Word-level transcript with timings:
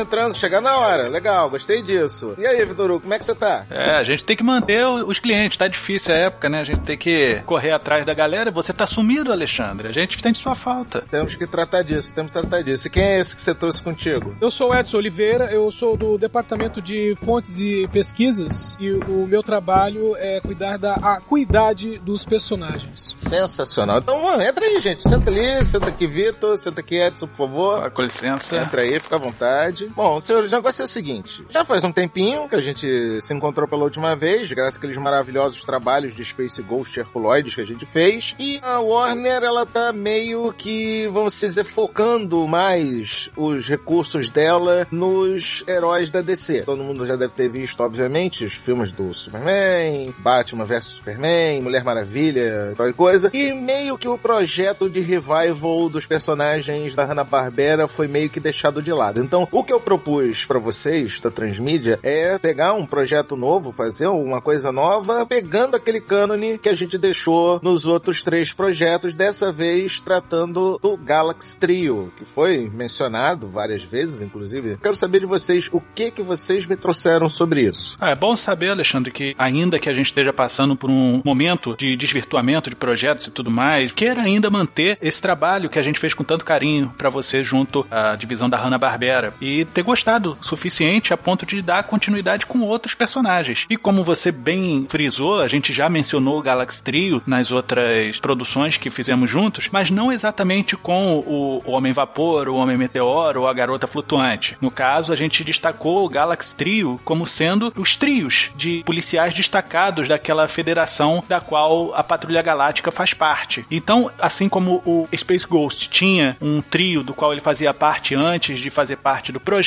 Entrando, 0.00 0.36
chegar 0.36 0.60
na 0.60 0.78
hora. 0.78 1.08
Legal, 1.08 1.50
gostei 1.50 1.82
disso. 1.82 2.34
E 2.38 2.46
aí, 2.46 2.64
Vitor 2.64 3.00
como 3.00 3.12
é 3.12 3.18
que 3.18 3.24
você 3.24 3.34
tá? 3.34 3.66
É, 3.70 3.96
a 3.96 4.04
gente 4.04 4.24
tem 4.24 4.36
que 4.36 4.42
manter 4.42 4.84
os 4.86 5.18
clientes, 5.18 5.58
tá 5.58 5.68
difícil 5.68 6.14
a 6.14 6.16
época, 6.16 6.48
né? 6.48 6.60
A 6.60 6.64
gente 6.64 6.80
tem 6.80 6.96
que 6.96 7.40
correr 7.46 7.72
atrás 7.72 8.04
da 8.06 8.14
galera. 8.14 8.50
Você 8.50 8.72
tá 8.72 8.86
sumido, 8.86 9.30
Alexandre. 9.30 9.88
A 9.88 9.92
gente 9.92 10.22
tem 10.22 10.32
sua 10.32 10.54
falta. 10.54 11.04
Temos 11.10 11.36
que 11.36 11.46
tratar 11.46 11.82
disso, 11.82 12.14
temos 12.14 12.30
que 12.30 12.40
tratar 12.40 12.62
disso. 12.62 12.86
E 12.86 12.90
quem 12.90 13.02
é 13.02 13.18
esse 13.18 13.36
que 13.36 13.42
você 13.42 13.54
trouxe 13.54 13.82
contigo? 13.82 14.34
Eu 14.40 14.50
sou 14.50 14.70
o 14.70 14.74
Edson 14.74 14.96
Oliveira, 14.96 15.52
eu 15.52 15.70
sou 15.70 15.96
do 15.96 16.16
Departamento 16.16 16.80
de 16.80 17.14
Fontes 17.24 17.58
e 17.60 17.86
Pesquisas 17.92 18.76
e 18.80 18.90
o 18.92 19.26
meu 19.26 19.42
trabalho 19.42 20.16
é 20.16 20.40
cuidar 20.40 20.78
da 20.78 20.94
acuidade 20.94 21.98
dos 21.98 22.24
personagens. 22.24 23.12
Sensacional. 23.16 23.98
Então, 23.98 24.40
entra 24.40 24.64
aí, 24.64 24.80
gente. 24.80 25.02
Senta 25.02 25.30
ali, 25.30 25.64
senta 25.64 25.88
aqui, 25.88 26.06
Vitor, 26.06 26.56
senta 26.56 26.80
aqui, 26.80 26.96
Edson, 26.96 27.26
por 27.26 27.36
favor. 27.36 27.84
Ah, 27.84 27.90
com 27.90 28.02
licença. 28.02 28.56
Entra 28.56 28.82
aí, 28.82 28.98
fica 28.98 29.16
à 29.16 29.18
vontade. 29.18 29.89
Bom, 29.94 30.20
senhores, 30.20 30.52
o 30.52 30.56
negócio 30.56 30.82
é 30.82 30.84
o 30.84 30.88
seguinte. 30.88 31.44
Já 31.48 31.64
faz 31.64 31.82
um 31.84 31.92
tempinho 31.92 32.48
que 32.48 32.54
a 32.54 32.60
gente 32.60 33.20
se 33.20 33.34
encontrou 33.34 33.66
pela 33.66 33.84
última 33.84 34.14
vez, 34.14 34.52
graças 34.52 34.76
àqueles 34.76 34.96
maravilhosos 34.96 35.64
trabalhos 35.64 36.14
de 36.14 36.24
Space 36.24 36.62
Ghost 36.62 36.98
Herculoides 36.98 37.54
que 37.54 37.60
a 37.60 37.66
gente 37.66 37.84
fez. 37.84 38.34
E 38.38 38.60
a 38.62 38.80
Warner, 38.80 39.42
ela 39.42 39.66
tá 39.66 39.92
meio 39.92 40.52
que, 40.52 41.08
vamos 41.08 41.38
dizer, 41.38 41.64
focando 41.64 42.46
mais 42.46 43.30
os 43.36 43.68
recursos 43.68 44.30
dela 44.30 44.86
nos 44.90 45.64
heróis 45.66 46.10
da 46.10 46.22
DC. 46.22 46.62
Todo 46.62 46.84
mundo 46.84 47.06
já 47.06 47.16
deve 47.16 47.34
ter 47.34 47.48
visto, 47.48 47.82
obviamente, 47.82 48.44
os 48.44 48.54
filmes 48.54 48.92
do 48.92 49.12
Superman, 49.12 50.14
Batman 50.18 50.64
vs 50.64 50.84
Superman, 50.84 51.62
Mulher 51.62 51.82
Maravilha, 51.82 52.74
tal 52.76 52.88
e 52.88 52.92
coisa. 52.92 53.30
E 53.34 53.52
meio 53.52 53.98
que 53.98 54.08
o 54.08 54.16
projeto 54.16 54.88
de 54.88 55.00
revival 55.00 55.88
dos 55.88 56.06
personagens 56.06 56.94
da 56.94 57.04
Hanna-Barbera 57.04 57.88
foi 57.88 58.06
meio 58.06 58.30
que 58.30 58.38
deixado 58.38 58.80
de 58.82 58.92
lado. 58.92 59.20
Então, 59.20 59.48
o 59.50 59.64
que 59.64 59.72
eu 59.72 59.79
propus 59.80 60.44
para 60.44 60.58
vocês 60.58 61.20
da 61.20 61.30
Transmídia 61.30 61.98
é 62.02 62.38
pegar 62.38 62.74
um 62.74 62.86
projeto 62.86 63.36
novo, 63.36 63.72
fazer 63.72 64.06
uma 64.06 64.40
coisa 64.40 64.70
nova, 64.70 65.26
pegando 65.26 65.76
aquele 65.76 66.00
cânone 66.00 66.58
que 66.58 66.68
a 66.68 66.72
gente 66.72 66.98
deixou 66.98 67.60
nos 67.62 67.86
outros 67.86 68.22
três 68.22 68.52
projetos, 68.52 69.14
dessa 69.14 69.52
vez 69.52 70.02
tratando 70.02 70.78
do 70.82 70.96
Galaxy 70.96 71.58
Trio, 71.58 72.12
que 72.16 72.24
foi 72.24 72.70
mencionado 72.72 73.48
várias 73.48 73.82
vezes, 73.82 74.20
inclusive. 74.20 74.78
Quero 74.82 74.94
saber 74.94 75.20
de 75.20 75.26
vocês 75.26 75.68
o 75.72 75.80
que 75.80 76.10
que 76.10 76.22
vocês 76.22 76.66
me 76.66 76.76
trouxeram 76.76 77.28
sobre 77.28 77.62
isso. 77.62 77.96
Ah, 78.00 78.10
é 78.10 78.14
bom 78.14 78.36
saber, 78.36 78.70
Alexandre, 78.70 79.10
que 79.10 79.34
ainda 79.38 79.78
que 79.78 79.88
a 79.88 79.94
gente 79.94 80.06
esteja 80.06 80.32
passando 80.32 80.76
por 80.76 80.90
um 80.90 81.22
momento 81.24 81.76
de 81.76 81.96
desvirtuamento 81.96 82.70
de 82.70 82.76
projetos 82.76 83.26
e 83.26 83.30
tudo 83.30 83.50
mais, 83.50 83.92
queira 83.92 84.20
ainda 84.20 84.50
manter 84.50 84.98
esse 85.00 85.20
trabalho 85.20 85.70
que 85.70 85.78
a 85.78 85.82
gente 85.82 86.00
fez 86.00 86.14
com 86.14 86.24
tanto 86.24 86.44
carinho 86.44 86.92
para 86.96 87.10
você 87.10 87.42
junto 87.42 87.86
a 87.90 88.16
divisão 88.16 88.48
da 88.48 88.56
Hanna-Barbera 88.56 89.32
e 89.40 89.64
ter 89.70 89.82
gostado 89.82 90.36
o 90.40 90.44
suficiente 90.44 91.12
a 91.12 91.16
ponto 91.16 91.46
de 91.46 91.62
dar 91.62 91.84
continuidade 91.84 92.46
com 92.46 92.60
outros 92.60 92.94
personagens. 92.94 93.66
E 93.70 93.76
como 93.76 94.04
você 94.04 94.30
bem 94.30 94.86
frisou, 94.88 95.40
a 95.40 95.48
gente 95.48 95.72
já 95.72 95.88
mencionou 95.88 96.38
o 96.38 96.42
Galaxy 96.42 96.82
Trio 96.82 97.22
nas 97.26 97.50
outras 97.50 98.18
produções 98.18 98.76
que 98.76 98.90
fizemos 98.90 99.30
juntos, 99.30 99.68
mas 99.70 99.90
não 99.90 100.12
exatamente 100.12 100.76
com 100.76 101.18
o, 101.18 101.62
Homem 101.64 101.92
Vapor, 101.92 102.48
o 102.48 102.56
Homem 102.56 102.76
Meteoro 102.76 103.42
ou 103.42 103.48
a 103.48 103.52
Garota 103.52 103.86
Flutuante. 103.86 104.56
No 104.60 104.70
caso, 104.70 105.12
a 105.12 105.16
gente 105.16 105.44
destacou 105.44 106.04
o 106.04 106.08
Galaxy 106.08 106.54
Trio 106.54 107.00
como 107.04 107.26
sendo 107.26 107.72
os 107.76 107.96
trios 107.96 108.50
de 108.56 108.82
policiais 108.84 109.34
destacados 109.34 110.08
daquela 110.08 110.48
federação 110.48 111.22
da 111.28 111.40
qual 111.40 111.94
a 111.94 112.02
Patrulha 112.02 112.42
Galáctica 112.42 112.90
faz 112.90 113.14
parte. 113.14 113.64
Então, 113.70 114.10
assim 114.18 114.48
como 114.48 114.82
o 114.84 115.08
Space 115.16 115.46
Ghost 115.46 115.88
tinha 115.88 116.36
um 116.40 116.60
trio 116.60 117.02
do 117.02 117.14
qual 117.14 117.32
ele 117.32 117.40
fazia 117.40 117.72
parte 117.72 118.14
antes 118.14 118.58
de 118.58 118.70
fazer 118.70 118.96
parte 118.96 119.32
do 119.32 119.40
projeto. 119.40 119.59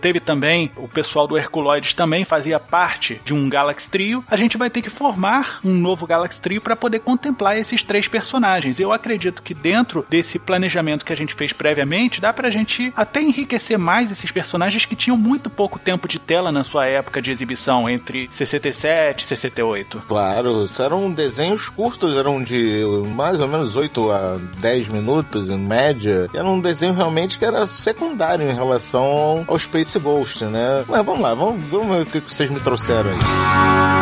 Teve 0.00 0.20
também 0.20 0.70
o 0.76 0.88
pessoal 0.88 1.26
do 1.26 1.36
Herculoides 1.36 1.94
também 1.94 2.24
fazia 2.24 2.58
parte 2.58 3.20
de 3.24 3.34
um 3.34 3.48
Galaxy 3.48 3.90
Trio. 3.90 4.24
A 4.28 4.36
gente 4.36 4.56
vai 4.56 4.70
ter 4.70 4.82
que 4.82 4.90
formar 4.90 5.60
um 5.64 5.74
novo 5.74 6.06
Galaxy 6.06 6.40
Trio 6.40 6.60
para 6.60 6.76
poder 6.76 7.00
contemplar 7.00 7.58
esses 7.58 7.82
três 7.82 8.08
personagens. 8.08 8.80
Eu 8.80 8.92
acredito 8.92 9.42
que 9.42 9.54
dentro 9.54 10.06
desse 10.08 10.38
planejamento 10.38 11.04
que 11.04 11.12
a 11.12 11.16
gente 11.16 11.34
fez 11.34 11.52
previamente, 11.52 12.20
dá 12.20 12.32
pra 12.32 12.50
gente 12.50 12.92
até 12.96 13.20
enriquecer 13.20 13.78
mais 13.78 14.10
esses 14.10 14.30
personagens 14.30 14.84
que 14.84 14.96
tinham 14.96 15.16
muito 15.16 15.50
pouco 15.50 15.78
tempo 15.78 16.08
de 16.08 16.18
tela 16.18 16.52
na 16.52 16.64
sua 16.64 16.86
época 16.86 17.20
de 17.20 17.30
exibição, 17.30 17.88
entre 17.88 18.28
67 18.32 19.20
e 19.20 19.24
68. 19.24 20.02
Claro, 20.08 20.64
eram 20.80 21.10
desenhos 21.10 21.68
curtos, 21.68 22.16
eram 22.16 22.42
de 22.42 22.82
mais 23.14 23.40
ou 23.40 23.48
menos 23.48 23.76
8 23.76 24.10
a 24.10 24.38
10 24.58 24.88
minutos 24.88 25.48
em 25.50 25.58
média. 25.58 26.28
Era 26.32 26.46
um 26.46 26.60
desenho 26.60 26.94
realmente 26.94 27.38
que 27.38 27.44
era 27.44 27.66
secundário 27.66 28.48
em 28.48 28.54
relação 28.54 29.25
ao 29.46 29.58
Space 29.58 29.98
Ghost, 29.98 30.44
né? 30.44 30.84
Mas 30.88 31.04
vamos 31.04 31.22
lá, 31.22 31.34
vamos, 31.34 31.62
vamos 31.64 31.96
ver 31.96 32.02
o 32.02 32.06
que 32.06 32.20
vocês 32.20 32.50
me 32.50 32.60
trouxeram 32.60 33.10
aí. 33.10 33.95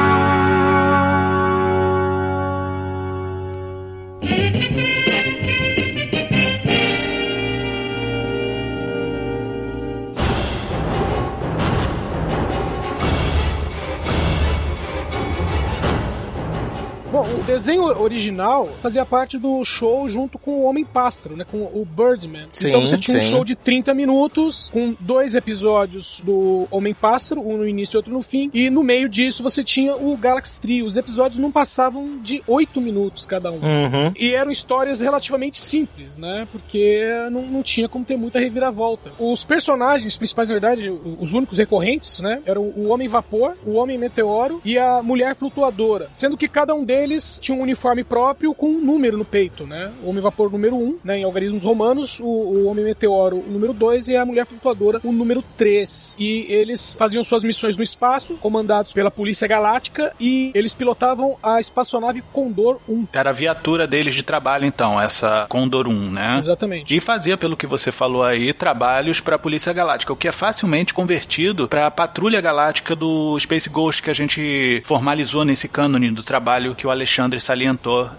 Original 17.98 18.66
fazia 18.82 19.04
parte 19.04 19.38
do 19.38 19.64
show 19.64 20.08
junto 20.08 20.38
com 20.38 20.52
o 20.58 20.64
Homem-Pássaro, 20.64 21.36
né? 21.36 21.44
Com 21.50 21.62
o 21.62 21.84
Birdman. 21.84 22.46
Sim, 22.50 22.68
então 22.68 22.80
você 22.82 22.98
tinha 22.98 23.18
sim. 23.18 23.26
um 23.26 23.30
show 23.30 23.44
de 23.44 23.56
30 23.56 23.94
minutos, 23.94 24.70
com 24.72 24.94
dois 25.00 25.34
episódios 25.34 26.20
do 26.22 26.66
Homem-Pássaro, 26.70 27.40
um 27.40 27.56
no 27.56 27.68
início 27.68 27.96
e 27.96 27.98
outro 27.98 28.12
no 28.12 28.22
fim. 28.22 28.50
E 28.52 28.70
no 28.70 28.82
meio 28.82 29.08
disso 29.08 29.42
você 29.42 29.64
tinha 29.64 29.94
o 29.94 30.16
Galaxy 30.16 30.60
Trio. 30.60 30.86
Os 30.86 30.96
episódios 30.96 31.40
não 31.40 31.50
passavam 31.50 32.18
de 32.18 32.42
8 32.46 32.80
minutos 32.80 33.26
cada 33.26 33.50
um. 33.50 33.56
Uhum. 33.56 34.12
E 34.18 34.34
eram 34.34 34.50
histórias 34.50 35.00
relativamente 35.00 35.58
simples, 35.58 36.18
né? 36.18 36.46
Porque 36.52 37.02
não, 37.30 37.42
não 37.42 37.62
tinha 37.62 37.88
como 37.88 38.04
ter 38.04 38.16
muita 38.16 38.38
reviravolta. 38.38 39.10
Os 39.18 39.44
personagens 39.44 40.16
principais, 40.16 40.48
na 40.48 40.54
verdade, 40.54 40.90
os 40.90 41.32
únicos 41.32 41.58
recorrentes, 41.58 42.20
né? 42.20 42.42
Eram 42.46 42.62
o 42.62 42.88
Homem-Vapor, 42.88 43.54
o 43.64 43.74
Homem-Meteoro 43.74 44.60
e 44.64 44.78
a 44.78 45.02
Mulher 45.02 45.34
Flutuadora. 45.36 46.08
Sendo 46.12 46.36
que 46.36 46.48
cada 46.48 46.74
um 46.74 46.84
deles 46.84 47.24
eles 47.24 47.38
tinham 47.40 47.58
um 47.58 47.62
uniforme 47.62 47.83
próprio 48.04 48.54
com 48.54 48.68
um 48.68 48.80
número 48.80 49.18
no 49.18 49.24
peito, 49.24 49.66
né? 49.66 49.92
O 50.02 50.10
Homem 50.10 50.22
Vapor 50.22 50.50
número 50.50 50.76
1, 50.76 50.98
né? 51.04 51.18
Em 51.18 51.24
algarismos 51.24 51.62
romanos, 51.62 52.18
o, 52.20 52.24
o 52.24 52.66
Homem 52.66 52.84
Meteoro 52.84 53.36
o 53.36 53.50
número 53.50 53.72
2 53.72 54.08
e 54.08 54.16
a 54.16 54.24
Mulher 54.24 54.46
Flutuadora 54.46 55.00
o 55.04 55.12
número 55.12 55.42
3. 55.56 56.16
E 56.18 56.46
eles 56.48 56.96
faziam 56.96 57.22
suas 57.22 57.42
missões 57.42 57.76
no 57.76 57.82
espaço, 57.82 58.34
comandados 58.36 58.92
pela 58.92 59.10
Polícia 59.10 59.46
Galáctica, 59.46 60.12
e 60.18 60.50
eles 60.54 60.72
pilotavam 60.72 61.36
a 61.42 61.60
espaçonave 61.60 62.22
Condor 62.32 62.78
1. 62.88 63.08
Era 63.12 63.30
a 63.30 63.32
viatura 63.32 63.86
deles 63.86 64.14
de 64.14 64.22
trabalho, 64.22 64.64
então, 64.64 65.00
essa 65.00 65.46
Condor 65.48 65.86
1, 65.88 66.10
né? 66.10 66.36
Exatamente. 66.38 66.96
E 66.96 67.00
fazia, 67.00 67.36
pelo 67.36 67.56
que 67.56 67.66
você 67.66 67.92
falou 67.92 68.22
aí, 68.22 68.52
trabalhos 68.52 69.20
para 69.20 69.36
a 69.36 69.38
Polícia 69.38 69.72
Galáctica, 69.72 70.12
o 70.12 70.16
que 70.16 70.28
é 70.28 70.32
facilmente 70.32 70.94
convertido 70.94 71.68
para 71.68 71.86
a 71.86 71.90
Patrulha 71.90 72.40
Galáctica 72.40 72.96
do 72.96 73.38
Space 73.38 73.68
Ghost 73.68 74.02
que 74.02 74.10
a 74.10 74.14
gente 74.14 74.82
formalizou 74.84 75.44
nesse 75.44 75.68
cânone 75.68 76.10
do 76.10 76.22
trabalho 76.22 76.74
que 76.74 76.86
o 76.86 76.90
Alexandre 76.90 77.24
Alexandre 77.24 77.40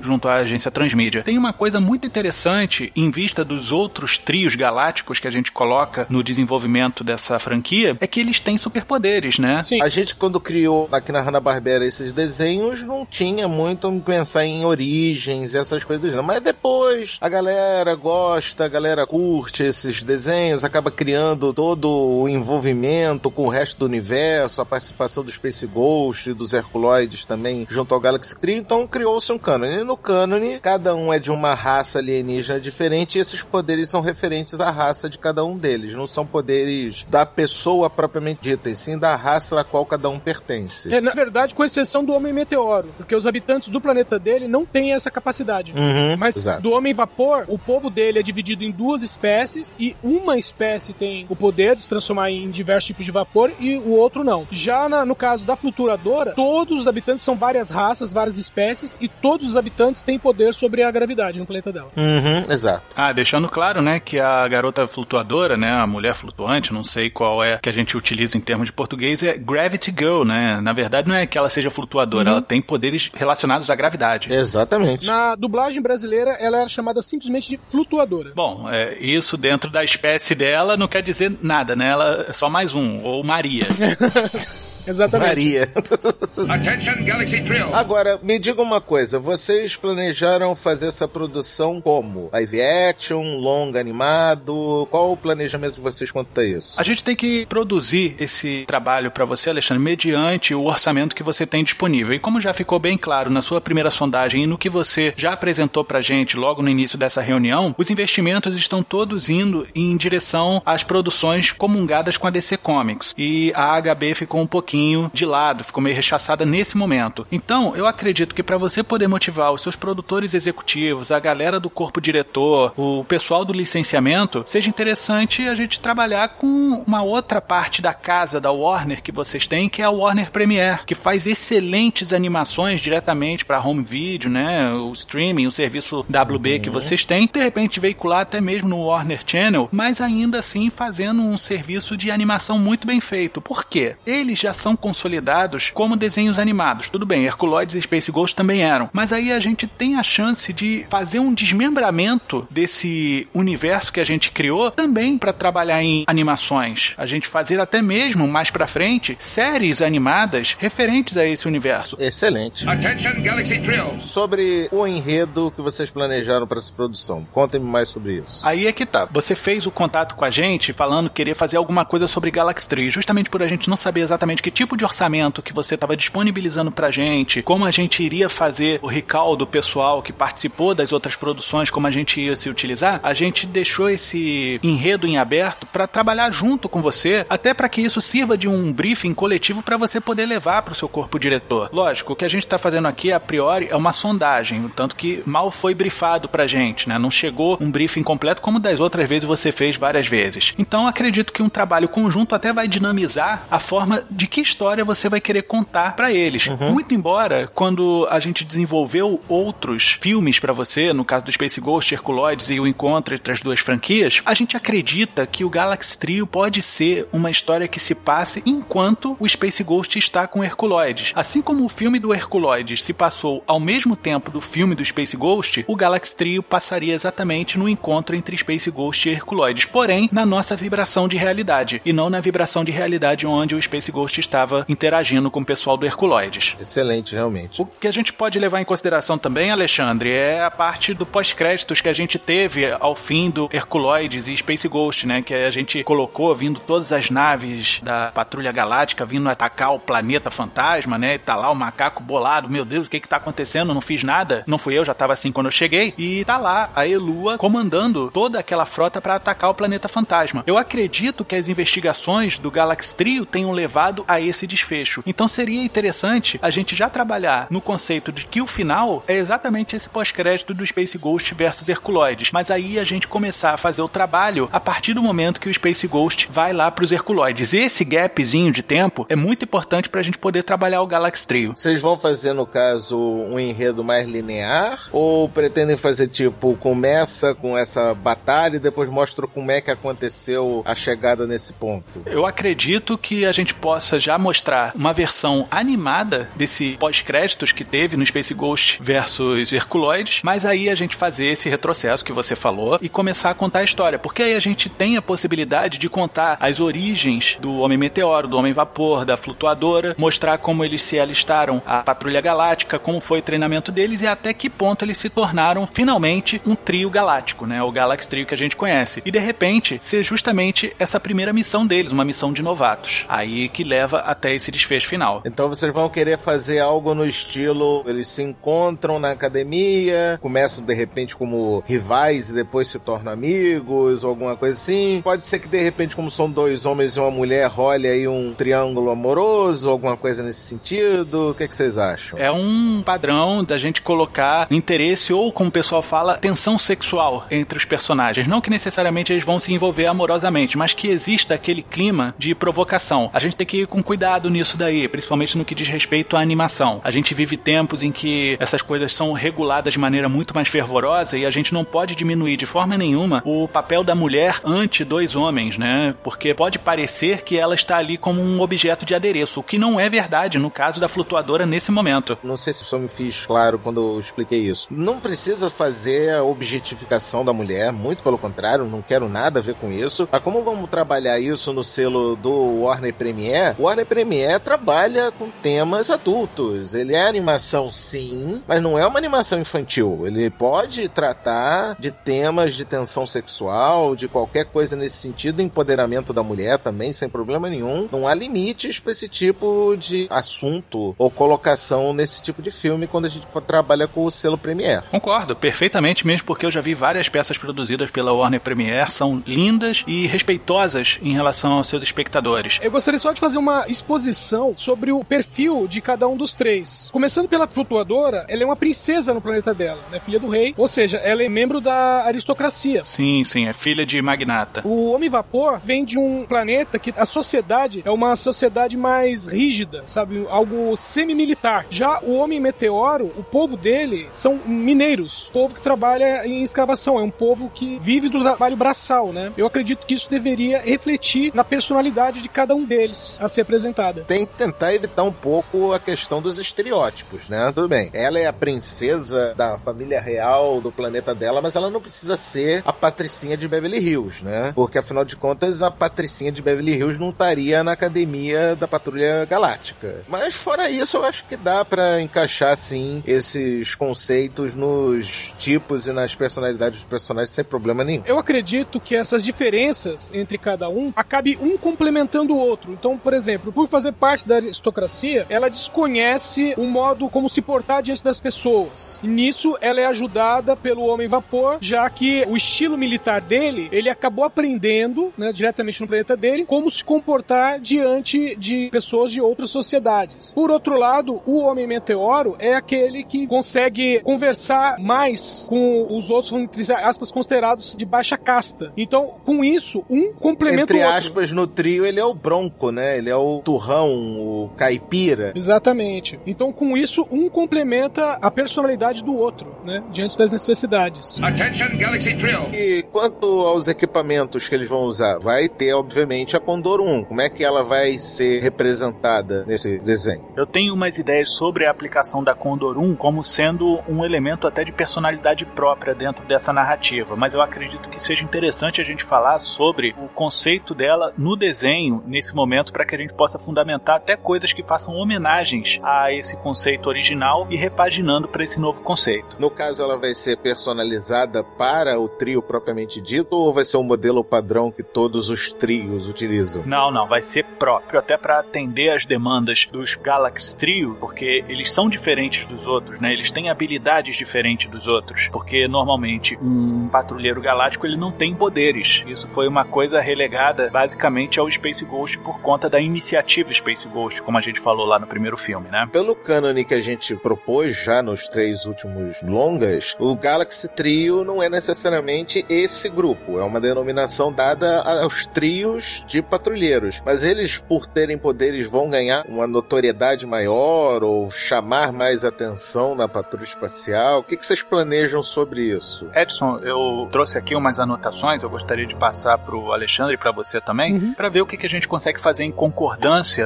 junto 0.02 0.28
à 0.28 0.36
agência 0.36 0.72
Transmídia. 0.72 1.24
Tem 1.24 1.38
uma 1.38 1.54
coisa 1.54 1.80
muito 1.80 2.06
interessante 2.06 2.92
em 2.96 3.10
vista 3.10 3.44
dos 3.44 3.72
outros 3.72 4.18
trios 4.18 4.56
galácticos 4.56 5.20
que 5.20 5.28
a 5.28 5.32
gente 5.32 5.52
coloca 5.52 6.06
no 6.10 6.24
desenvolvimento 6.24 7.04
dessa 7.04 7.40
franquia, 7.40 7.98
é 8.00 8.08
que 8.08 8.20
eles 8.20 8.40
têm 8.40 8.58
superpoderes, 8.58 9.40
né? 9.40 9.64
Sim. 9.64 9.82
A 9.82 9.90
gente, 9.90 10.16
quando 10.16 10.40
criou 10.40 10.90
aqui 10.92 11.12
na 11.12 11.22
Hanna-Barbera 11.22 11.86
esses 11.86 12.12
desenhos, 12.12 12.86
não 12.86 13.06
tinha 13.06 13.48
muito 13.48 13.92
pensar 14.06 14.46
em 14.46 14.66
origens 14.66 15.54
e 15.54 15.58
essas 15.58 15.84
coisas, 15.84 16.14
não. 16.14 16.24
Mas 16.24 16.42
depois 16.42 17.18
a 17.22 17.30
galera 17.30 17.96
gosta, 17.96 18.66
a 18.66 18.68
galera 18.68 19.06
curte 19.06 19.64
esses 19.64 20.04
desenhos, 20.04 20.64
acaba 20.64 20.92
criando 20.92 21.54
todo 21.54 21.90
o 21.90 22.30
envolvimento 22.30 23.30
com 23.32 23.46
o 23.46 23.50
resto 23.50 23.80
do 23.80 23.86
universo, 23.86 24.62
a 24.62 24.66
participação 24.66 25.24
do 25.24 25.32
Space 25.32 25.66
Ghost 25.68 26.30
e 26.30 26.34
dos 26.34 26.54
Herculoides 26.54 27.26
também 27.26 27.66
junto 27.70 27.94
ao 27.94 28.00
Galaxy 28.00 28.40
Trio, 28.40 28.58
então 28.58 28.88
criou-se 28.88 29.32
um 29.32 29.38
cânone. 29.46 29.84
No 29.84 29.96
cânone, 29.96 30.60
cada 30.60 30.96
um 30.96 31.14
é 31.14 31.20
de 31.20 31.32
uma 31.32 31.54
raça 31.54 32.00
alienígena 32.00 32.60
diferente 32.60 33.18
e 33.18 33.22
esses 33.22 33.44
poderes 33.44 33.90
são 33.90 34.02
referentes 34.02 34.60
à 34.60 34.72
raça 34.72 35.08
de 35.08 35.18
cada 35.20 35.46
um 35.46 35.56
deles, 35.58 35.94
não 35.94 36.08
são 36.08 36.26
poderes 36.26 37.06
da 37.10 37.26
pessoa 37.26 37.90
propriamente 37.90 38.40
dita, 38.42 38.70
e 38.70 38.76
sim 38.76 38.98
da 38.98 39.16
raça 39.16 39.60
a 39.60 39.64
qual 39.64 39.86
cada 39.86 40.10
um 40.10 40.20
pertence. 40.20 40.94
É, 40.94 41.00
na 41.00 41.14
verdade, 41.14 41.54
com 41.54 41.64
exceção 41.64 42.04
do 42.04 42.14
Homem 42.14 42.34
Meteoro, 42.34 42.90
porque 42.98 43.16
os 43.16 43.28
habitantes 43.28 43.70
do 43.70 43.80
planeta 43.80 44.18
dele 44.18 44.48
não 44.48 44.66
têm 44.66 44.94
essa 44.94 45.12
capacidade. 45.12 45.72
Uhum, 45.74 46.18
Mas 46.18 46.36
exato. 46.36 46.62
do 46.64 46.74
Homem 46.76 46.94
Vapor, 46.94 47.46
o 47.48 47.60
povo 47.60 47.90
dele 47.90 48.18
é 48.20 48.24
dividido 48.24 48.64
em 48.64 48.72
duas 48.72 49.04
espécies 49.04 49.76
e 49.80 49.96
uma 50.04 50.38
espécie 50.40 50.92
tem 50.94 51.26
o 51.30 51.36
poder 51.36 51.76
de 51.76 51.84
se 51.84 51.90
transformar 51.90 52.32
em 52.32 52.50
diversos 52.50 52.86
tipos 52.88 53.06
de 53.06 53.12
vapor 53.12 53.52
e 53.60 53.78
o 53.78 53.92
outro 53.92 54.24
não. 54.24 54.48
Já 54.52 54.90
na- 54.90 55.06
no 55.06 55.16
caso 55.16 55.44
da 55.44 55.56
fluturadora, 55.56 56.32
todos 56.32 56.80
os 56.80 56.88
habitantes 56.88 57.24
são 57.24 57.36
várias 57.36 57.70
raças, 57.70 58.12
várias 58.14 58.38
espécies 58.38 58.98
e 59.02 59.08
todos 59.10 59.35
os 59.44 59.58
habitantes 59.58 60.04
têm 60.04 60.20
poder 60.20 60.54
sobre 60.54 60.84
a 60.84 60.92
gravidade 60.92 61.40
no 61.40 61.46
planeta 61.46 61.72
dela. 61.72 61.92
Uhum, 61.96 62.52
exato. 62.52 62.84
Ah, 62.96 63.12
deixando 63.12 63.50
claro, 63.50 63.82
né, 63.82 64.00
que 64.00 64.20
a 64.20 64.48
garota 64.48 64.88
flutuadora, 64.88 65.58
né, 65.58 65.72
a 65.72 65.88
mulher 65.88 66.14
flutuante, 66.14 66.74
não 66.74 66.84
sei 66.84 67.10
qual 67.10 67.44
é 67.44 67.58
que 67.58 67.70
a 67.70 67.74
gente 67.74 67.98
utiliza 67.98 68.38
em 68.38 68.42
termos 68.42 68.68
de 68.68 68.74
português, 68.74 69.24
é 69.24 69.38
Gravity 69.38 69.94
Girl, 69.98 70.24
né? 70.24 70.60
Na 70.62 70.74
verdade, 70.74 71.08
não 71.08 71.16
é 71.16 71.26
que 71.26 71.38
ela 71.38 71.50
seja 71.50 71.70
flutuadora, 71.70 72.30
ela 72.30 72.42
tem 72.42 72.62
poderes 72.62 73.10
relacionados 73.14 73.70
à 73.70 73.76
gravidade. 73.76 74.34
Exatamente. 74.34 75.08
Na 75.08 75.36
dublagem 75.36 75.82
brasileira, 75.82 76.32
ela 76.40 76.58
era 76.58 76.70
chamada 76.70 77.02
simplesmente 77.02 77.50
de 77.50 77.60
flutuadora. 77.70 78.32
Bom, 78.36 78.70
é, 78.70 78.98
isso 79.00 79.38
dentro 79.38 79.70
da 79.70 79.84
espécie 79.84 80.36
dela 80.36 80.78
não 80.78 80.88
quer 80.88 81.02
dizer 81.02 81.32
nada, 81.42 81.76
né? 81.76 81.90
Ela 81.90 82.26
é 82.30 82.34
só 82.34 82.50
mais 82.50 82.74
um, 82.74 83.04
ou 83.04 83.24
Maria. 83.24 83.66
Exatamente. 84.88 85.28
Maria. 85.28 85.70
Attention, 86.50 87.04
Galaxy 87.04 87.42
Trio. 87.42 87.74
Agora, 87.74 88.20
me 88.22 88.38
diga 88.38 88.62
uma 88.62 88.80
coisa, 88.80 89.20
vocês 89.20 89.76
planejaram 89.76 90.56
fazer 90.56 90.88
essa 90.88 91.08
produção 91.08 91.82
como? 91.82 92.30
Live 92.32 92.62
action, 92.62 93.38
longa 93.38 93.80
animado? 93.80 94.88
Qual 94.92 95.12
o 95.12 95.18
planejamento 95.18 95.76
de 95.76 95.82
vocês 95.82 96.12
quanto 96.12 96.40
a 96.40 96.46
isso? 96.46 96.80
A 96.80 96.84
gente 96.84 97.04
tem 97.04 97.16
que 97.16 97.46
produzir 97.48 98.16
esse 98.20 98.64
trabalho 98.68 99.10
para 99.12 99.26
você, 99.26 99.50
Alexandre, 99.50 99.84
mediante 99.84 100.54
o 100.54 100.66
orçamento 100.66 101.16
que 101.16 101.24
você 101.24 101.46
tem 101.46 101.64
disponível. 101.64 102.14
E 102.14 102.20
como 102.20 102.42
já 102.42 102.54
ficou 102.54 102.80
bem 102.80 102.98
claro 102.98 103.30
na 103.30 103.42
sua 103.42 103.60
primeira 103.60 103.90
sondagem 103.90 104.44
e 104.44 104.48
no 104.48 104.58
que 104.58 104.70
você 104.70 105.14
já 105.18 105.34
apresentou 105.34 105.84
pra 105.84 106.02
gente 106.02 106.38
logo 106.38 106.62
no 106.62 106.70
início 106.70 106.98
dessa 106.98 107.22
reunião, 107.22 107.74
os 107.78 107.90
investimentos 107.90 108.56
estão 108.56 108.84
todos 108.84 109.30
indo 109.30 109.68
em 109.74 109.96
direção 109.98 110.62
às 110.66 110.84
produções 110.84 111.52
comungadas 111.52 112.18
com 112.18 112.28
a 112.28 112.30
DC 112.30 112.58
Comics. 112.58 113.14
E 113.18 113.52
a 113.56 113.82
HB 113.82 114.14
ficou 114.14 114.42
um 114.42 114.48
pouquinho 114.48 114.75
de 115.14 115.26
lado, 115.26 115.64
ficou 115.64 115.82
meio 115.82 115.96
rechaçada 115.96 116.46
nesse 116.46 116.78
momento. 116.78 117.26
Então, 117.32 117.76
eu 117.76 117.86
acredito 117.86 118.36
que 118.36 118.44
para 118.44 118.58
você 118.58 118.84
poder 118.84 119.08
motivar 119.08 119.52
os 119.52 119.62
seus 119.62 119.76
produtores 119.76 120.34
executivos, 120.34 121.12
a 121.12 121.20
galera 121.20 121.60
do 121.60 121.70
corpo 121.70 122.02
diretor, 122.02 122.74
o 122.78 123.04
pessoal 123.04 123.46
do 123.46 123.54
licenciamento, 123.54 124.44
seja 124.48 124.70
interessante 124.70 125.48
a 125.48 125.56
gente 125.56 125.80
trabalhar 125.80 126.28
com 126.30 126.84
uma 126.86 127.04
outra 127.04 127.42
parte 127.42 127.82
da 127.82 127.94
casa 127.94 128.40
da 128.40 128.52
Warner 128.52 129.02
que 129.02 129.12
vocês 129.12 129.48
têm, 129.48 129.70
que 129.70 129.82
é 129.82 129.86
a 129.86 129.90
Warner 129.90 130.32
Premiere, 130.32 130.82
que 130.86 130.96
faz 130.96 131.26
excelentes 131.26 132.14
animações 132.14 132.82
diretamente 132.82 133.46
para 133.46 133.60
home 133.66 133.84
video, 133.84 134.30
né, 134.30 134.72
o 134.74 134.92
streaming, 134.92 135.48
o 135.48 135.52
serviço 135.52 136.06
WB 136.10 136.60
que 136.60 136.70
vocês 136.70 137.06
têm, 137.06 137.30
de 137.32 137.40
repente 137.40 137.80
veicular 137.80 138.22
até 138.22 138.42
mesmo 138.42 138.70
no 138.70 138.86
Warner 138.86 139.22
Channel, 139.26 139.70
mas 139.72 140.02
ainda 140.02 140.40
assim 140.40 140.70
fazendo 140.70 141.22
um 141.22 141.38
serviço 141.38 141.96
de 141.98 142.12
animação 142.12 142.58
muito 142.60 142.88
bem 142.88 143.00
feito. 143.00 143.42
Por 143.42 143.66
quê? 143.66 143.96
Eles 144.06 144.40
já 144.40 144.54
são 144.66 144.76
consolidados 144.76 145.70
como 145.70 145.96
desenhos 145.96 146.40
animados. 146.40 146.90
Tudo 146.90 147.06
bem, 147.06 147.26
Herculoides 147.26 147.76
e 147.76 147.82
Space 147.82 148.12
Ghost 148.12 148.36
também 148.36 148.64
eram, 148.64 148.90
mas 148.92 149.14
aí 149.14 149.32
a 149.32 149.40
gente 149.40 149.68
tem 149.68 149.96
a 149.96 150.02
chance 150.02 150.52
de 150.52 150.88
fazer 150.90 151.20
um 151.20 151.36
desmembramento 151.36 152.48
desse 152.50 153.28
universo 153.32 153.94
que 153.94 154.00
a 154.00 154.04
gente 154.04 154.32
criou 154.32 154.72
também 154.72 155.20
para 155.20 155.32
trabalhar 155.32 155.84
em 155.84 156.04
animações. 156.08 156.94
A 156.98 157.06
gente 157.06 157.28
fazer 157.28 157.60
até 157.60 157.80
mesmo 157.80 158.28
mais 158.28 158.50
para 158.50 158.66
frente 158.66 159.16
séries 159.20 159.84
animadas 159.84 160.56
referentes 160.58 161.16
a 161.16 161.28
esse 161.28 161.48
universo. 161.48 161.96
Excelente. 162.00 162.68
Attention, 162.68 163.22
Galaxy 163.22 163.60
Trio. 163.60 164.00
Sobre 164.00 164.68
o 164.72 164.88
enredo 164.88 165.52
que 165.52 165.62
vocês 165.62 165.92
planejaram 165.92 166.48
para 166.48 166.58
essa 166.58 166.74
produção, 166.74 167.28
contem-me 167.32 167.68
mais 167.68 167.90
sobre 167.90 168.24
isso. 168.26 168.48
Aí 168.48 168.66
é 168.66 168.72
que 168.72 168.86
tá. 168.86 169.08
Você 169.12 169.36
fez 169.36 169.68
o 169.68 169.72
contato 169.72 170.16
com 170.16 170.26
a 170.26 170.32
gente 170.32 170.74
falando 170.74 171.10
que 171.10 171.26
queria 171.26 171.36
fazer 171.36 171.58
alguma 171.58 171.84
coisa 171.84 172.08
sobre 172.08 172.32
Galaxy 172.32 172.68
3, 172.70 172.94
justamente 172.94 173.30
por 173.30 173.42
a 173.42 173.48
gente 173.48 173.70
não 173.70 173.76
saber 173.76 174.02
exatamente 174.02 174.42
que 174.42 174.55
tipo 174.56 174.78
de 174.78 174.86
orçamento 174.86 175.42
que 175.42 175.54
você 175.54 175.76
estava 175.76 175.98
disponibilizando 175.98 176.72
pra 176.72 176.90
gente, 176.90 177.42
como 177.42 177.66
a 177.66 177.72
gente 177.72 178.02
iria 178.02 178.30
fazer 178.30 178.80
o 178.82 178.88
recall 178.88 179.36
do 179.36 179.46
pessoal 179.46 180.02
que 180.02 180.14
participou 180.14 180.74
das 180.74 180.94
outras 180.94 181.16
produções, 181.16 181.70
como 181.70 181.86
a 181.86 181.92
gente 181.92 182.22
ia 182.22 182.36
se 182.36 182.50
utilizar. 182.50 183.00
A 183.04 183.14
gente 183.14 183.46
deixou 183.46 183.90
esse 183.90 184.60
enredo 184.64 185.06
em 185.06 185.18
aberto 185.18 185.66
para 185.68 185.86
trabalhar 185.86 186.32
junto 186.32 186.70
com 186.70 186.82
você, 186.82 187.26
até 187.30 187.54
para 187.54 187.68
que 187.68 187.82
isso 187.82 188.02
sirva 188.02 188.38
de 188.38 188.48
um 188.48 188.72
briefing 188.72 189.14
coletivo 189.14 189.62
para 189.62 189.76
você 189.76 190.00
poder 190.00 190.26
levar 190.26 190.62
para 190.62 190.72
o 190.72 190.76
seu 190.76 190.88
corpo 190.88 191.20
diretor. 191.20 191.70
Lógico, 191.74 192.14
o 192.14 192.16
que 192.16 192.24
a 192.24 192.30
gente 192.30 192.46
está 192.46 192.58
fazendo 192.58 192.88
aqui 192.88 193.12
a 193.12 193.20
priori 193.20 193.68
é 193.70 193.76
uma 193.76 193.92
sondagem, 193.92 194.72
tanto 194.74 194.96
que 194.96 195.22
mal 195.26 195.52
foi 195.52 195.76
brifado 195.76 196.30
pra 196.30 196.48
gente, 196.48 196.88
né? 196.88 196.98
Não 196.98 197.12
chegou 197.12 197.58
um 197.60 197.70
briefing 197.70 198.04
completo 198.04 198.42
como 198.42 198.60
das 198.60 198.80
outras 198.80 199.08
vezes 199.10 199.26
você 199.26 199.52
fez 199.52 199.76
várias 199.76 200.08
vezes. 200.08 200.54
Então 200.58 200.88
acredito 200.88 201.34
que 201.34 201.44
um 201.44 201.50
trabalho 201.50 201.90
conjunto 201.90 202.34
até 202.34 202.54
vai 202.54 202.68
dinamizar 202.70 203.44
a 203.52 203.60
forma 203.60 204.04
de 204.10 204.28
que 204.28 204.35
história 204.44 204.86
você 204.86 205.10
vai 205.10 205.22
querer 205.22 205.44
contar 205.44 205.96
para 205.96 206.12
eles. 206.12 206.48
Muito 206.48 206.94
embora 206.94 207.48
quando 207.54 208.08
a 208.10 208.20
gente 208.20 208.44
desenvolveu 208.44 209.20
outros 209.28 209.98
filmes 210.02 210.40
para 210.40 210.54
você, 210.54 210.94
no 210.94 211.06
caso 211.06 211.26
do 211.26 211.32
Space 211.32 211.60
Ghost, 211.60 211.94
Herculoides 211.94 212.50
e 212.50 212.60
o 212.60 212.68
encontro 212.68 213.16
entre 213.16 213.34
as 213.34 213.42
duas 213.42 213.60
franquias, 213.60 214.22
a 214.26 214.34
gente 214.34 214.58
acredita 214.58 215.26
que 215.26 215.44
o 215.44 215.50
Galaxy 215.50 215.98
Trio 215.98 216.28
pode 216.28 216.62
ser 216.62 217.08
uma 217.12 217.32
história 217.32 217.68
que 217.68 217.80
se 217.80 217.96
passe 217.96 218.42
enquanto 218.46 219.16
o 219.20 219.28
Space 219.28 219.64
Ghost 219.64 219.98
está 219.98 220.28
com 220.28 220.44
Herculoides. 220.44 221.12
Assim 221.16 221.42
como 221.42 221.66
o 221.66 221.70
filme 221.70 222.00
do 222.00 222.14
Herculoides 222.14 222.84
se 222.84 222.94
passou 222.94 223.44
ao 223.48 223.60
mesmo 223.60 223.96
tempo 223.96 224.32
do 224.32 224.42
filme 224.42 224.76
do 224.76 224.84
Space 224.86 225.16
Ghost, 225.16 225.64
o 225.68 225.76
Galaxy 225.76 226.16
Trio 226.16 226.44
passaria 226.44 226.94
exatamente 226.94 227.58
no 227.58 227.70
encontro 227.70 228.16
entre 228.16 228.38
Space 228.38 228.70
Ghost 228.70 229.08
e 229.08 229.12
Herculoides, 229.12 229.66
porém 229.66 230.10
na 230.12 230.26
nossa 230.26 230.56
vibração 230.56 231.08
de 231.08 231.18
realidade 231.18 231.82
e 231.86 231.94
não 231.94 232.10
na 232.10 232.20
vibração 232.20 232.64
de 232.64 232.72
realidade 232.72 233.26
onde 233.26 233.56
o 233.56 233.62
Space 233.62 233.92
Ghost 233.92 234.20
estava 234.26 234.66
interagindo 234.68 235.32
com 235.32 235.40
o 235.40 235.46
pessoal 235.46 235.78
do 235.78 235.86
Herculoides. 235.86 236.56
Excelente, 236.60 237.16
realmente. 237.16 237.62
O 237.62 237.66
que 237.66 237.88
a 237.88 237.94
gente 237.94 238.12
pode 238.12 238.40
levar 238.40 238.62
em 238.62 238.66
consideração 238.66 239.18
também, 239.18 239.52
Alexandre, 239.52 240.12
é 240.12 240.44
a 240.44 240.52
parte 240.52 240.94
do 240.94 241.06
pós-créditos 241.06 241.82
que 241.82 241.90
a 241.90 241.94
gente 241.94 242.20
teve 242.20 242.72
ao 242.80 242.96
fim 242.96 243.30
do 243.30 243.50
Herculoides 243.52 244.28
e 244.28 244.36
Space 244.36 244.68
Ghost, 244.68 245.08
né? 245.08 245.22
Que 245.22 245.34
a 245.34 245.52
gente 245.52 245.84
colocou 245.84 246.34
vindo 246.36 246.60
todas 246.60 246.92
as 246.92 247.10
naves 247.10 247.80
da 247.82 248.12
Patrulha 248.12 248.52
Galáctica 248.52 249.06
vindo 249.06 249.30
atacar 249.30 249.74
o 249.74 249.80
planeta 249.80 250.30
fantasma, 250.30 250.98
né? 250.98 251.16
E 251.16 251.20
tá 251.20 251.36
lá 251.36 251.50
o 251.50 251.56
macaco 251.56 252.04
bolado, 252.04 252.50
meu 252.50 252.66
Deus, 252.66 252.88
o 252.88 252.90
que 252.90 253.00
que 253.00 253.08
tá 253.08 253.18
acontecendo? 253.18 253.74
Não 253.74 253.82
fiz 253.82 254.04
nada. 254.04 254.44
Não 254.48 254.58
fui 254.58 254.78
eu, 254.78 254.86
já 254.86 254.94
tava 254.94 255.14
assim 255.14 255.32
quando 255.32 255.48
eu 255.48 255.52
cheguei. 255.52 255.94
E 255.98 256.26
tá 256.26 256.38
lá 256.38 256.70
a 256.76 256.88
Elua 256.88 257.38
comandando 257.38 258.10
toda 258.12 258.40
aquela 258.40 258.66
frota 258.66 259.02
para 259.02 259.16
atacar 259.16 259.50
o 259.50 259.56
planeta 259.56 259.88
fantasma. 259.88 260.44
Eu 260.48 260.58
acredito 260.58 261.26
que 261.26 261.36
as 261.36 261.48
investigações 261.48 262.40
do 262.40 262.52
Galaxy 262.52 262.96
Trio 262.96 263.26
tenham 263.26 263.52
levado 263.52 264.04
a 264.08 264.15
esse 264.22 264.48
desfecho. 264.48 265.04
Então 265.06 265.28
seria 265.28 265.64
interessante 265.64 266.40
a 266.42 266.50
gente 266.50 266.76
já 266.76 266.90
trabalhar 266.90 267.48
no 267.50 267.62
conceito 267.62 268.12
de 268.12 268.26
que 268.26 268.42
o 268.42 268.48
final 268.48 269.04
é 269.08 269.16
exatamente 269.16 269.76
esse 269.76 269.90
pós-crédito 269.90 270.54
do 270.54 270.66
Space 270.66 270.98
Ghost 270.98 271.34
versus 271.34 271.70
Herculoides. 271.70 272.32
Mas 272.32 272.50
aí 272.52 272.80
a 272.80 272.84
gente 272.84 273.08
começar 273.08 273.54
a 273.54 273.58
fazer 273.58 273.82
o 273.82 273.88
trabalho 273.88 274.50
a 274.52 274.60
partir 274.60 274.94
do 274.94 275.02
momento 275.02 275.40
que 275.40 275.50
o 275.50 275.54
Space 275.54 275.88
Ghost 275.88 276.30
vai 276.32 276.54
lá 276.54 276.70
pros 276.72 276.92
Herculoides. 276.92 277.54
Esse 277.54 277.84
gapzinho 277.84 278.52
de 278.52 278.64
tempo 278.64 279.06
é 279.10 279.16
muito 279.16 279.46
importante 279.46 279.90
pra 279.90 280.02
gente 280.02 280.18
poder 280.18 280.44
trabalhar 280.44 280.82
o 280.82 280.88
Galaxy 280.88 281.28
Trio. 281.28 281.54
Vocês 281.56 281.82
vão 281.82 281.98
fazer, 281.98 282.34
no 282.34 282.46
caso, 282.46 282.98
um 282.98 283.40
enredo 283.40 283.84
mais 283.84 284.08
linear? 284.08 284.90
Ou 284.92 285.30
pretendem 285.30 285.78
fazer 285.78 286.08
tipo, 286.08 286.56
começa 286.58 287.34
com 287.36 287.58
essa 287.58 287.94
batalha 287.94 288.58
e 288.58 288.60
depois 288.60 288.90
mostra 288.90 289.28
como 289.28 289.52
é 289.52 289.62
que 289.62 289.72
aconteceu 289.72 290.62
a 290.66 290.76
chegada 290.76 291.28
nesse 291.28 291.54
ponto? 291.54 292.02
Eu 292.06 292.26
acredito 292.26 292.98
que 292.98 293.26
a 293.26 293.32
gente 293.32 293.54
possa 293.54 294.00
já 294.06 294.18
mostrar 294.18 294.72
uma 294.76 294.94
versão 294.94 295.48
animada 295.50 296.30
desse 296.36 296.78
pós-créditos 296.80 297.52
que 297.52 297.66
teve 297.66 297.98
no 297.98 298.06
Space 298.06 298.34
Ghost 298.34 298.78
versus 298.82 299.52
Herculoides, 299.52 300.22
mas 300.24 300.46
aí 300.46 300.70
a 300.70 300.76
gente 300.76 300.96
fazer 300.96 301.28
esse 301.28 301.50
retrocesso 301.50 302.06
que 302.06 302.14
você 302.14 302.36
falou 302.36 302.78
e 302.82 302.88
começar 302.88 303.32
a 303.32 303.34
contar 303.34 303.60
a 303.60 303.64
história, 303.64 303.98
porque 303.98 304.22
aí 304.22 304.36
a 304.36 304.40
gente 304.40 304.70
tem 304.70 304.96
a 304.96 305.02
possibilidade 305.02 305.80
de 305.80 305.90
contar 305.90 306.38
as 306.40 306.60
origens 306.60 307.38
do 307.42 307.60
Homem 307.60 307.78
Meteoro, 307.78 308.28
do 308.28 308.38
Homem 308.38 308.54
Vapor, 308.54 309.06
da 309.06 309.18
Flutuadora, 309.18 309.96
mostrar 309.98 310.38
como 310.38 310.64
eles 310.64 310.84
se 310.84 311.00
alistaram 311.00 311.62
à 311.66 311.82
Patrulha 311.82 312.22
Galáctica, 312.22 312.78
como 312.78 313.02
foi 313.02 313.20
o 313.20 313.24
treinamento 313.24 313.72
deles 313.72 314.02
e 314.02 314.08
até 314.08 314.34
que 314.34 314.50
ponto 314.50 314.86
eles 314.86 314.98
se 314.98 315.10
tornaram 315.10 315.68
finalmente 315.72 316.40
um 316.46 316.56
trio 316.56 316.90
galáctico, 316.90 317.48
né? 317.48 317.64
O 317.64 317.72
Galaxy 317.72 318.08
Trio 318.08 318.26
que 318.26 318.34
a 318.34 318.38
gente 318.38 318.56
conhece. 318.56 319.02
E 319.04 319.12
de 319.12 319.20
repente 319.20 319.80
ser 319.82 320.04
justamente 320.04 320.76
essa 320.78 321.00
primeira 321.00 321.34
missão 321.34 321.66
deles, 321.66 321.92
uma 321.92 322.06
missão 322.06 322.32
de 322.32 322.44
novatos. 322.44 323.06
Aí 323.10 323.50
que 323.50 323.64
leva 323.64 323.95
até 323.98 324.34
esse 324.34 324.52
desfecho 324.52 324.88
final. 324.88 325.22
Então 325.26 325.48
vocês 325.48 325.74
vão 325.74 325.90
querer 325.90 326.18
fazer 326.18 326.60
algo 326.60 326.94
no 326.94 327.06
estilo, 327.06 327.84
eles 327.86 328.08
se 328.08 328.24
encontram 328.24 329.00
na 329.00 329.12
academia, 329.12 330.18
começam 330.22 330.66
de 330.66 330.74
repente 330.74 331.16
como 331.16 331.64
rivais 331.66 332.30
e 332.30 332.34
depois 332.34 332.68
se 332.68 332.80
tornam 332.80 333.12
amigos, 333.12 334.04
ou 334.04 334.10
alguma 334.10 334.36
coisa 334.36 334.58
assim. 334.58 335.02
Pode 335.04 335.26
ser 335.26 335.40
que 335.40 335.48
de 335.48 335.60
repente, 335.60 335.96
como 335.96 336.10
são 336.12 336.30
dois 336.30 336.66
homens 336.66 336.96
e 336.96 337.00
uma 337.00 337.12
mulher, 337.12 337.48
role 337.48 337.88
aí 337.88 338.08
um 338.08 338.34
triângulo 338.34 338.90
amoroso, 338.92 339.70
alguma 339.70 339.98
coisa 339.98 340.24
nesse 340.24 340.42
sentido. 340.42 341.32
O 341.32 341.34
que, 341.34 341.44
é 341.44 341.48
que 341.48 341.56
vocês 341.56 341.78
acham? 341.78 342.20
É 342.20 342.32
um 342.32 342.82
padrão 342.84 343.44
da 343.44 343.58
gente 343.58 343.82
colocar 343.82 344.48
interesse 344.52 345.14
ou, 345.14 345.32
como 345.32 345.50
o 345.50 345.54
pessoal 345.54 345.82
fala, 345.82 346.18
tensão 346.18 346.58
sexual 346.58 347.26
entre 347.30 347.58
os 347.58 347.66
personagens. 347.66 348.28
Não 348.28 348.42
que 348.42 348.50
necessariamente 348.50 349.12
eles 349.12 349.24
vão 349.24 349.40
se 349.40 349.54
envolver 349.54 349.86
amorosamente, 349.86 350.58
mas 350.58 350.74
que 350.74 350.88
exista 350.88 351.34
aquele 351.34 351.62
clima 351.62 352.14
de 352.18 352.34
provocação. 352.36 353.10
A 353.14 353.20
gente 353.20 353.36
tem 353.36 353.48
que 353.48 353.62
ir 353.62 353.68
com 353.68 353.84
cuidado 353.86 354.30
nisso 354.30 354.58
daí, 354.58 354.88
principalmente 354.88 355.38
no 355.38 355.46
que 355.46 355.56
diz 355.56 355.68
respeito 355.68 356.18
à 356.18 356.20
animação. 356.20 356.82
A 356.84 356.90
gente 356.90 357.14
vive 357.14 357.38
tempos 357.38 357.84
em 357.84 357.92
que 357.92 358.36
essas 358.40 358.62
coisas 358.62 358.94
são 358.94 359.14
reguladas 359.14 359.74
de 359.74 359.80
maneira 359.80 360.10
muito 360.10 360.34
mais 360.34 360.48
fervorosa 360.48 361.18
e 361.18 361.26
a 361.26 361.30
gente 361.30 361.54
não 361.54 361.64
pode 361.64 361.96
diminuir 361.96 362.36
de 362.36 362.46
forma 362.46 362.78
nenhuma 362.78 363.22
o 363.24 363.48
papel 363.48 363.84
da 363.84 363.94
mulher 363.94 364.42
ante 364.44 364.84
dois 364.84 365.16
homens, 365.16 365.58
né? 365.58 365.94
Porque 366.04 366.34
pode 366.34 366.58
parecer 366.58 367.22
que 367.22 367.38
ela 367.38 367.54
está 367.54 367.78
ali 367.78 367.98
como 367.98 368.22
um 368.22 368.42
objeto 368.42 368.86
de 368.86 368.96
adereço, 368.96 369.40
o 369.40 369.44
que 369.44 369.60
não 369.60 369.80
é 369.80 369.88
verdade 369.88 370.40
no 370.40 370.50
caso 370.50 370.80
da 370.82 370.90
flutuadora 370.90 371.46
nesse 371.46 371.72
momento. 371.72 372.18
Não 372.24 372.38
sei 372.38 372.54
se 372.54 372.66
só 372.66 372.80
me 372.80 372.88
fiz 372.88 373.26
claro 373.26 373.60
quando 373.60 373.94
eu 373.94 374.00
expliquei 374.00 374.40
isso. 374.40 374.68
Não 374.72 375.00
precisa 375.00 375.50
fazer 375.50 376.16
a 376.16 376.24
objetificação 376.24 377.24
da 377.24 377.32
mulher, 377.32 377.72
muito 377.72 378.02
pelo 378.02 378.18
contrário, 378.18 378.66
não 378.66 378.82
quero 378.82 379.08
nada 379.08 379.40
a 379.40 379.44
ver 379.44 379.54
com 379.56 379.72
isso. 379.72 380.10
Mas 380.12 380.24
como 380.24 380.44
vamos 380.44 380.70
trabalhar 380.70 381.20
isso 381.20 381.54
no 381.54 381.64
selo 381.64 382.16
do 382.16 382.62
Warner 382.62 382.94
Premiere? 382.94 383.56
O 383.60 383.75
Warner 383.76 383.86
Premiere 383.86 384.40
trabalha 384.40 385.12
com 385.12 385.30
temas 385.30 385.90
adultos. 385.90 386.74
Ele 386.74 386.94
é 386.94 387.06
animação 387.06 387.70
sim, 387.70 388.42
mas 388.48 388.62
não 388.62 388.80
é 388.80 388.88
uma 388.88 388.98
animação 388.98 389.38
infantil. 389.38 390.08
Ele 390.08 390.30
pode 390.30 390.88
tratar 390.88 391.76
de 391.78 391.92
temas 391.92 392.56
de 392.56 392.64
tensão 392.64 393.06
sexual, 393.06 393.94
de 393.94 394.08
qualquer 394.08 394.46
coisa 394.46 394.78
nesse 394.78 394.96
sentido, 394.96 395.42
empoderamento 395.42 396.14
da 396.14 396.24
mulher 396.24 396.58
também, 396.58 396.94
sem 396.94 397.10
problema 397.10 397.50
nenhum. 397.50 397.90
Não 397.92 398.08
há 398.08 398.14
limites 398.14 398.80
para 398.80 398.94
esse 398.94 399.10
tipo 399.10 399.76
de 399.78 400.08
assunto 400.10 400.96
ou 400.98 401.12
colocação 401.12 401.94
nesse 401.94 402.24
tipo 402.24 402.42
de 402.42 402.52
filme 402.52 402.88
quando 402.88 403.06
a 403.06 403.10
gente 403.10 403.28
trabalha 403.46 403.90
com 403.90 404.06
o 404.06 404.12
selo 404.12 404.38
Premiere. 404.38 404.86
Concordo, 404.90 405.36
perfeitamente 405.36 406.08
mesmo, 406.08 406.26
porque 406.26 406.46
eu 406.46 406.52
já 406.52 406.62
vi 406.62 406.74
várias 406.74 407.10
peças 407.10 407.38
produzidas 407.38 407.92
pela 407.92 408.14
Warner 408.14 408.40
Premiere, 408.40 408.90
são 408.90 409.22
lindas 409.28 409.84
e 409.86 410.08
respeitosas 410.08 410.98
em 411.02 411.12
relação 411.12 411.52
aos 411.52 411.68
seus 411.68 411.84
espectadores. 411.84 412.58
Eu 412.62 412.72
gostaria 412.72 413.00
só 413.02 413.12
de 413.12 413.20
fazer 413.20 413.38
uma 413.38 413.65
exposição 413.68 414.54
sobre 414.58 414.92
o 414.92 415.04
perfil 415.04 415.68
de 415.68 415.82
cada 415.82 416.08
um 416.08 416.18
dos 416.18 416.34
três. 416.34 416.90
Começando 416.92 417.28
pela 417.28 417.48
flutuadora, 417.48 418.26
ela 418.28 418.44
é 418.44 418.46
uma 418.46 418.56
princesa 418.56 419.14
no 419.14 419.22
planeta 419.22 419.54
dela, 419.54 419.82
né? 419.92 420.00
Filha 420.00 420.20
do 420.20 420.30
rei, 420.30 420.54
ou 420.58 420.68
seja, 420.68 420.98
ela 420.98 421.24
é 421.24 421.30
membro 421.30 421.62
da 421.62 422.06
aristocracia. 422.06 422.84
Sim, 422.84 423.24
sim, 423.24 423.48
é 423.48 423.54
filha 423.54 423.86
de 423.86 424.02
magnata. 424.02 424.62
O 424.66 424.92
Homem 424.92 425.10
Vapor 425.10 425.60
vem 425.64 425.86
de 425.86 425.98
um 425.98 426.26
planeta 426.26 426.80
que 426.80 426.94
a 426.96 427.06
sociedade 427.06 427.82
é 427.86 427.92
uma 427.92 428.16
sociedade 428.16 428.76
mais 428.78 429.28
rígida, 429.28 429.84
sabe? 429.88 430.26
Algo 430.30 430.76
semi-militar. 430.76 431.66
Já 431.70 432.00
o 432.02 432.16
Homem 432.16 432.40
Meteoro, 432.40 433.06
o 433.18 433.24
povo 433.24 433.56
dele 433.58 434.08
são 434.12 434.40
mineiros, 434.46 435.30
povo 435.32 435.56
que 435.56 435.62
trabalha 435.62 436.26
em 436.26 436.44
escavação, 436.44 437.00
é 437.00 437.04
um 437.04 437.12
povo 437.12 437.50
que 437.54 437.80
vive 437.80 438.10
do 438.10 438.22
trabalho 438.22 438.56
braçal, 438.56 439.12
né? 439.12 439.32
Eu 439.38 439.46
acredito 439.46 439.86
que 439.86 439.94
isso 439.94 440.10
deveria 440.10 440.60
refletir 440.60 441.32
na 441.34 441.44
personalidade 441.44 442.22
de 442.22 442.30
cada 442.30 442.56
um 442.56 442.64
deles 442.64 443.18
a 443.20 443.28
ser 443.28 443.45
apresentada. 443.46 444.02
Tem 444.02 444.26
que 444.26 444.34
tentar 444.34 444.74
evitar 444.74 445.04
um 445.04 445.12
pouco 445.12 445.72
a 445.72 445.80
questão 445.80 446.22
dos 446.22 446.38
estereótipos, 446.38 447.30
né? 447.30 447.52
Tudo 447.54 447.70
bem. 447.70 447.90
Ela 447.94 448.20
é 448.20 448.26
a 448.26 448.34
princesa 448.34 449.34
da 449.36 449.58
família 449.58 450.02
real 450.02 450.60
do 450.60 450.72
planeta 450.72 451.16
dela, 451.16 451.42
mas 451.42 451.56
ela 451.56 451.70
não 451.70 451.80
precisa 451.80 452.18
ser 452.18 452.62
a 452.66 452.74
patricinha 452.74 453.38
de 453.38 453.48
Beverly 453.48 453.78
Hills, 453.78 454.24
né? 454.26 454.52
Porque 454.54 454.78
afinal 454.78 455.06
de 455.06 455.16
contas, 455.16 455.64
a 455.64 455.72
patricinha 455.72 456.32
de 456.32 456.42
Beverly 456.42 456.74
Hills 456.74 457.00
não 457.00 457.10
estaria 457.10 457.64
na 457.64 457.72
academia 457.72 458.56
da 458.56 458.68
Patrulha 458.68 459.26
Galáctica. 459.26 460.04
Mas 460.08 460.36
fora 460.36 460.70
isso, 460.70 460.98
eu 460.98 461.06
acho 461.06 461.26
que 461.26 461.38
dá 461.38 461.64
para 461.64 462.02
encaixar 462.02 462.56
sim 462.58 463.04
esses 463.06 463.76
conceitos 463.76 464.56
nos 464.56 465.34
tipos 465.38 465.88
e 465.88 465.94
nas 465.94 466.16
personalidades 466.16 466.80
dos 466.80 466.90
personagens 466.90 467.30
sem 467.30 467.44
problema 467.44 467.84
nenhum. 467.84 468.04
Eu 468.06 468.18
acredito 468.18 468.80
que 468.80 468.96
essas 468.96 469.24
diferenças 469.24 470.12
entre 470.14 470.38
cada 470.38 470.70
um 470.70 470.92
acabe 470.96 471.38
um 471.42 471.58
complementando 471.58 472.34
o 472.34 472.38
outro. 472.38 472.72
Então, 472.72 472.98
por 472.98 473.14
exemplo, 473.14 473.35
por 473.38 473.68
fazer 473.68 473.92
parte 473.92 474.28
da 474.28 474.36
aristocracia, 474.36 475.26
ela 475.30 475.50
desconhece 475.50 476.54
o 476.58 476.66
modo 476.66 477.10
como 477.10 477.30
se 477.30 477.42
portar 477.42 477.82
diante 477.82 478.04
das 478.04 478.20
pessoas. 478.20 479.00
E 479.04 479.08
nisso 479.08 479.58
ela 479.62 479.80
é 479.80 479.86
ajudada 479.86 480.56
pelo 480.56 480.86
Homem 480.86 481.08
Vapor, 481.08 481.58
já 481.62 481.90
que 481.90 482.24
o 482.28 482.36
estilo 482.36 482.78
militar 482.78 483.22
dele, 483.22 483.70
ele 483.72 483.90
acabou 483.90 484.26
aprendendo, 484.26 485.14
né, 485.18 485.32
diretamente 485.32 485.82
no 485.82 485.88
planeta 485.88 486.16
dele, 486.16 486.46
como 486.46 486.70
se 486.72 486.84
comportar 486.84 487.60
diante 487.60 488.36
de 488.36 488.70
pessoas 488.72 489.12
de 489.12 489.22
outras 489.22 489.50
sociedades. 489.50 490.34
Por 490.34 490.52
outro 490.52 490.78
lado, 490.78 491.22
o 491.26 491.40
Homem 491.40 491.68
Meteoro 491.68 492.36
é 492.40 492.56
aquele 492.56 493.04
que 493.04 493.28
consegue 493.28 494.00
conversar 494.02 494.80
mais 494.80 495.46
com 495.50 495.88
os 495.90 496.10
outros, 496.10 496.32
entre 496.34 496.72
aspas, 496.74 497.12
considerados 497.12 497.76
de 497.76 497.86
baixa 497.86 498.18
casta. 498.18 498.72
Então, 498.78 499.16
com 499.26 499.44
isso, 499.44 499.84
um 499.90 500.14
complementa 500.14 500.64
Entre 500.64 500.78
o 500.78 500.82
outro. 500.82 500.98
aspas, 500.98 501.32
no 501.32 501.48
trio, 501.48 501.86
ele 501.86 502.00
é 502.00 502.06
o 502.06 502.14
bronco, 502.14 502.72
né? 502.72 502.98
Ele 502.98 503.10
é 503.10 503.16
o 503.16 503.25
turrão, 503.44 503.90
o 504.18 504.50
caipira. 504.56 505.34
Exatamente. 505.36 506.20
Então, 506.26 506.52
com 506.52 506.78
isso, 506.78 507.08
um 507.12 507.30
complementa 507.30 508.18
a 508.22 508.32
personalidade 508.32 509.04
do 509.04 509.16
outro, 509.16 509.56
né? 509.64 509.84
Diante 509.92 510.18
das 510.18 510.32
necessidades. 510.32 511.20
Attention, 511.22 511.78
Galaxy 511.78 512.14
Drill. 512.14 512.50
E 512.54 512.84
quanto 512.92 513.26
aos 513.26 513.68
equipamentos 513.68 514.48
que 514.48 514.56
eles 514.56 514.70
vão 514.70 514.84
usar, 514.84 515.20
vai 515.20 515.48
ter, 515.48 515.74
obviamente, 515.74 516.36
a 516.36 516.40
Condor 516.40 516.82
1. 516.82 517.06
Como 517.06 517.22
é 517.22 517.30
que 517.30 517.44
ela 517.44 517.64
vai 517.64 517.98
ser 517.98 518.42
representada 518.42 519.46
nesse 519.46 519.80
desenho? 519.80 520.26
Eu 520.36 520.46
tenho 520.46 520.74
umas 520.74 520.98
ideias 520.98 521.32
sobre 521.32 521.66
a 521.66 521.72
aplicação 521.72 522.24
da 522.24 522.34
Condor 522.34 522.78
1 522.78 522.96
como 522.96 523.24
sendo 523.24 523.80
um 523.88 524.04
elemento 524.04 524.48
até 524.48 524.64
de 524.64 524.72
personalidade 524.72 525.46
própria 525.46 525.96
dentro 525.96 526.26
dessa 526.26 526.54
narrativa, 526.54 527.16
mas 527.16 527.34
eu 527.34 527.42
acredito 527.42 527.90
que 527.90 528.02
seja 528.02 528.24
interessante 528.24 528.82
a 528.82 528.84
gente 528.84 529.04
falar 529.04 529.40
sobre 529.40 529.96
o 529.98 530.08
conceito 530.08 530.74
dela 530.74 531.14
no 531.18 531.36
desenho 531.36 532.04
nesse 532.06 532.36
momento 532.36 532.72
para 532.72 532.86
que 532.86 532.96
a 532.96 532.98
gente 532.98 533.14
possa 533.16 533.40
fundamentar 533.40 533.96
até 533.96 534.16
coisas 534.16 534.54
que 534.54 534.64
façam 534.64 534.94
homenagens 534.96 535.80
a 535.82 536.12
esse 536.14 536.38
conceito 536.38 536.88
original 536.88 537.48
e 537.50 537.56
repaginando 537.56 538.28
para 538.28 538.44
esse 538.44 538.60
novo 538.60 538.82
conceito. 538.82 539.36
No 539.40 539.50
caso, 539.50 539.82
ela 539.82 539.98
vai 539.98 540.14
ser 540.14 540.38
personalizada 540.38 541.44
para 541.44 542.00
o 542.00 542.08
trio 542.08 542.42
propriamente 542.42 543.02
dito 543.02 543.34
ou 543.36 543.54
vai 543.54 543.66
ser 543.66 543.78
um 543.78 543.84
modelo 543.84 544.24
padrão 544.24 544.72
que 544.72 544.84
todos 544.84 545.30
os 545.30 545.52
trios 545.52 546.08
utilizam? 546.08 546.64
Não, 546.66 546.92
não, 546.92 547.08
vai 547.08 547.22
ser 547.22 547.46
próprio, 547.58 548.00
até 548.00 548.18
para 548.18 548.40
atender 548.40 548.90
as 548.90 549.06
demandas 549.06 549.68
dos 549.72 549.96
Galaxy 549.96 550.58
Trio, 550.58 550.98
porque 551.00 551.44
eles 551.48 551.72
são 551.72 551.90
diferentes 551.90 552.46
dos 552.48 552.68
outros, 552.68 553.00
né? 553.00 553.14
Eles 553.14 553.32
têm 553.32 553.50
habilidades 553.50 554.16
diferentes 554.16 554.70
dos 554.70 554.88
outros, 554.88 555.30
porque 555.32 555.68
normalmente 555.68 556.38
um 556.42 556.88
patrulheiro 556.90 557.42
galáctico 557.42 557.86
ele 557.86 557.98
não 557.98 558.12
tem 558.12 558.36
poderes. 558.36 559.04
Isso 559.08 559.28
foi 559.30 559.48
uma 559.48 559.66
coisa 559.66 560.02
relegada 560.02 560.70
basicamente 560.70 561.40
ao 561.40 561.50
Space 561.50 561.86
Ghost 561.86 562.18
por 562.20 562.40
conta 562.40 562.70
da 562.70 562.80
iniciativa 562.80 563.05
Space 563.54 563.88
Ghost, 563.88 564.22
como 564.22 564.38
a 564.38 564.42
gente 564.42 564.60
falou 564.60 564.86
lá 564.86 564.98
no 565.00 565.08
primeiro 565.08 565.38
filme, 565.38 565.70
né? 565.70 565.88
Pelo 565.92 566.16
cânone 566.16 566.66
que 566.66 566.74
a 566.74 566.82
gente 566.82 567.16
propôs 567.16 567.84
já 567.84 568.02
nos 568.02 568.28
três 568.28 568.66
últimos 568.66 569.22
longas, 569.22 569.96
o 570.00 570.16
Galaxy 570.16 570.68
Trio 570.70 571.24
não 571.24 571.42
é 571.42 571.50
necessariamente 571.50 572.46
esse 572.50 572.90
grupo, 572.90 573.40
é 573.40 573.44
uma 573.44 573.60
denominação 573.62 574.32
dada 574.34 574.82
aos 575.02 575.28
trios 575.28 576.04
de 576.08 576.22
patrulheiros. 576.22 577.02
Mas 577.06 577.24
eles, 577.24 577.58
por 577.58 577.86
terem 577.88 578.18
poderes, 578.18 578.68
vão 578.68 578.90
ganhar 578.90 579.26
uma 579.28 579.46
notoriedade 579.46 580.26
maior 580.26 581.04
ou 581.04 581.30
chamar 581.30 581.92
mais 581.92 582.24
atenção 582.26 582.96
na 582.96 583.08
patrulha 583.08 583.44
espacial? 583.44 584.20
O 584.20 584.24
que, 584.24 584.38
que 584.38 584.46
vocês 584.46 584.64
planejam 584.64 585.22
sobre 585.22 585.62
isso? 585.64 586.10
Edson, 586.16 586.60
eu 586.64 587.08
trouxe 587.12 587.38
aqui 587.38 587.56
umas 587.56 587.80
anotações, 587.80 588.42
eu 588.42 588.50
gostaria 588.50 588.86
de 588.86 588.96
passar 588.96 589.38
para 589.38 589.56
o 589.56 589.72
Alexandre 589.72 590.16
e 590.16 590.18
para 590.18 590.32
você 590.32 590.60
também, 590.62 590.96
Uhum. 590.96 591.14
para 591.14 591.30
ver 591.30 591.42
o 591.42 591.46
que, 591.46 591.58
que 591.58 591.66
a 591.66 591.70
gente 591.70 591.88
consegue 591.88 592.20
fazer 592.20 592.44
em 592.44 592.52
concordância 592.52 592.95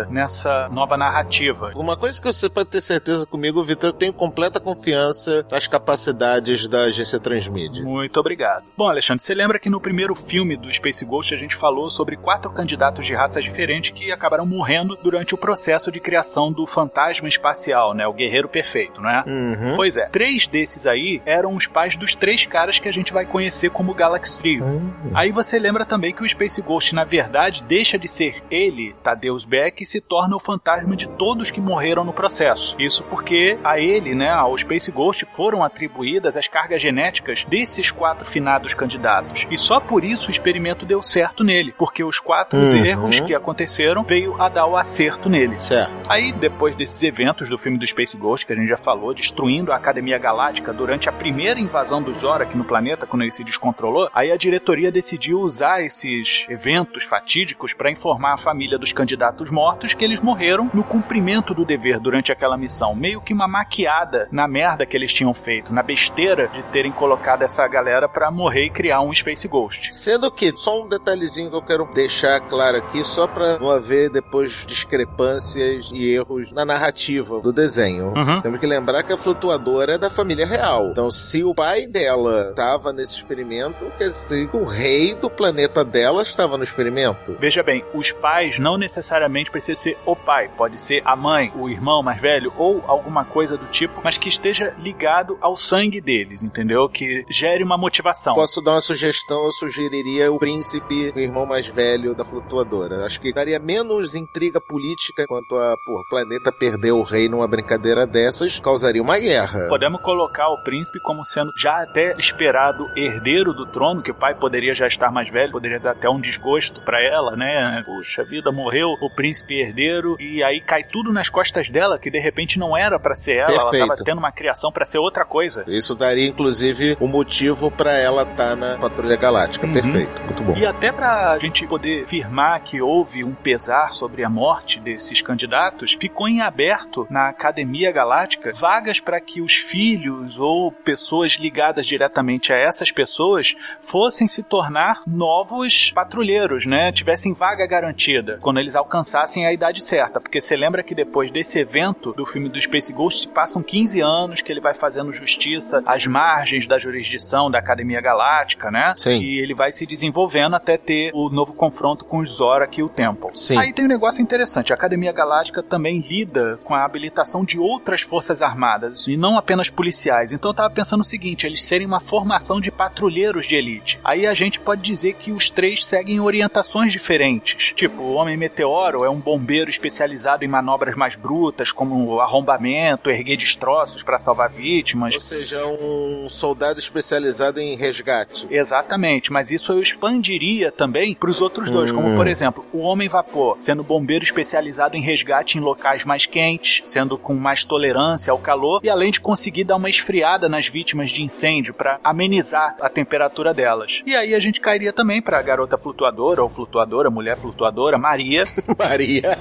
nessa 0.10 0.70
nova 0.70 0.98
narrativa. 0.98 1.72
Uma 1.76 1.98
coisa 1.98 2.22
que 2.22 2.28
você 2.28 2.50
pode 2.50 2.70
ter 2.70 2.82
certeza 2.82 3.26
comigo, 3.26 3.64
Vitor, 3.64 3.90
eu 3.90 3.94
tenho 3.94 4.14
completa 4.14 4.60
confiança 4.60 5.46
nas 5.52 5.68
capacidades 5.68 6.68
da 6.68 6.84
agência 6.84 7.20
Transmídia. 7.20 7.84
Muito 7.84 8.20
obrigado. 8.20 8.66
Bom, 8.78 8.88
Alexandre, 8.88 9.24
você 9.24 9.34
lembra 9.34 9.60
que 9.60 9.70
no 9.70 9.80
primeiro 9.80 10.16
filme 10.16 10.58
do 10.58 10.74
Space 10.74 11.04
Ghost 11.06 11.34
a 11.34 11.38
gente 11.38 11.56
falou 11.56 11.90
sobre 11.90 12.16
quatro 12.16 12.52
candidatos 12.52 13.06
de 13.06 13.14
raças 13.14 13.44
diferentes 13.44 13.92
que 13.92 14.12
acabaram 14.12 14.46
morrendo 14.46 14.96
durante 15.02 15.34
o 15.34 15.38
processo 15.38 15.92
de 15.92 16.00
criação 16.00 16.52
do 16.52 16.66
fantasma 16.66 17.28
espacial, 17.28 17.94
né? 17.94 18.08
O 18.08 18.14
guerreiro 18.14 18.48
perfeito, 18.48 19.02
não 19.02 19.10
é? 19.10 19.24
Uhum. 19.26 19.76
Pois 19.76 19.98
é, 19.98 20.08
três 20.08 20.48
desses 20.48 20.86
aí 20.86 21.22
eram 21.26 21.56
os 21.56 21.68
pais 21.68 21.96
dos 21.96 22.16
três 22.16 22.46
caras 22.46 22.80
que 22.80 22.88
a 22.88 22.92
gente 22.92 23.14
vai 23.14 23.26
conhecer 23.26 23.70
como 23.70 23.94
Galaxy 23.94 24.40
Trio. 24.40 24.64
Uhum. 24.64 25.12
Aí 25.14 25.32
você 25.32 25.60
lembra 25.60 25.86
também 25.86 26.14
que 26.14 26.24
o 26.24 26.30
Space 26.30 26.62
Ghost, 26.62 26.94
na 26.94 27.04
verdade, 27.04 27.64
deixa 27.64 27.98
de 27.98 28.08
ser 28.08 28.44
ele, 28.50 28.96
Tadeus 29.04 29.39
Beck, 29.46 29.86
se 29.86 30.00
torna 30.02 30.36
o 30.36 30.40
fantasma 30.40 30.96
de 30.96 31.08
todos 31.08 31.52
que 31.52 31.62
morreram 31.62 32.04
no 32.04 32.14
processo. 32.14 32.76
Isso 32.80 33.04
porque 33.06 33.58
a 33.64 33.80
ele, 33.80 34.14
né, 34.16 34.30
ao 34.30 34.58
Space 34.58 34.92
Ghost, 34.92 35.26
foram 35.36 35.64
atribuídas 35.64 36.36
as 36.36 36.48
cargas 36.48 36.82
genéticas 36.82 37.44
desses 37.46 37.92
quatro 37.92 38.26
finados 38.26 38.74
candidatos. 38.74 39.46
E 39.50 39.58
só 39.58 39.80
por 39.80 40.04
isso 40.04 40.28
o 40.30 40.32
experimento 40.32 40.86
deu 40.86 41.02
certo 41.02 41.44
nele, 41.44 41.74
porque 41.78 42.04
os 42.04 42.20
quatro 42.20 42.60
Uhum. 42.60 42.86
erros 42.86 43.20
que 43.20 43.34
aconteceram 43.36 44.04
veio 44.04 44.42
a 44.42 44.50
dar 44.50 44.66
o 44.66 44.76
acerto 44.76 45.30
nele. 45.30 45.60
Certo. 45.60 45.92
Aí, 46.10 46.32
depois 46.32 46.76
desses 46.76 47.02
eventos 47.04 47.48
do 47.50 47.58
filme 47.58 47.78
do 47.78 47.86
Space 47.88 48.18
Ghost, 48.18 48.46
que 48.46 48.54
a 48.54 48.56
gente 48.56 48.68
já 48.70 48.78
falou, 48.78 49.14
destruindo 49.14 49.72
a 49.72 49.76
Academia 49.76 50.18
Galáctica 50.18 50.74
durante 50.74 51.08
a 51.08 51.12
primeira 51.12 51.60
invasão 51.60 52.02
dos 52.02 52.20
Zorak 52.20 52.56
no 52.58 52.64
planeta, 52.66 53.06
quando 53.06 53.22
ele 53.22 53.32
se 53.32 53.44
descontrolou, 53.44 54.10
aí 54.14 54.32
a 54.32 54.38
diretoria 54.38 54.92
decidiu 54.92 55.40
usar 55.40 55.82
esses 55.82 56.46
eventos 56.50 57.04
fatídicos 57.04 57.74
para 57.74 57.92
informar 57.92 58.34
a 58.34 58.38
família 58.38 58.78
dos 58.78 58.92
candidatos 58.92 59.29
mortos 59.52 59.94
que 59.94 60.04
eles 60.04 60.22
morreram 60.22 60.70
no 60.74 60.84
cumprimento 60.84 61.54
do 61.54 61.66
dever 61.66 62.00
durante 62.00 62.32
aquela 62.32 62.58
missão. 62.58 62.96
Meio 62.96 63.22
que 63.22 63.34
uma 63.34 63.48
maquiada 63.48 64.28
na 64.32 64.48
merda 64.48 64.86
que 64.86 64.96
eles 64.96 65.14
tinham 65.14 65.34
feito, 65.34 65.74
na 65.74 65.84
besteira 65.84 66.48
de 66.48 66.64
terem 66.72 66.92
colocado 66.92 67.42
essa 67.42 67.68
galera 67.68 68.08
para 68.08 68.32
morrer 68.32 68.66
e 68.66 68.70
criar 68.70 69.02
um 69.02 69.14
Space 69.14 69.48
Ghost. 69.48 69.94
Sendo 69.94 70.32
que, 70.32 70.56
só 70.56 70.84
um 70.84 70.88
detalhezinho 70.88 71.50
que 71.50 71.56
eu 71.56 71.62
quero 71.62 71.86
deixar 71.94 72.40
claro 72.42 72.78
aqui, 72.78 73.04
só 73.04 73.28
pra 73.28 73.60
não 73.60 73.70
haver 73.70 74.10
depois 74.10 74.66
discrepâncias 74.66 75.92
e 75.94 76.14
erros 76.14 76.52
na 76.54 76.66
narrativa 76.66 77.40
do 77.42 77.52
desenho. 77.54 78.14
Uhum. 78.16 78.42
Temos 78.42 78.60
que 78.60 78.66
lembrar 78.66 79.04
que 79.04 79.14
a 79.14 79.18
flutuadora 79.18 79.94
é 79.94 79.98
da 79.98 80.10
família 80.10 80.46
real. 80.46 80.90
Então, 80.92 81.10
se 81.10 81.44
o 81.44 81.54
pai 81.54 81.88
dela 81.88 82.50
estava 82.50 82.92
nesse 82.92 83.16
experimento, 83.16 83.92
quer 83.98 84.08
dizer 84.08 84.48
que 84.48 84.58
o 84.58 84.66
rei 84.66 85.14
do 85.16 85.30
planeta 85.30 85.84
dela 85.84 86.22
estava 86.22 86.58
no 86.58 86.64
experimento. 86.64 87.36
Veja 87.40 87.64
bem, 87.64 87.84
os 87.94 88.12
pais 88.12 88.60
não 88.60 88.78
necessariamente 88.78 89.19
precisa 89.52 89.82
ser 89.82 89.98
o 90.06 90.16
pai, 90.16 90.50
pode 90.56 90.80
ser 90.80 91.02
a 91.06 91.16
mãe, 91.16 91.52
o 91.56 91.70
irmão 91.70 92.04
mais 92.04 92.22
velho 92.22 92.54
ou 92.58 92.84
alguma 92.88 93.26
coisa 93.26 93.58
do 93.58 93.66
tipo, 93.68 94.02
mas 94.04 94.18
que 94.18 94.30
esteja 94.30 94.74
ligado 94.80 95.38
ao 95.42 95.56
sangue 95.56 96.00
deles, 96.00 96.44
entendeu? 96.44 96.88
Que 96.88 97.26
gere 97.30 97.64
uma 97.64 97.78
motivação. 97.78 98.34
Posso 98.34 98.62
dar 98.62 98.72
uma 98.72 98.82
sugestão? 98.82 99.46
Eu 99.46 99.52
sugeriria 99.52 100.32
o 100.32 100.38
príncipe, 100.38 101.12
o 101.16 101.20
irmão 101.20 101.46
mais 101.46 101.68
velho 101.68 102.16
da 102.16 102.24
flutuadora. 102.24 103.06
Acho 103.06 103.20
que 103.22 103.34
daria 103.34 103.60
menos 103.60 104.16
intriga 104.16 104.62
política 104.62 105.26
quanto 105.28 105.56
a, 105.56 105.76
pô, 105.86 106.02
o 106.02 106.10
planeta 106.10 106.52
perder 106.52 106.92
o 106.92 107.02
rei 107.02 107.28
numa 107.28 107.48
brincadeira 107.48 108.06
dessas, 108.06 108.60
causaria 108.60 109.02
uma 109.02 109.18
guerra. 109.18 109.68
Podemos 109.70 110.02
colocar 110.02 110.50
o 110.50 110.64
príncipe 110.64 111.00
como 111.00 111.24
sendo 111.26 111.52
já 111.58 111.82
até 111.82 112.16
esperado 112.18 112.86
herdeiro 112.96 113.54
do 113.54 113.66
trono, 113.66 114.02
que 114.02 114.12
o 114.12 114.16
pai 114.16 114.36
poderia 114.36 114.74
já 114.74 114.88
estar 114.88 115.12
mais 115.12 115.30
velho, 115.30 115.52
poderia 115.52 115.80
dar 115.80 115.92
até 115.92 116.10
um 116.10 116.20
desgosto 116.20 116.82
pra 116.82 117.02
ela, 117.02 117.36
né? 117.36 117.84
Puxa 117.86 118.24
vida, 118.24 118.52
morreu 118.52 118.90
o 119.02 119.10
príncipe 119.10 119.60
herdeiro 119.60 120.16
e 120.20 120.44
aí 120.44 120.62
cai 120.62 120.84
tudo 120.84 121.12
nas 121.12 121.30
costas 121.30 121.70
dela, 121.70 122.00
que 122.00 122.10
de 122.10 122.20
repente 122.20 122.60
não 122.60 122.78
era 122.78 123.00
pra 123.00 123.16
ser 123.16 123.38
ela, 123.38 123.52
ela 123.52 123.60
Perfeito. 123.70 123.88
tava 123.88 124.04
tendo 124.04 124.18
uma 124.20 124.32
criação 124.32 124.72
pra 124.72 124.86
ser 124.86 125.00
outra 125.00 125.26
coisa. 125.26 125.64
Isso 125.68 125.96
daria, 125.96 126.28
inclusive, 126.28 126.98
o 127.00 127.08
motivo 127.08 127.72
pra 127.72 127.94
ela 127.94 128.24
estar 128.24 128.56
na 128.56 128.78
Patrulha 128.78 129.16
Galáctica. 129.16 129.66
Uhum. 129.66 129.74
Perfeito, 129.74 130.24
muito 130.24 130.44
bom. 130.44 130.58
E 130.58 130.66
até 130.66 130.92
pra 130.92 131.38
gente 131.40 131.66
poder 131.68 132.04
afirmar 132.04 132.60
que 132.62 132.82
houve 132.82 133.24
um 133.24 133.34
pesar 133.34 133.92
sobre 133.92 134.24
a 134.24 134.30
morte 134.30 134.80
desses 134.80 135.22
candidatos, 135.22 135.94
ficou 136.00 136.28
em 136.28 136.42
aberto 136.42 137.08
na 137.10 137.30
Academia 137.30 137.92
Galáctica 137.92 138.52
vagas 138.54 139.00
para 139.00 139.20
que 139.22 139.42
os 139.42 139.54
filhos 139.54 140.38
ou 140.38 140.72
pessoas 140.72 141.34
ligadas 141.34 141.86
diretamente 141.86 142.52
a 142.52 142.58
essas 142.58 142.92
pessoas 142.92 143.56
fossem 143.82 144.28
se 144.28 144.44
tornar 144.44 145.02
novos 145.06 145.92
patrulheiros, 145.92 146.66
né? 146.66 146.92
Tivessem 146.92 147.34
vaga 147.34 147.66
garantida 147.68 148.38
quando 148.42 148.60
eles 148.60 148.76
alcançassem 148.90 149.46
a 149.46 149.54
idade 149.54 149.82
certa. 149.84 150.20
Porque 150.20 150.42
você 150.42 150.56
lembra 150.56 150.82
que 150.82 150.96
depois 150.96 151.32
desse 151.32 151.60
evento 151.60 152.12
do 152.14 152.26
filme 152.26 152.50
do 152.50 152.60
Space 152.60 152.92
Ghost 152.92 153.28
passam 153.30 153.62
15 153.62 154.02
anos 154.02 154.42
que 154.42 154.52
ele 154.52 154.60
vai 154.60 154.74
fazendo 154.74 155.14
justiça 155.14 155.84
às 155.86 156.08
margens 156.08 156.66
da 156.66 156.80
jurisdição 156.80 157.52
da 157.52 157.60
Academia 157.60 158.02
Galáctica, 158.02 158.72
né? 158.72 158.92
Sim. 158.96 159.22
E 159.22 159.40
ele 159.40 159.54
vai 159.54 159.72
se 159.72 159.86
desenvolvendo 159.86 160.56
até 160.56 160.78
ter 160.78 161.12
o 161.14 161.30
novo 161.30 161.54
confronto 161.54 162.04
com 162.04 162.18
os 162.18 162.32
Zorak 162.32 162.80
e 162.80 162.84
o 162.84 162.90
Temple. 162.90 163.30
Sim. 163.36 163.60
Aí 163.60 163.72
tem 163.72 163.86
um 163.86 163.90
negócio 163.90 164.22
interessante. 164.22 164.74
A 164.74 164.76
Academia 164.76 165.12
Galáctica 165.12 165.62
também 165.62 166.00
lida 166.00 166.58
com 166.64 166.74
a 166.74 166.84
habilitação 166.84 167.46
de 167.46 167.60
outras 167.60 168.02
forças 168.02 168.42
armadas 168.42 169.06
e 169.08 169.16
não 169.16 169.38
apenas 169.38 169.70
policiais. 169.70 170.32
Então 170.32 170.50
eu 170.50 170.56
tava 170.56 170.74
pensando 170.74 171.02
o 171.02 171.06
seguinte, 171.06 171.46
eles 171.46 171.62
serem 171.62 171.86
uma 171.86 172.00
formação 172.00 172.60
de 172.60 172.72
patrulheiros 172.72 173.46
de 173.46 173.56
elite. 173.56 174.00
Aí 174.04 174.26
a 174.26 174.34
gente 174.34 174.60
pode 174.60 174.82
dizer 174.82 175.14
que 175.14 175.32
os 175.32 175.52
três 175.52 175.86
seguem 175.86 176.20
orientações 176.20 176.92
diferentes. 176.92 177.74
Tipo, 177.76 178.02
o 178.02 178.14
Homem 178.14 178.38
Meteoro 178.38 178.79
é 178.88 179.10
um 179.10 179.20
bombeiro 179.20 179.70
especializado 179.70 180.44
em 180.46 180.48
manobras 180.48 180.96
mais 180.96 181.16
brutas, 181.16 181.72
como 181.72 182.20
arrombamento, 182.22 183.10
erguer 183.10 183.38
destroços 183.38 184.04
para 184.04 184.18
salvar 184.18 184.50
vítimas. 184.50 185.14
Ou 185.16 185.22
seja, 185.22 185.66
um 185.66 186.28
soldado 186.30 186.80
especializado 186.80 187.60
em 187.60 187.76
resgate. 187.76 188.48
Exatamente, 188.50 189.32
mas 189.32 189.52
isso 189.52 189.72
eu 189.74 189.82
expandiria 189.82 190.72
também 190.72 191.14
para 191.14 191.30
os 191.30 191.42
outros 191.42 191.70
dois, 191.70 191.92
como 191.92 192.10
Hum. 192.10 192.16
por 192.16 192.28
exemplo, 192.28 192.66
o 192.74 192.80
Homem 192.80 193.10
Vapor, 193.10 193.58
sendo 193.60 193.84
bombeiro 193.84 194.24
especializado 194.24 194.96
em 194.96 195.02
resgate 195.02 195.58
em 195.58 195.62
locais 195.62 196.06
mais 196.06 196.26
quentes, 196.26 196.82
sendo 196.86 197.18
com 197.18 197.34
mais 197.36 197.64
tolerância 197.64 198.32
ao 198.32 198.40
calor 198.40 198.80
e 198.84 198.90
além 198.90 199.12
de 199.12 199.20
conseguir 199.20 199.64
dar 199.66 199.76
uma 199.76 199.90
esfriada 199.90 200.48
nas 200.50 200.68
vítimas 200.68 201.12
de 201.12 201.22
incêndio 201.24 201.74
para 201.74 202.00
amenizar 202.04 202.76
a 202.82 202.90
temperatura 202.90 203.54
delas. 203.54 204.02
E 204.06 204.16
aí 204.16 204.34
a 204.34 204.40
gente 204.40 204.60
cairia 204.62 204.94
também 204.94 205.22
para 205.22 205.38
a 205.38 205.42
garota 205.42 205.78
flutuadora 205.78 206.42
ou 206.42 206.50
flutuadora, 206.50 207.10
mulher 207.10 207.38
flutuadora, 207.38 207.98
Maria, 207.98 208.44
Maria. 208.78 209.38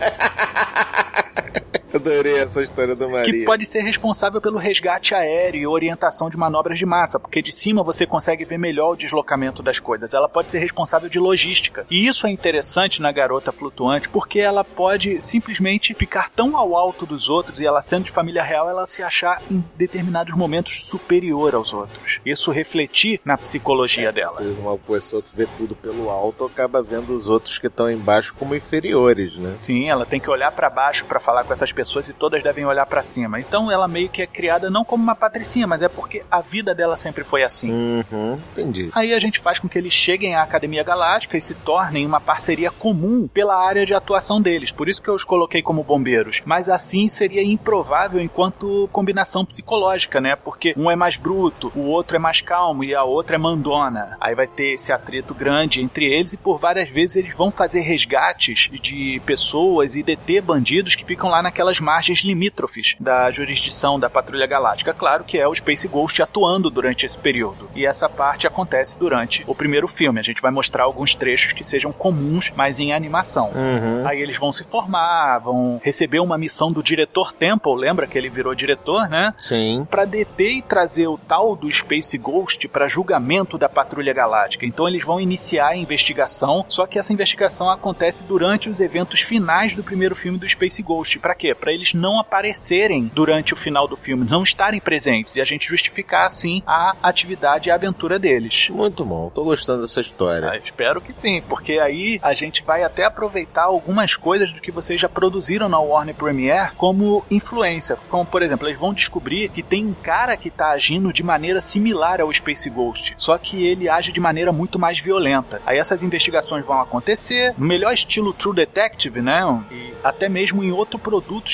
Adorei 1.92 2.38
essa 2.38 2.62
história 2.62 2.94
do 2.94 3.08
Maria. 3.08 3.32
que 3.32 3.44
pode 3.44 3.64
ser 3.64 3.80
responsável 3.80 4.40
pelo 4.40 4.58
resgate 4.58 5.14
aéreo 5.14 5.60
e 5.60 5.66
orientação 5.66 6.28
de 6.28 6.36
manobras 6.36 6.78
de 6.78 6.86
massa, 6.86 7.18
porque 7.18 7.40
de 7.40 7.52
cima 7.52 7.82
você 7.82 8.06
consegue 8.06 8.44
ver 8.44 8.58
melhor 8.58 8.92
o 8.92 8.96
deslocamento 8.96 9.62
das 9.62 9.78
coisas. 9.78 10.12
Ela 10.12 10.28
pode 10.28 10.48
ser 10.48 10.58
responsável 10.58 11.08
de 11.08 11.18
logística. 11.18 11.86
E 11.90 12.06
isso 12.06 12.26
é 12.26 12.30
interessante 12.30 13.00
na 13.00 13.10
garota 13.10 13.52
flutuante, 13.52 14.08
porque 14.08 14.38
ela 14.38 14.64
pode 14.64 15.20
simplesmente 15.20 15.94
ficar 15.94 16.30
tão 16.30 16.56
ao 16.56 16.76
alto 16.76 17.06
dos 17.06 17.28
outros 17.28 17.60
e 17.60 17.66
ela 17.66 17.80
sendo 17.82 18.04
de 18.04 18.10
família 18.10 18.42
real, 18.42 18.68
ela 18.68 18.86
se 18.86 19.02
achar 19.02 19.42
em 19.50 19.64
determinados 19.76 20.36
momentos 20.36 20.84
superior 20.84 21.54
aos 21.54 21.72
outros. 21.72 22.20
Isso 22.24 22.50
refletir 22.50 23.20
na 23.24 23.36
psicologia 23.36 24.12
dela. 24.12 24.40
Uma 24.58 24.76
pessoa 24.76 25.22
que 25.22 25.34
vê 25.34 25.46
tudo 25.56 25.74
pelo 25.74 26.10
alto 26.10 26.44
acaba 26.44 26.82
vendo 26.82 27.14
os 27.14 27.28
outros 27.28 27.58
que 27.58 27.66
estão 27.66 27.90
embaixo 27.90 28.34
como 28.34 28.54
inferiores, 28.54 29.36
né? 29.36 29.56
Sim, 29.58 29.88
ela 29.88 30.04
tem 30.04 30.20
que 30.20 30.30
olhar 30.30 30.52
pra 30.52 30.68
baixo 30.70 31.04
pra 31.06 31.18
falar 31.20 31.44
com 31.44 31.52
essas 31.52 31.72
pessoas 31.78 32.08
e 32.08 32.12
todas 32.12 32.42
devem 32.42 32.64
olhar 32.64 32.84
pra 32.86 33.04
cima. 33.04 33.38
Então 33.38 33.70
ela 33.70 33.86
meio 33.86 34.08
que 34.08 34.20
é 34.20 34.26
criada 34.26 34.68
não 34.68 34.84
como 34.84 35.00
uma 35.00 35.14
patricinha, 35.14 35.64
mas 35.64 35.80
é 35.80 35.88
porque 35.88 36.24
a 36.28 36.40
vida 36.40 36.74
dela 36.74 36.96
sempre 36.96 37.22
foi 37.22 37.44
assim. 37.44 37.70
Uhum, 37.70 38.36
entendi. 38.50 38.90
Aí 38.92 39.14
a 39.14 39.20
gente 39.20 39.38
faz 39.38 39.60
com 39.60 39.68
que 39.68 39.78
eles 39.78 39.92
cheguem 39.92 40.34
à 40.34 40.42
Academia 40.42 40.82
Galáctica 40.82 41.38
e 41.38 41.40
se 41.40 41.54
tornem 41.54 42.04
uma 42.04 42.20
parceria 42.20 42.72
comum 42.72 43.28
pela 43.28 43.54
área 43.56 43.86
de 43.86 43.94
atuação 43.94 44.42
deles. 44.42 44.72
Por 44.72 44.88
isso 44.88 45.00
que 45.00 45.08
eu 45.08 45.14
os 45.14 45.22
coloquei 45.22 45.62
como 45.62 45.84
bombeiros. 45.84 46.42
Mas 46.44 46.68
assim 46.68 47.08
seria 47.08 47.44
improvável 47.44 48.20
enquanto 48.20 48.88
combinação 48.90 49.44
psicológica, 49.44 50.20
né? 50.20 50.34
Porque 50.34 50.74
um 50.76 50.90
é 50.90 50.96
mais 50.96 51.16
bruto, 51.16 51.70
o 51.76 51.82
outro 51.82 52.16
é 52.16 52.18
mais 52.18 52.40
calmo 52.40 52.82
e 52.82 52.92
a 52.92 53.04
outra 53.04 53.36
é 53.36 53.38
mandona. 53.38 54.16
Aí 54.20 54.34
vai 54.34 54.48
ter 54.48 54.72
esse 54.72 54.92
atrito 54.92 55.32
grande 55.32 55.80
entre 55.80 56.06
eles 56.06 56.32
e 56.32 56.36
por 56.36 56.58
várias 56.58 56.88
vezes 56.88 57.16
eles 57.16 57.36
vão 57.36 57.52
fazer 57.52 57.80
resgates 57.80 58.68
de 58.82 59.20
pessoas 59.24 59.94
e 59.94 60.02
deter 60.02 60.42
bandidos 60.42 60.96
que 60.96 61.04
ficam 61.04 61.30
lá 61.30 61.42
naquelas 61.68 61.80
margens 61.80 62.20
limítrofes 62.20 62.96
da 62.98 63.30
jurisdição 63.30 64.00
da 64.00 64.08
Patrulha 64.08 64.46
Galáctica. 64.46 64.94
Claro 64.94 65.24
que 65.24 65.38
é 65.38 65.46
o 65.46 65.54
Space 65.54 65.86
Ghost 65.86 66.22
atuando 66.22 66.70
durante 66.70 67.04
esse 67.04 67.16
período. 67.16 67.68
E 67.74 67.84
essa 67.84 68.08
parte 68.08 68.46
acontece 68.46 68.98
durante 68.98 69.44
o 69.46 69.54
primeiro 69.54 69.86
filme. 69.86 70.18
A 70.18 70.22
gente 70.22 70.40
vai 70.40 70.50
mostrar 70.50 70.84
alguns 70.84 71.14
trechos 71.14 71.52
que 71.52 71.62
sejam 71.64 71.92
comuns, 71.92 72.52
mas 72.56 72.78
em 72.78 72.92
animação. 72.92 73.50
Uhum. 73.54 74.06
Aí 74.06 74.20
eles 74.20 74.38
vão 74.38 74.52
se 74.52 74.64
formar, 74.64 75.38
vão 75.38 75.80
receber 75.82 76.20
uma 76.20 76.38
missão 76.38 76.72
do 76.72 76.82
diretor 76.82 77.32
Temple, 77.32 77.74
lembra 77.76 78.06
que 78.06 78.16
ele 78.16 78.28
virou 78.28 78.54
diretor, 78.54 79.08
né? 79.08 79.30
Sim. 79.38 79.86
Pra 79.90 80.04
deter 80.04 80.56
e 80.56 80.62
trazer 80.62 81.06
o 81.06 81.18
tal 81.18 81.54
do 81.54 81.70
Space 81.70 82.16
Ghost 82.16 82.66
para 82.68 82.88
julgamento 82.88 83.58
da 83.58 83.68
Patrulha 83.68 84.14
Galáctica. 84.14 84.64
Então 84.64 84.88
eles 84.88 85.04
vão 85.04 85.20
iniciar 85.20 85.68
a 85.68 85.76
investigação, 85.76 86.64
só 86.68 86.86
que 86.86 86.98
essa 86.98 87.12
investigação 87.12 87.70
acontece 87.70 88.22
durante 88.22 88.68
os 88.68 88.80
eventos 88.80 89.20
finais 89.20 89.74
do 89.74 89.82
primeiro 89.82 90.14
filme 90.14 90.38
do 90.38 90.48
Space 90.48 90.82
Ghost. 90.82 91.18
Pra 91.18 91.34
quê? 91.34 91.54
Pra 91.58 91.72
eles 91.72 91.94
não 91.94 92.18
aparecerem 92.18 93.10
durante 93.14 93.52
o 93.52 93.56
final 93.56 93.86
do 93.86 93.96
filme, 93.96 94.26
não 94.28 94.42
estarem 94.42 94.80
presentes 94.80 95.36
e 95.36 95.40
a 95.40 95.44
gente 95.44 95.68
justificar 95.68 96.26
assim 96.26 96.62
a 96.66 96.94
atividade 97.02 97.68
e 97.68 97.72
a 97.72 97.74
aventura 97.74 98.18
deles. 98.18 98.68
Muito 98.70 99.04
bom. 99.04 99.30
Tô 99.30 99.44
gostando 99.44 99.82
dessa 99.82 100.00
história. 100.00 100.50
Ah, 100.50 100.56
espero 100.56 101.00
que 101.00 101.12
sim, 101.12 101.42
porque 101.48 101.78
aí 101.78 102.18
a 102.22 102.34
gente 102.34 102.62
vai 102.62 102.82
até 102.82 103.04
aproveitar 103.04 103.64
algumas 103.64 104.14
coisas 104.14 104.52
do 104.52 104.60
que 104.60 104.70
vocês 104.70 105.00
já 105.00 105.08
produziram 105.08 105.68
na 105.68 105.78
Warner 105.78 106.14
Premiere 106.14 106.72
como 106.76 107.24
influência. 107.30 107.96
Como, 108.08 108.24
por 108.24 108.42
exemplo, 108.42 108.68
eles 108.68 108.78
vão 108.78 108.92
descobrir 108.92 109.48
que 109.50 109.62
tem 109.62 109.86
um 109.86 109.94
cara 109.94 110.36
que 110.36 110.50
tá 110.50 110.70
agindo 110.70 111.12
de 111.12 111.22
maneira 111.22 111.60
similar 111.60 112.20
ao 112.20 112.32
Space 112.32 112.68
Ghost, 112.70 113.14
só 113.16 113.36
que 113.38 113.66
ele 113.66 113.88
age 113.88 114.12
de 114.12 114.20
maneira 114.20 114.52
muito 114.52 114.78
mais 114.78 114.98
violenta. 114.98 115.60
Aí 115.66 115.78
essas 115.78 116.02
investigações 116.02 116.64
vão 116.64 116.80
acontecer, 116.80 117.54
no 117.58 117.66
melhor 117.66 117.92
estilo 117.92 118.32
True 118.32 118.54
Detective, 118.54 119.20
né? 119.20 119.42
E 119.70 119.92
até 120.02 120.28
mesmo 120.28 120.62
em 120.62 120.72
outros 120.72 121.00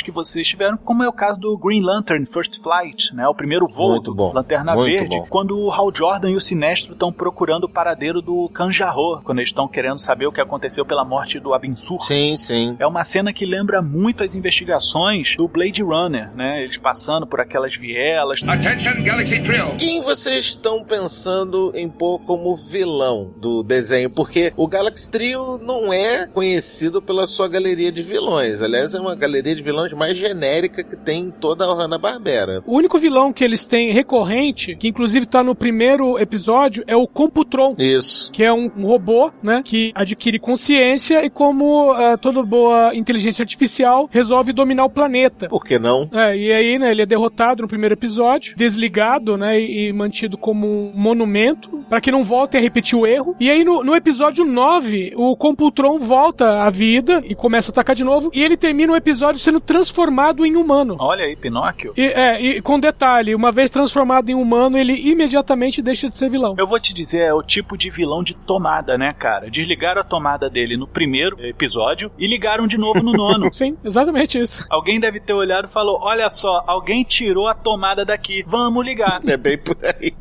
que 0.02 0.10
vocês 0.10 0.46
tiveram, 0.46 0.76
como 0.76 1.02
é 1.02 1.08
o 1.08 1.12
caso 1.12 1.38
do 1.40 1.56
Green 1.56 1.82
Lantern 1.82 2.26
First 2.26 2.60
Flight, 2.62 3.14
né? 3.14 3.26
O 3.28 3.34
primeiro 3.34 3.66
voo 3.66 3.92
Muito 3.92 4.10
do 4.10 4.14
bom. 4.14 4.32
Lanterna 4.32 4.74
Muito 4.74 4.98
Verde, 4.98 5.18
bom. 5.18 5.26
quando 5.28 5.58
o 5.58 5.70
Hal 5.72 5.92
Jordan 5.94 6.30
e 6.30 6.34
o 6.34 6.40
Sinestro 6.40 6.92
estão 6.92 7.12
procurando 7.12 7.64
o 7.64 7.68
paradeiro 7.68 8.20
do 8.20 8.48
Kanjarro, 8.50 9.20
quando 9.22 9.38
eles 9.38 9.50
estão 9.50 9.68
querendo 9.68 9.98
saber 9.98 10.26
o 10.26 10.32
que 10.32 10.40
aconteceu 10.40 10.84
pela 10.84 11.04
morte 11.04 11.38
do 11.38 11.54
Abinsur. 11.54 12.00
Sim, 12.00 12.36
sim. 12.36 12.76
É 12.78 12.86
uma 12.86 13.04
cena 13.04 13.32
que 13.32 13.44
lembra 13.44 13.80
muito 13.82 14.22
as 14.22 14.34
investigações 14.34 15.36
do 15.36 15.48
Blade 15.48 15.82
Runner, 15.82 16.34
né? 16.34 16.62
Eles 16.62 16.76
passando 16.76 17.26
por 17.26 17.40
aquelas 17.40 17.76
vielas. 17.76 18.42
Attention, 18.42 19.02
Galaxy 19.02 19.42
Trio. 19.42 19.76
Quem 19.78 20.02
vocês 20.02 20.44
estão 20.44 20.84
pensando 20.84 21.72
em 21.74 21.88
pôr 21.88 22.18
como 22.20 22.56
vilão 22.56 23.32
do 23.36 23.62
desenho? 23.62 24.10
Porque 24.10 24.52
o 24.56 24.66
Galaxy 24.66 25.10
Trio 25.10 25.58
não 25.58 25.92
é 25.92 26.26
conhecido 26.26 27.00
pela 27.00 27.26
sua 27.26 27.48
galeria 27.48 27.92
de 27.92 28.02
vilões. 28.02 28.62
Aliás, 28.62 28.94
é 28.94 29.00
uma 29.00 29.14
galeria 29.14 29.54
de 29.54 29.62
vilões 29.62 29.83
mais 29.92 30.16
genérica 30.16 30.82
que 30.82 30.96
tem 30.96 31.24
em 31.24 31.30
toda 31.30 31.64
a 31.64 31.74
Hanna-Barbera. 31.74 32.62
O 32.66 32.76
único 32.76 32.98
vilão 32.98 33.32
que 33.32 33.44
eles 33.44 33.66
têm 33.66 33.92
recorrente, 33.92 34.76
que 34.76 34.88
inclusive 34.88 35.26
tá 35.26 35.42
no 35.42 35.54
primeiro 35.54 36.18
episódio, 36.18 36.84
é 36.86 36.96
o 36.96 37.06
Computron. 37.06 37.74
Isso. 37.78 38.30
Que 38.32 38.44
é 38.44 38.52
um, 38.52 38.70
um 38.76 38.86
robô, 38.86 39.30
né? 39.42 39.62
Que 39.64 39.92
adquire 39.94 40.38
consciência 40.38 41.24
e, 41.24 41.30
como 41.30 41.90
ah, 41.92 42.16
toda 42.16 42.42
boa 42.42 42.94
inteligência 42.94 43.42
artificial, 43.42 44.08
resolve 44.10 44.52
dominar 44.52 44.84
o 44.84 44.90
planeta. 44.90 45.48
Por 45.48 45.64
que 45.64 45.78
não? 45.78 46.08
É, 46.12 46.36
e 46.36 46.52
aí, 46.52 46.78
né, 46.78 46.90
ele 46.90 47.02
é 47.02 47.06
derrotado 47.06 47.62
no 47.62 47.68
primeiro 47.68 47.94
episódio, 47.94 48.56
desligado, 48.56 49.36
né, 49.36 49.60
e, 49.60 49.88
e 49.88 49.92
mantido 49.92 50.36
como 50.36 50.66
um 50.66 50.92
monumento, 50.94 51.84
para 51.88 52.00
que 52.00 52.12
não 52.12 52.24
volte 52.24 52.56
a 52.56 52.60
repetir 52.60 52.98
o 52.98 53.06
erro. 53.06 53.34
E 53.38 53.50
aí, 53.50 53.64
no, 53.64 53.82
no 53.82 53.94
episódio 53.94 54.44
9, 54.44 55.12
o 55.16 55.36
Computron 55.36 55.98
volta 55.98 56.62
à 56.62 56.70
vida 56.70 57.22
e 57.26 57.34
começa 57.34 57.70
a 57.70 57.72
atacar 57.72 57.96
de 57.96 58.04
novo, 58.04 58.30
e 58.34 58.42
ele 58.42 58.56
termina 58.56 58.92
o 58.92 58.96
episódio 58.96 59.40
sendo 59.40 59.60
transformado 59.74 60.46
em 60.46 60.56
humano. 60.56 60.96
Olha 61.00 61.24
aí, 61.24 61.34
Pinóquio. 61.34 61.92
E, 61.96 62.02
é, 62.02 62.40
e 62.40 62.62
com 62.62 62.78
detalhe, 62.78 63.34
uma 63.34 63.50
vez 63.50 63.70
transformado 63.70 64.30
em 64.30 64.34
humano, 64.34 64.78
ele 64.78 64.94
imediatamente 65.10 65.82
deixa 65.82 66.08
de 66.08 66.16
ser 66.16 66.30
vilão. 66.30 66.54
Eu 66.56 66.66
vou 66.66 66.78
te 66.78 66.94
dizer, 66.94 67.22
é 67.22 67.34
o 67.34 67.42
tipo 67.42 67.76
de 67.76 67.90
vilão 67.90 68.22
de 68.22 68.34
tomada, 68.34 68.96
né, 68.96 69.12
cara? 69.12 69.50
Desligaram 69.50 70.00
a 70.00 70.04
tomada 70.04 70.48
dele 70.48 70.76
no 70.76 70.86
primeiro 70.86 71.44
episódio 71.44 72.10
e 72.16 72.28
ligaram 72.28 72.68
de 72.68 72.78
novo 72.78 73.02
no 73.02 73.10
nono. 73.12 73.52
Sim, 73.52 73.76
exatamente 73.84 74.38
isso. 74.38 74.64
Alguém 74.70 75.00
deve 75.00 75.18
ter 75.18 75.32
olhado 75.32 75.66
e 75.66 75.72
falou: 75.72 75.98
Olha 76.00 76.30
só, 76.30 76.62
alguém 76.66 77.02
tirou 77.02 77.48
a 77.48 77.54
tomada 77.54 78.04
daqui, 78.04 78.44
vamos 78.46 78.84
ligar. 78.84 79.20
É 79.26 79.36
bem 79.36 79.58
por 79.58 79.76
aí. 79.82 80.12